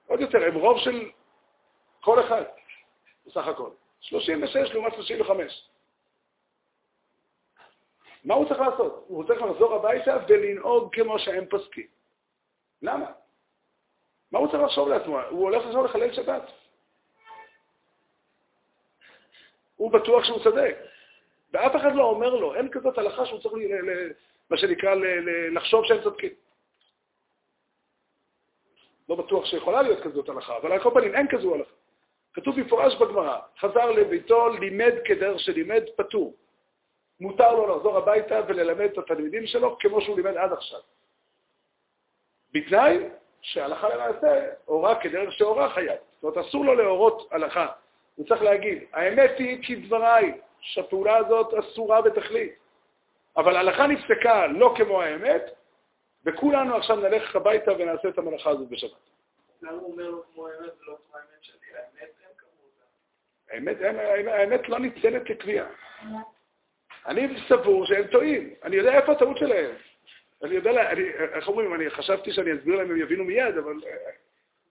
עוד 0.07 0.21
יותר, 0.21 0.43
הם 0.43 0.55
רוב 0.55 0.77
של 0.77 1.09
כל 2.01 2.19
אחד. 2.19 2.43
בסך 3.26 3.47
הכל. 3.47 3.69
36 3.99 4.55
לעומת 4.55 4.93
35. 4.93 5.69
מה 8.24 8.34
הוא 8.34 8.47
צריך 8.47 8.59
לעשות? 8.59 9.05
הוא 9.07 9.28
צריך 9.28 9.41
לחזור 9.41 9.74
הביתה 9.74 10.17
ולנהוג 10.28 10.95
כמו 10.95 11.19
שהם 11.19 11.45
פוסקים. 11.49 11.88
למה? 12.82 13.11
מה 14.32 14.39
הוא 14.39 14.51
צריך 14.51 14.63
לחשוב 14.63 14.89
לעצמו? 14.89 15.21
הוא 15.30 15.41
הולך 15.41 15.65
עכשיו 15.65 15.86
לחלל 15.86 16.13
שבת. 16.13 16.43
הוא 19.76 19.91
בטוח 19.91 20.24
שהוא 20.24 20.43
צודק. 20.43 20.78
ואף 21.53 21.76
אחד 21.76 21.95
לא 21.95 22.03
אומר 22.03 22.30
לו, 22.30 22.55
אין 22.55 22.69
כזאת 22.71 22.97
הלכה 22.97 23.26
שהוא 23.26 23.39
צריך, 23.39 23.53
ל, 23.53 23.89
ל, 23.89 24.11
מה 24.49 24.57
שנקרא, 24.57 24.93
ל, 24.95 25.05
ל, 25.05 25.57
לחשוב 25.57 25.86
שהם 25.86 26.03
צודקים. 26.03 26.32
לא 29.09 29.15
בטוח 29.15 29.45
שיכולה 29.45 29.82
להיות 29.82 30.03
כזאת 30.03 30.30
הלכה, 30.30 30.57
אבל 30.57 30.71
על 30.71 30.84
כל 30.84 30.91
פנים 30.93 31.15
אין 31.15 31.28
כזו 31.28 31.55
הלכה. 31.55 31.82
כתוב 32.34 32.55
במפורש 32.55 32.95
בגמרא, 32.95 33.39
חזר 33.59 33.91
לביתו, 33.91 34.49
לימד 34.49 34.93
כדרך 35.05 35.39
שלימד, 35.39 35.84
פטור. 35.95 36.34
מותר 37.19 37.53
לו 37.53 37.75
לחזור 37.75 37.97
הביתה 37.97 38.41
וללמד 38.47 38.89
את 38.91 38.97
התלמידים 38.97 39.47
שלו 39.47 39.77
כמו 39.79 40.01
שהוא 40.01 40.15
לימד 40.17 40.38
עד 40.38 40.53
עכשיו. 40.53 40.79
בתנאי 42.53 42.97
שהלכה 43.41 43.95
למעשה 43.95 44.49
הורה 44.65 45.01
כדרך 45.01 45.31
שהורה 45.31 45.69
חייב. 45.69 45.99
זאת 46.21 46.23
אומרת, 46.23 46.47
אסור 46.47 46.65
לו 46.65 46.73
להורות 46.73 47.27
הלכה. 47.31 47.67
הוא 48.15 48.27
צריך 48.27 48.41
להגיד, 48.41 48.84
האמת 48.93 49.31
היא 49.38 49.63
כדבריי, 49.67 50.41
שהפעולה 50.59 51.17
הזאת 51.17 51.53
אסורה 51.53 52.01
בתכלית. 52.01 52.53
אבל 53.38 53.55
ההלכה 53.55 53.88
נפסקה 53.88 54.47
לא 54.47 54.73
כמו 54.77 55.01
האמת, 55.01 55.41
וכולנו 56.25 56.75
עכשיו 56.75 56.95
נלך 56.95 57.36
הביתה 57.36 57.71
ונעשה 57.73 58.09
את 58.09 58.17
המלאכה 58.17 58.49
הזאת 58.49 58.69
בשבת. 58.69 58.91
למה 59.61 59.71
הוא 59.71 59.91
אומר 59.91 60.21
כמו 60.34 60.47
האמת 60.47 60.73
ולא 60.81 60.97
כמו 61.07 61.17
האמת 61.17 61.43
שלי? 61.43 61.57
האמת 61.75 62.09
האמת, 63.54 63.78
האמת 64.28 64.70
לא 64.70 64.80
ניתנת 64.80 65.30
לקביעה. 65.30 65.68
אני 67.06 67.28
סבור 67.47 67.86
שהם 67.86 68.08
טועים, 68.08 68.54
אני 68.64 68.76
יודע 68.76 68.93
איפה 68.93 69.12
הטעות 69.12 69.38
שלהם. 69.38 69.76
אני 70.43 70.56
יודע, 70.56 70.91
אני, 70.91 71.10
איך 71.10 71.47
אומרים, 71.47 71.74
אני 71.74 71.89
חשבתי 71.89 72.34
שאני 72.34 72.54
אסביר 72.54 72.76
להם, 72.76 72.91
הם 72.91 72.97
יבינו 72.97 73.24
מיד, 73.24 73.58
אבל 73.58 73.76
אה, 73.86 74.12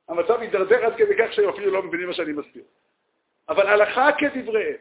המצב 0.09 0.43
יידרדר 0.43 0.87
עד 0.87 0.97
כדי 0.97 1.15
כך 1.19 1.33
שהם 1.33 1.49
אפילו 1.49 1.71
לא 1.71 1.83
מבינים 1.83 2.09
מה 2.09 2.15
שאני 2.15 2.33
מסביר. 2.33 2.65
אבל 3.49 3.67
הלכה 3.67 4.09
כדבריהם. 4.19 4.77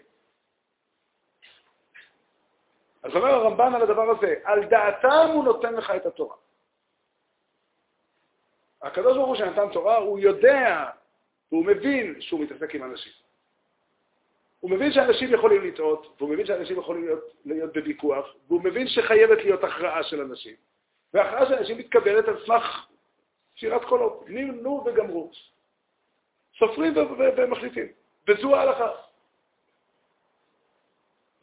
אז 3.04 3.16
אומר 3.16 3.30
הרמב"ן 3.30 3.76
על 3.76 3.82
הדבר 3.82 4.10
הזה, 4.10 4.36
על 4.44 4.66
דעתם 4.66 5.28
הוא 5.34 5.44
נותן 5.44 5.74
לך 5.74 5.92
את 5.96 6.06
התורה. 6.06 6.36
הקדוש 8.82 9.18
ברוך 9.18 9.28
הוא 9.28 9.36
שנתן 9.36 9.70
תורה, 9.74 9.98
הוא 9.98 10.20
יודע, 10.20 10.90
והוא 11.52 11.66
מבין 11.66 12.22
שהוא 12.22 12.44
מתעסק 12.44 12.76
עם 12.76 12.84
אנשים. 12.84 13.14
הוא 14.62 14.72
מבין 14.72 14.92
שאנשים 14.92 15.34
יכולים 15.34 15.62
לטעות, 15.62 16.16
והוא 16.18 16.30
מבין 16.30 16.46
שאנשים 16.46 16.80
יכולים 16.80 17.06
להיות, 17.06 17.24
להיות 17.46 17.74
בוויכוח, 17.74 18.36
והוא 18.48 18.62
מבין 18.64 18.88
שחייבת 18.88 19.38
להיות 19.38 19.64
הכרעה 19.64 20.04
של 20.04 20.22
אנשים. 20.22 20.56
והכרעה 21.14 21.46
של 21.46 21.54
אנשים 21.54 21.78
מתקבלת 21.78 22.28
על 22.28 22.46
סמך 22.46 22.88
שירת 23.56 23.86
קולות. 23.86 24.26
נו 24.30 24.84
וגמרו. 24.86 25.32
סופרים 26.60 26.94
ומחליטים. 27.38 27.88
וזו 28.28 28.56
ההלכה. 28.56 28.92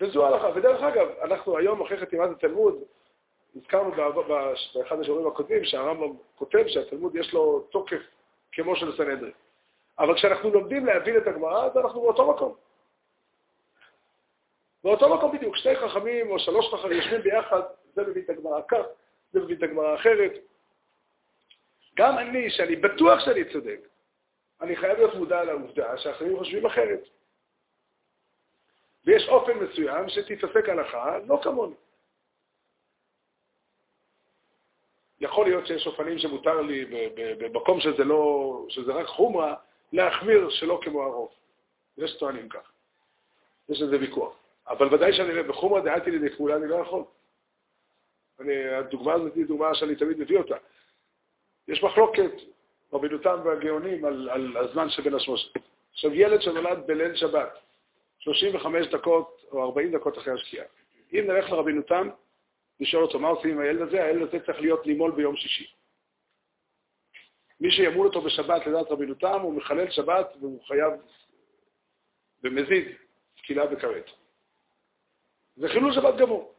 וזו 0.01 0.27
ההלכה. 0.27 0.49
ודרך 0.55 0.83
אגב, 0.83 1.09
אנחנו 1.23 1.59
היום, 1.59 1.83
אחרי 1.83 1.99
חתימת 1.99 2.31
התלמוד, 2.31 2.75
הזכרנו 3.57 3.91
באחד 4.75 5.01
השיעורים 5.01 5.27
הקודמים 5.27 5.65
שהרמב"ם 5.65 6.17
כותב 6.37 6.65
שהתלמוד 6.67 7.17
יש 7.17 7.33
לו 7.33 7.61
תוקף 7.61 8.03
כמו 8.53 8.77
של 8.77 8.97
סנהדרין. 8.97 9.33
אבל 9.99 10.15
כשאנחנו 10.15 10.51
לומדים 10.51 10.87
להבין 10.87 11.17
את 11.17 11.27
הגמרא, 11.27 11.65
אז 11.65 11.77
אנחנו 11.77 12.01
באותו 12.01 12.31
מקום. 12.31 12.68
באותו 14.89 15.17
מקום 15.17 15.33
בדיוק, 15.33 15.57
שני 15.57 15.77
חכמים 15.77 16.31
או 16.31 16.39
שלוש 16.39 16.75
חכמים 16.75 16.97
יושבים 16.97 17.21
ביחד, 17.21 17.61
זה 17.95 18.03
מביא 18.03 18.23
את 18.23 18.31
הגמרא 18.31 18.61
כך, 18.69 18.85
זה 19.33 19.41
מביא 19.41 19.57
את 19.57 19.63
הגמרא 19.63 19.95
אחרת. 19.95 20.33
גם 21.97 22.19
אני, 22.19 22.51
שאני 22.51 22.77
בטוח 22.77 23.21
שאני 23.25 23.53
צודק, 23.53 23.81
אני 24.61 24.77
חייב 24.77 24.99
להיות 24.99 25.15
מודע 25.15 25.45
לעובדה 25.45 25.99
שאחרים 25.99 26.39
חושבים 26.39 26.67
אחרת. 26.67 27.01
ויש 29.05 29.29
אופן 29.29 29.53
מסוים 29.53 30.09
שתתעסק 30.09 30.69
הלכה, 30.69 31.19
לא 31.19 31.41
כמוני. 31.43 31.75
יכול 35.21 35.47
להיות 35.47 35.67
שיש 35.67 35.87
אופנים 35.87 36.19
שמותר 36.19 36.61
לי 36.61 36.85
במקום 37.39 37.81
שזה 37.81 38.05
לא, 38.05 38.65
שזה 38.69 38.93
רק 38.93 39.07
חומרה, 39.07 39.55
להחמיר 39.93 40.51
שלא 40.51 40.81
כמו 40.83 41.03
הרוב. 41.03 41.31
יש 41.99 42.17
טוענים 42.17 42.49
כך. 42.49 42.73
יש 43.69 43.83
איזה 43.83 43.99
ויכוח. 44.01 44.48
אבל 44.69 44.95
ודאי 44.95 45.13
שאני, 45.13 45.43
בחומרא 45.43 45.81
דעתי 45.81 46.11
לידי 46.11 46.31
כפולה 46.31 46.57
אני 46.57 46.69
לא 46.69 46.77
יכול. 46.77 47.05
אני, 48.41 48.69
הדוגמה 48.69 49.13
הזאת 49.13 49.35
היא 49.35 49.47
דוגמה 49.47 49.75
שאני 49.75 49.97
תמיד 49.97 50.19
מביא 50.19 50.39
אותה. 50.39 50.57
יש 51.69 51.83
מחלוקת 51.83 52.33
רבינותם 52.93 53.41
והגאונים 53.45 54.05
על, 54.05 54.31
על 54.31 54.57
הזמן 54.57 54.91
שבין 54.91 55.15
השמושות. 55.15 55.53
עכשיו, 55.93 56.15
ילד 56.15 56.43
שנולד 56.43 56.87
בליל 56.87 57.15
שבת, 57.15 57.59
35 58.19 58.87
דקות 58.87 59.45
או 59.53 59.63
40 59.63 59.93
דקות 59.97 60.19
אחרי 60.19 60.33
השקיעה. 60.33 60.67
אם 61.13 61.25
נלך 61.27 61.51
לרבינותם, 61.51 62.09
לשאול 62.81 63.03
אותו 63.03 63.19
מה 63.19 63.29
עושים 63.29 63.51
עם 63.51 63.59
הילד 63.61 63.81
הזה, 63.81 64.05
הילד 64.05 64.23
הזה 64.23 64.47
צריך 64.47 64.61
להיות 64.61 64.87
נימול 64.87 65.11
ביום 65.11 65.37
שישי. 65.37 65.73
מי 67.61 67.71
שימול 67.71 68.07
אותו 68.07 68.21
בשבת 68.21 68.67
לדעת 68.67 68.91
רבינותם, 68.91 69.41
הוא 69.41 69.55
מחלל 69.55 69.91
שבת 69.91 70.27
והוא 70.41 70.65
חייב 70.65 70.93
ומזיד 72.45 72.89
תקילה 73.37 73.65
וכרת. 73.73 74.11
זה 75.59 75.69
חילול 75.69 75.93
שבת 75.93 76.17
גמור. 76.17 76.53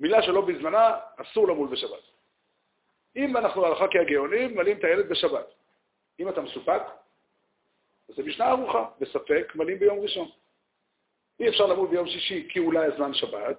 מילה 0.00 0.22
שלא 0.22 0.40
בזמנה, 0.40 0.96
אסור 1.16 1.48
למול 1.48 1.68
בשבת. 1.68 2.02
אם 3.16 3.36
אנחנו 3.36 3.66
הלכה 3.66 3.86
כהגאונים, 3.88 4.56
מלאים 4.56 4.78
את 4.78 4.84
הילד 4.84 5.08
בשבת. 5.08 5.46
אם 6.20 6.28
אתה 6.28 6.40
מסופק, 6.40 6.82
אז 8.08 8.14
זה 8.14 8.22
משנה 8.22 8.50
ארוכה, 8.50 8.84
בספק, 9.00 9.52
מלאים 9.54 9.78
ביום 9.78 10.00
ראשון. 10.00 10.28
אי 11.40 11.48
אפשר 11.48 11.66
למול 11.66 11.88
ביום 11.88 12.06
שישי 12.06 12.48
כי 12.50 12.58
אולי 12.58 12.86
הזמן 12.86 13.14
שבת, 13.14 13.56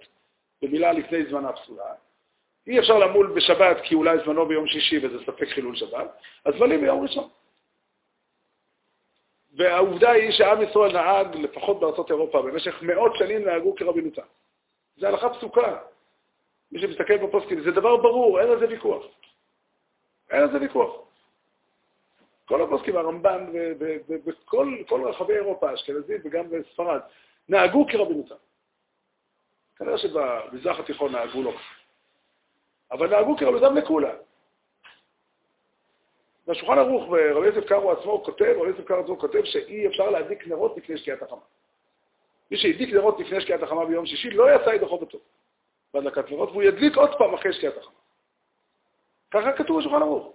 במילה 0.62 0.92
לפני 0.92 1.26
זמנה 1.26 1.54
פסולה. 1.54 1.94
אי 2.68 2.80
אפשר 2.80 2.98
למול 2.98 3.34
בשבת 3.36 3.78
כי 3.84 3.96
אולי 3.96 4.18
זמנו 4.26 4.46
ביום 4.46 4.68
שישי 4.68 5.06
וזה 5.06 5.24
ספק 5.24 5.48
חילול 5.48 5.76
שבת, 5.76 6.18
אז 6.46 6.54
מלאים 6.60 6.82
ביום 6.82 7.04
ראשון. 7.04 7.30
והעובדה 9.58 10.12
היא 10.12 10.32
שעם 10.32 10.62
ישראל 10.62 10.94
נהג, 10.94 11.36
לפחות 11.36 11.80
בארצות 11.80 12.10
אירופה, 12.10 12.42
במשך 12.42 12.82
מאות 12.82 13.12
שנים 13.16 13.46
נהגו 13.46 13.76
כרבינותם. 13.76 14.22
זה 14.98 15.08
הלכה 15.08 15.30
פסוקה. 15.30 15.78
מי 16.72 16.80
שמסתכל 16.82 17.18
בפוסטים, 17.18 17.64
זה 17.64 17.72
דבר 17.72 17.98
ברור, 17.98 18.40
אין 18.42 18.50
על 18.50 18.60
זה 18.60 18.68
ויכוח. 18.68 19.06
אין 20.30 20.42
על 20.42 20.52
זה 20.52 20.58
ויכוח. 20.62 20.96
כל 22.46 22.62
הפוסקים, 22.62 22.98
הרמב"ן 22.98 23.46
ובכל 23.80 25.10
רחבי 25.10 25.34
אירופה, 25.34 25.74
אשכנזית 25.74 26.22
וגם 26.26 26.50
בספרד, 26.50 27.00
נהגו 27.50 27.86
כרבינותם. 27.92 28.36
כנראה 29.78 29.98
שבמזרח 29.98 30.80
התיכון 30.80 31.12
נהגו 31.12 31.44
לא 31.44 31.54
אבל 32.92 33.10
נהגו 33.10 33.38
כרבינותם 33.38 33.78
לכולם. 33.78 34.16
בשולחן 36.48 36.78
ערוך, 36.78 37.04
ורבי 37.04 37.48
יוסף 37.48 37.68
קארו 37.68 37.92
עצמו 37.92 38.24
כותב, 38.24 38.56
רבי 38.58 38.68
יוסף 38.68 38.86
קארו 38.86 39.04
עצמו 39.04 39.20
כותב 39.20 39.44
שאי 39.44 39.88
אפשר 39.88 40.10
להדליק 40.10 40.48
נרות 40.48 40.78
לפני 40.78 40.98
שקיעת 40.98 41.22
החמה. 41.22 41.42
מי 42.52 42.58
שהדליק 42.58 42.94
נרות 42.94 43.20
לפני 43.20 43.42
שקיעת 43.42 43.64
החמה 43.64 43.86
ביום 43.86 44.06
שישי 44.06 44.30
לא 44.30 44.56
יצא 44.56 44.70
ידי 44.70 44.86
חובתו 44.86 45.18
בהדלקת 45.94 46.32
נרות, 46.32 46.50
והוא 46.50 46.64
ידליק 46.64 46.98
עוד 46.98 47.18
פעם 47.18 47.34
אחרי 47.34 47.54
שקיעת 47.54 47.78
החמה. 47.78 47.92
ככה 49.32 49.52
כתוב 49.54 49.80
בשולחן 49.80 50.02
ערוך. 50.02 50.34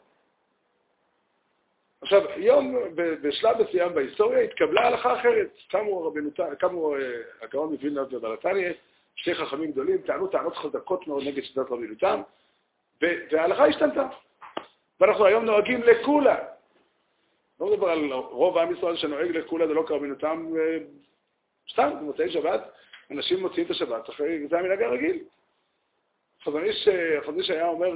עכשיו, 2.03 2.23
יום, 2.37 2.77
בשלב 2.95 3.63
מסוים 3.63 3.95
בהיסטוריה 3.95 4.41
התקבלה 4.41 4.87
הלכה 4.87 5.21
אחרת. 5.21 5.51
קמו 5.69 6.07
רבנותה, 6.07 6.57
קמו 6.57 6.97
אה, 6.97 7.01
הגאון 7.43 7.73
מווילנה 7.73 8.03
ובלתניה, 8.11 8.73
שני 9.15 9.35
חכמים 9.35 9.73
גדולים, 9.73 9.99
טענו 9.99 10.27
טענות 10.27 10.57
חזקות 10.57 11.07
מאוד 11.07 11.23
נגד 11.23 11.43
שיטת 11.43 11.71
רבנותם, 11.71 12.23
וההלכה 13.03 13.67
השתנתה. 13.67 14.09
ואנחנו 15.01 15.25
היום 15.25 15.45
נוהגים 15.45 15.83
לכולה. 15.83 16.37
לא 17.61 17.73
מדבר 17.73 17.91
על 17.91 18.13
רוב 18.13 18.59
עם 18.59 18.77
ישראל 18.77 18.97
שנוהג 18.97 19.37
לכולה 19.37 19.67
זה 19.67 19.75
לא 19.75 19.85
כרבנותם, 19.87 20.47
אה, 20.59 20.79
סתם, 21.71 21.91
במוצאי 22.01 22.31
שבת, 22.33 22.61
אנשים 23.11 23.41
מוציאים 23.41 23.67
את 23.67 23.71
השבת, 23.71 24.11
אחרי, 24.11 24.49
זה 24.49 24.59
המנהג 24.59 24.83
הרגיל. 24.83 25.25
איש 26.47 26.89
אה, 26.89 27.55
היה 27.55 27.69
אומר, 27.69 27.91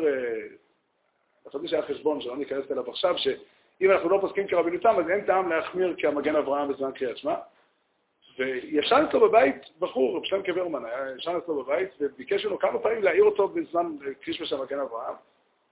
חזון 1.48 1.62
איש 1.62 1.72
היה 1.72 1.82
חשבון, 1.82 2.20
שלא 2.20 2.36
ניכנס 2.36 2.70
אליו 2.70 2.90
עכשיו, 2.90 3.18
שאם 3.18 3.90
אנחנו 3.90 4.08
לא 4.08 4.18
פוסקים 4.20 4.46
כרבנותם, 4.46 4.94
אז 4.98 5.10
אין 5.10 5.26
טעם 5.26 5.50
להחמיר 5.50 5.94
כמגן 5.98 6.36
אברהם 6.36 6.72
בזמן 6.72 6.92
קריאת 6.92 7.18
שמע. 7.18 7.34
וישן 8.38 9.04
אצלו 9.08 9.20
בבית 9.20 9.56
בחור, 9.78 10.16
רב 10.16 10.24
שלם 10.24 10.42
קברמן, 10.42 10.82
ישן 11.18 11.36
אצלו 11.36 11.64
בבית, 11.64 11.90
וביקש 12.00 12.44
ממנו 12.44 12.58
כמה 12.58 12.78
פעמים 12.78 13.02
להעיר 13.02 13.24
אותו 13.24 13.48
בזמן 13.48 13.96
קרישמה 14.20 14.46
של 14.46 14.56
מגן 14.56 14.80
אברהם. 14.80 15.14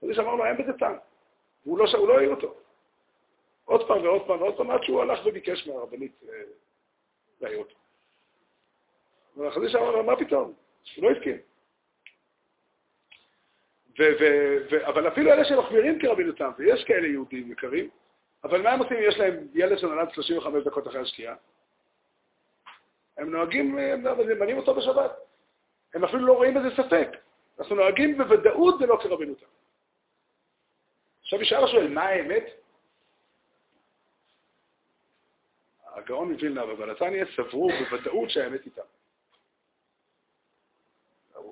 אז 0.03 0.09
איש 0.09 0.19
אמר 0.19 0.35
לו, 0.35 0.45
אין 0.45 0.57
בזה 0.57 0.73
טעם. 0.73 0.95
והוא 1.65 1.77
לא, 1.77 1.85
לא 2.07 2.17
העיר 2.17 2.29
אותו. 2.29 2.55
עוד 3.65 3.87
פעם 3.87 4.03
ועוד 4.03 4.27
פעם 4.27 4.41
ועוד 4.41 4.57
פעם, 4.57 4.71
עד 4.71 4.83
שהוא 4.83 5.01
הלך 5.01 5.19
וביקש 5.25 5.67
מהרבנית 5.67 6.23
אה, 6.29 6.41
להעיר 7.41 7.59
אותו. 7.59 7.75
ואחרי 9.37 9.71
זה 9.71 9.77
אמר 9.77 9.91
לו, 9.91 10.03
מה 10.03 10.15
פתאום? 10.15 10.53
הוא 10.95 11.03
לא 11.03 11.17
הסכים. 11.17 11.37
אבל 14.85 15.07
אפילו 15.07 15.31
אלה 15.31 15.45
שמחמירים 15.45 15.99
כרבינותם, 15.99 16.51
ויש 16.57 16.83
כאלה 16.83 17.07
יהודים 17.07 17.51
יקרים, 17.51 17.89
אבל 18.43 18.61
מה 18.61 18.69
הם 18.69 18.79
עושים 18.79 18.97
אם 18.97 19.03
יש 19.07 19.17
להם 19.17 19.47
ילד 19.53 19.77
שנולד 19.77 20.11
35 20.11 20.63
דקות 20.63 20.87
אחרי 20.87 21.01
השקיעה? 21.01 21.35
הם 23.17 23.29
נוהגים, 23.29 23.77
הם 23.77 24.03
ממנים 24.03 24.57
אותו 24.57 24.75
בשבת. 24.75 25.11
הם 25.93 26.03
אפילו 26.03 26.25
לא 26.25 26.33
רואים 26.33 26.53
בזה 26.53 26.75
ספק. 26.75 27.07
אנחנו 27.59 27.75
נוהגים 27.75 28.17
בוודאות 28.17 28.79
זה 28.79 28.85
לא 28.85 28.97
כרבינותם. 29.03 29.45
עכשיו 31.21 31.41
ישאל 31.41 31.63
השואל, 31.63 31.87
מה 31.87 32.03
האמת? 32.03 32.43
הגאון 35.85 36.31
מווילנה 36.31 36.65
ובנתניה 36.65 37.25
סברו 37.35 37.69
בוודאות 37.69 38.29
שהאמת 38.29 38.65
איתם. 38.65 38.81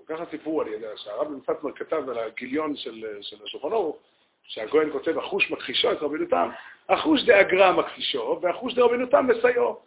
ככה 0.06 0.26
סיפרו 0.32 0.62
על 0.62 0.68
ידי, 0.68 0.86
שהרב 0.96 1.32
מצטמר 1.32 1.72
כתב 1.76 2.10
על 2.10 2.18
הגיליון 2.18 2.76
של, 2.76 3.06
של 3.22 3.44
השולחן 3.44 3.68
ערוך, 3.68 3.98
שהגויין 4.44 4.92
כותב, 4.92 5.18
החוש 5.18 5.52
מכחישו 5.52 5.92
את 5.92 5.98
רבינותם, 5.98 6.50
החוש 6.90 7.24
דאגרא 7.24 7.72
מכחישו, 7.72 8.40
והחוש 8.42 8.74
דרבינותם 8.74 9.28
מסייעו. 9.28 9.80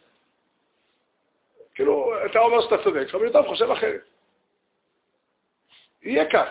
כאילו, 1.74 2.12
אתה 2.26 2.38
אומר 2.38 2.60
שאתה 2.60 2.84
צודק, 2.84 3.14
רבינותם 3.14 3.42
חושב 3.48 3.70
אחרת. 3.70 4.00
יהיה 6.02 6.30
כך, 6.30 6.46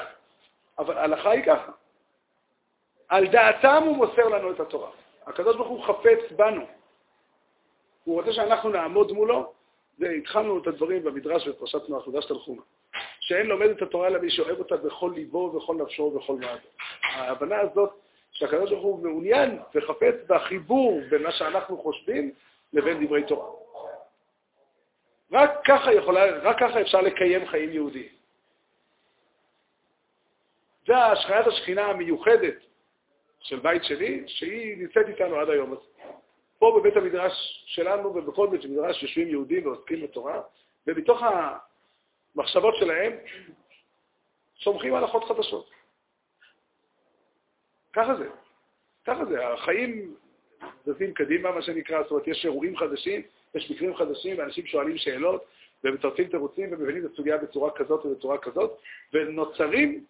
אבל 0.79 0.97
ההלכה 0.97 1.29
היא 1.29 1.43
ככה. 1.45 1.71
על 3.07 3.27
דעתם 3.27 3.83
הוא 3.85 3.97
מוסר 3.97 4.29
לנו 4.29 4.51
את 4.51 4.59
התורה. 4.59 4.89
הקדוש 5.25 5.55
ברוך 5.55 5.67
הוא 5.67 5.85
חפץ 5.85 6.31
בנו. 6.31 6.65
הוא 8.03 8.21
רוצה 8.21 8.33
שאנחנו 8.33 8.69
נעמוד 8.69 9.11
מולו, 9.11 9.53
והתחלנו 9.99 10.57
את 10.61 10.67
הדברים 10.67 11.03
במדרש 11.03 11.47
בפרשת 11.47 11.89
נוח, 11.89 12.07
מדרש 12.07 12.25
תנחומה. 12.25 12.61
שאין 13.25 13.47
לומד 13.47 13.69
את 13.69 13.81
התורה 13.81 14.07
אלא 14.07 14.19
מי 14.19 14.29
שאוהב 14.29 14.59
אותה 14.59 14.77
בכל 14.77 15.11
ליבו 15.15 15.37
ובכל 15.37 15.75
נפשו 15.75 16.03
ובכל 16.03 16.35
מעדו. 16.35 16.67
ההבנה 17.03 17.59
הזאת 17.59 17.89
שהקדוש 18.31 18.69
ברוך 18.69 18.83
הוא 18.83 19.03
מעוניין 19.03 19.59
וחפץ 19.75 20.15
בחיבור 20.27 21.01
בין 21.09 21.23
מה 21.23 21.31
שאנחנו 21.31 21.77
חושבים 21.77 22.31
לבין 22.73 23.05
דברי 23.05 23.23
תורה. 23.23 23.49
רק 25.31 25.51
ככה, 25.65 25.93
יכולה, 25.93 26.37
רק 26.37 26.59
ככה 26.59 26.81
אפשר 26.81 27.01
לקיים 27.01 27.47
חיים 27.47 27.69
יהודיים. 27.69 28.15
זה 30.87 30.97
השחיית 30.97 31.47
השכינה 31.47 31.85
המיוחדת 31.85 32.55
של 33.39 33.59
בית 33.59 33.83
שני, 33.83 34.23
שהיא 34.27 34.77
נמצאת 34.77 35.07
איתנו 35.07 35.35
עד 35.35 35.49
היום 35.49 35.71
הזה. 35.71 36.13
פה 36.59 36.79
בבית 36.79 36.97
המדרש 36.97 37.63
שלנו 37.67 38.15
ובכל 38.15 38.47
בית 38.47 38.65
המדרש 38.65 39.03
יושבים 39.03 39.27
יהודים 39.27 39.65
ועוסקים 39.67 40.01
בתורה, 40.01 40.41
ומתוך 40.87 41.21
המחשבות 42.35 42.75
שלהם 42.79 43.13
סומכים 44.63 44.95
הלכות 44.95 45.23
חדשות. 45.23 45.69
ככה 47.93 48.15
זה. 48.15 48.29
ככה 49.05 49.25
זה. 49.25 49.47
החיים 49.47 50.15
זזים 50.85 51.13
קדימה, 51.13 51.51
מה 51.51 51.61
שנקרא, 51.61 52.03
זאת 52.03 52.11
אומרת, 52.11 52.27
יש 52.27 52.45
אירועים 52.45 52.77
חדשים, 52.77 53.21
יש 53.55 53.71
מקרים 53.71 53.95
חדשים, 53.95 54.39
ואנשים 54.39 54.65
שואלים 54.65 54.97
שאלות, 54.97 55.45
ומתרצים 55.83 56.27
תירוצים, 56.27 56.73
ומבינים 56.73 57.05
את 57.05 57.11
הסוגיה 57.11 57.37
בצורה 57.37 57.71
כזאת 57.71 58.05
ובצורה 58.05 58.37
כזאת, 58.37 58.79
ונוצרים 59.13 60.05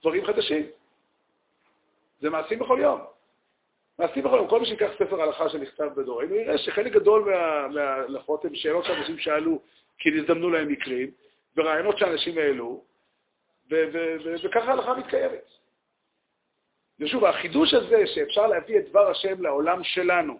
דברים 0.00 0.24
חדשים. 0.24 0.66
זה 2.20 2.30
מעשים 2.30 2.58
בכל 2.58 2.78
יום. 2.82 3.00
מעשים 3.98 4.24
בכל 4.24 4.36
יום. 4.36 4.48
כל 4.48 4.60
מי 4.60 4.66
שיקח 4.66 4.90
ספר 4.94 5.22
הלכה 5.22 5.48
שנכתב 5.48 5.90
בדורנו, 5.96 6.34
יראה 6.34 6.58
שחלק 6.58 6.92
גדול 6.92 7.34
מההלכות 7.70 8.44
הן 8.44 8.54
שאלות 8.54 8.84
שאנשים 8.84 9.18
שאלו 9.18 9.60
כי 9.98 10.10
נזדמנו 10.10 10.50
להם 10.50 10.68
מקרים, 10.68 11.10
ורעיונות 11.56 11.98
שאנשים 11.98 12.38
העלו, 12.38 12.84
וככה 13.70 14.70
ההלכה 14.70 14.94
מתקיימת. 14.94 15.44
ושוב, 17.00 17.24
החידוש 17.24 17.74
הזה 17.74 18.06
שאפשר 18.06 18.46
להביא 18.46 18.78
את 18.78 18.88
דבר 18.88 19.10
השם 19.10 19.42
לעולם 19.42 19.84
שלנו, 19.84 20.38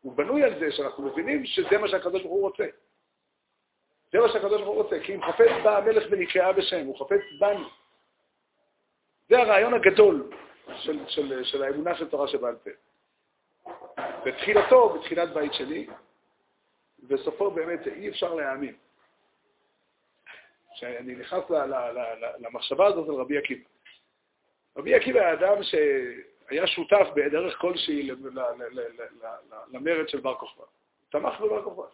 הוא 0.00 0.16
בנוי 0.16 0.44
על 0.44 0.58
זה 0.58 0.72
שאנחנו 0.72 1.02
מבינים 1.02 1.46
שזה 1.46 1.78
מה 1.78 1.88
שהקדוש 1.88 2.22
ברוך 2.22 2.32
הוא 2.32 2.42
רוצה. 2.42 2.66
זה 4.12 4.18
מה 4.18 4.28
שהקדוש 4.28 4.60
ברוך 4.62 4.76
הוא 4.76 4.82
רוצה, 4.82 5.00
כי 5.00 5.14
אם 5.14 5.22
חפץ 5.22 5.50
בא 5.64 5.78
המלך 5.78 6.04
ונקראה 6.10 6.52
בשם, 6.52 6.86
הוא 6.86 6.98
חפץ 6.98 7.20
בנו. 7.40 7.68
זה 9.28 9.38
הרעיון 9.38 9.74
הגדול 9.74 10.30
של, 10.76 11.08
של, 11.08 11.44
של 11.44 11.62
האמונה 11.62 11.94
של 11.94 12.08
תורה 12.08 12.28
שבעל 12.28 12.56
פה. 12.56 12.70
בתחילתו, 14.24 14.88
בתחילת 14.88 15.32
בית 15.34 15.54
שני, 15.54 15.86
בסופו 17.02 17.50
באמת 17.50 17.86
אי 17.86 18.08
אפשר 18.08 18.34
להאמין. 18.34 18.74
כשאני 20.74 21.14
נכנס 21.14 21.44
למחשבה 22.38 22.86
הזאת 22.86 23.08
על 23.08 23.14
רבי 23.14 23.38
עקיבא. 23.38 23.64
רבי 24.76 24.94
עקיבא 24.94 25.20
היה 25.20 25.32
אדם 25.32 25.62
היה 26.48 26.66
שותף 26.66 27.06
בדרך 27.14 27.58
כלשהי 27.60 28.10
למרד 29.72 30.08
של 30.08 30.20
בר 30.20 30.34
כוכבא. 30.34 30.64
תמך 31.10 31.40
בבר 31.40 31.62
כוכבא. 31.62 31.88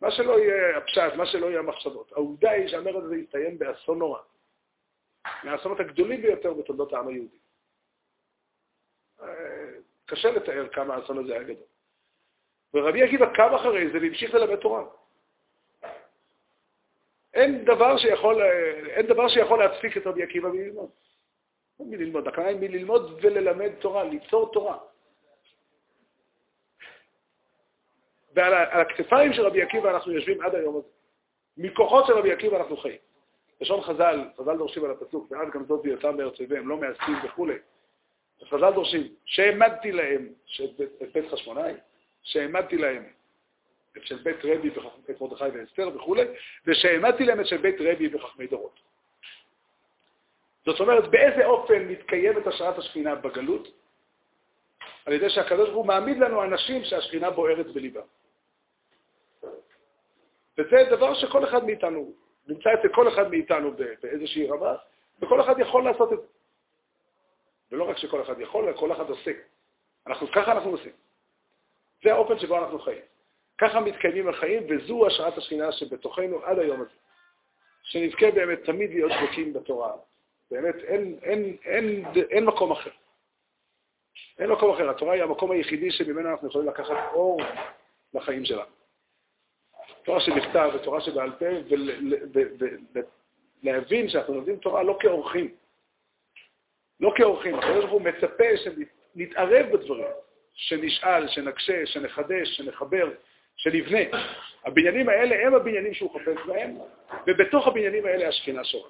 מה 0.00 0.10
שלא 0.10 0.38
יהיה 0.38 0.78
הפשט, 0.78 1.14
מה 1.16 1.26
שלא 1.26 1.46
יהיה 1.46 1.58
המחשבות. 1.58 2.12
העובדה 2.12 2.50
היא 2.50 2.68
שהמרד 2.68 3.04
הזה 3.04 3.16
יסתיים 3.16 3.58
באסון 3.58 3.98
נורא. 3.98 4.20
מהאסונות 5.44 5.80
הגדולים 5.80 6.22
ביותר 6.22 6.54
בתולדות 6.54 6.92
העם 6.92 7.08
היהודי. 7.08 7.36
אה, 9.22 9.26
קשה 10.06 10.30
לתאר 10.30 10.68
כמה 10.68 10.94
האסון 10.94 11.18
הזה 11.18 11.32
היה 11.32 11.42
גדול. 11.42 11.71
ורבי 12.74 13.02
עקיבא 13.02 13.34
קם 13.34 13.54
אחרי 13.54 13.90
זה 13.90 13.98
והמשיך 13.98 14.34
ללמד 14.34 14.56
תורה. 14.56 14.84
אין 17.34 17.64
דבר 17.64 17.98
שיכול, 17.98 18.42
אין 18.88 19.06
דבר 19.06 19.28
שיכול 19.28 19.58
להצפיק 19.58 19.96
את 19.96 20.06
רבי 20.06 20.22
עקיבא 20.22 20.48
מללמוד. 20.48 20.90
לא 21.80 21.86
מללמוד, 21.86 22.28
הכוונה 22.28 22.48
היא 22.48 22.56
מללמוד 22.56 23.18
וללמד 23.22 23.70
תורה, 23.78 24.04
ליצור 24.04 24.52
תורה. 24.52 24.78
ועל 28.34 28.54
הכתפיים 28.54 29.32
של 29.32 29.46
רבי 29.46 29.62
עקיבא 29.62 29.90
אנחנו 29.90 30.12
יושבים 30.12 30.42
עד 30.42 30.54
היום 30.54 30.76
הזה. 30.76 30.88
מכוחות 31.56 32.06
של 32.06 32.12
רבי 32.12 32.32
עקיבא 32.32 32.56
אנחנו 32.56 32.76
חיים. 32.76 32.98
לשון 33.60 33.80
חז"ל, 33.80 34.24
חז"ל 34.36 34.56
דורשים 34.56 34.84
על 34.84 34.90
הפסוק, 34.90 35.30
ואז 35.30 35.48
גם 35.54 35.64
זאת 35.64 35.82
בהיותם 35.82 36.16
בארץ 36.16 36.38
אויביהם, 36.38 36.68
לא 36.68 36.76
מעשים 36.76 37.14
וכולי. 37.24 37.54
חז"ל 38.44 38.72
דורשים, 38.72 39.14
שהעמדתי 39.24 39.92
להם 39.92 40.28
את 41.02 41.12
בית 41.12 41.30
חשמונאי, 41.30 41.74
שהעמדתי 42.22 42.76
להם 42.76 43.04
את 43.96 44.06
של 44.06 44.16
בית 44.22 44.36
רבי 44.44 44.70
וחכמי 44.70 45.14
מרדכי 45.20 45.44
ואסתר 45.44 45.88
וכולי, 45.94 46.22
ושהעמדתי 46.66 47.24
להם 47.24 47.40
את 47.40 47.46
של 47.46 47.56
בית 47.56 47.76
רבי 47.80 48.14
וחכמי 48.14 48.46
דורות. 48.46 48.80
זאת 50.66 50.80
אומרת, 50.80 51.08
באיזה 51.10 51.46
אופן 51.46 51.82
מתקיימת 51.88 52.46
השראת 52.46 52.78
השכינה 52.78 53.14
בגלות? 53.14 53.68
על 55.06 55.12
ידי 55.12 55.30
שהקדוש 55.30 55.68
ברוך 55.68 55.76
הוא 55.76 55.86
מעמיד 55.86 56.18
לנו 56.18 56.44
אנשים 56.44 56.84
שהשכינה 56.84 57.30
בוערת 57.30 57.66
בליבם. 57.66 58.06
וזה 60.58 60.76
דבר 60.90 61.14
שכל 61.14 61.44
אחד 61.44 61.64
מאיתנו, 61.64 62.12
נמצא 62.46 62.70
אצל 62.74 62.88
כל 62.94 63.08
אחד 63.08 63.30
מאיתנו 63.30 63.72
באיזושהי 64.02 64.46
רמה, 64.46 64.74
וכל 65.20 65.40
אחד 65.40 65.58
יכול 65.58 65.84
לעשות 65.84 66.12
את 66.12 66.18
זה. 66.18 66.26
ולא 67.72 67.90
רק 67.90 67.96
שכל 67.96 68.22
אחד 68.22 68.40
יכול, 68.40 68.68
אלא 68.68 68.76
כל 68.76 68.92
אחד 68.92 69.10
עושה. 69.10 69.32
אנחנו, 70.06 70.26
ככה 70.32 70.52
אנחנו 70.52 70.70
עושים. 70.70 70.92
זה 72.02 72.12
האופן 72.12 72.38
שבו 72.38 72.58
אנחנו 72.58 72.78
חיים. 72.78 73.02
ככה 73.58 73.80
מתקיימים 73.80 74.28
החיים, 74.28 74.62
וזו 74.68 75.06
השראת 75.06 75.38
השכינה 75.38 75.72
שבתוכנו 75.72 76.44
עד 76.44 76.58
היום 76.58 76.80
הזה. 76.80 76.90
שנזכה 77.82 78.30
באמת 78.30 78.64
תמיד 78.64 78.90
להיות 78.90 79.12
דבקים 79.12 79.52
בתורה. 79.52 79.92
באמת, 80.50 80.74
אין, 80.74 81.18
אין, 81.22 81.56
אין, 81.64 82.04
אין 82.30 82.44
מקום 82.44 82.72
אחר. 82.72 82.90
אין 84.38 84.50
מקום 84.50 84.74
אחר. 84.74 84.90
התורה 84.90 85.14
היא 85.14 85.22
המקום 85.22 85.50
היחידי 85.50 85.90
שממנו 85.90 86.30
אנחנו 86.30 86.48
יכולים 86.48 86.68
לקחת 86.68 86.96
אור 87.12 87.40
לחיים 88.14 88.44
שלנו. 88.44 88.70
תורה 90.04 90.20
שבכתב 90.20 90.70
ותורה 90.74 91.00
שבעל 91.00 91.32
פה, 91.32 91.46
ולהבין 93.62 94.08
שאנחנו 94.08 94.34
לומדים 94.34 94.56
תורה 94.56 94.82
לא 94.82 94.96
כאורחים. 95.00 95.54
לא 97.00 97.12
כאורחים. 97.16 97.54
הקדוש 97.54 97.84
ברוך 97.84 97.90
הוא 97.90 98.02
מצפה 98.02 98.44
שנתערב 98.56 99.66
בדברים, 99.72 100.06
שנשאל, 100.54 101.28
שנקשה, 101.28 101.86
שנחדש, 101.86 102.48
שנחבר, 102.56 103.10
שנבנה. 103.56 103.98
הבניינים 104.64 105.08
האלה 105.08 105.46
הם 105.46 105.54
הבניינים 105.54 105.94
שהוא 105.94 106.10
חפץ 106.14 106.46
בהם, 106.46 106.78
ובתוך 107.26 107.66
הבניינים 107.66 108.06
האלה 108.06 108.28
השכינה 108.28 108.64
שורה. 108.64 108.88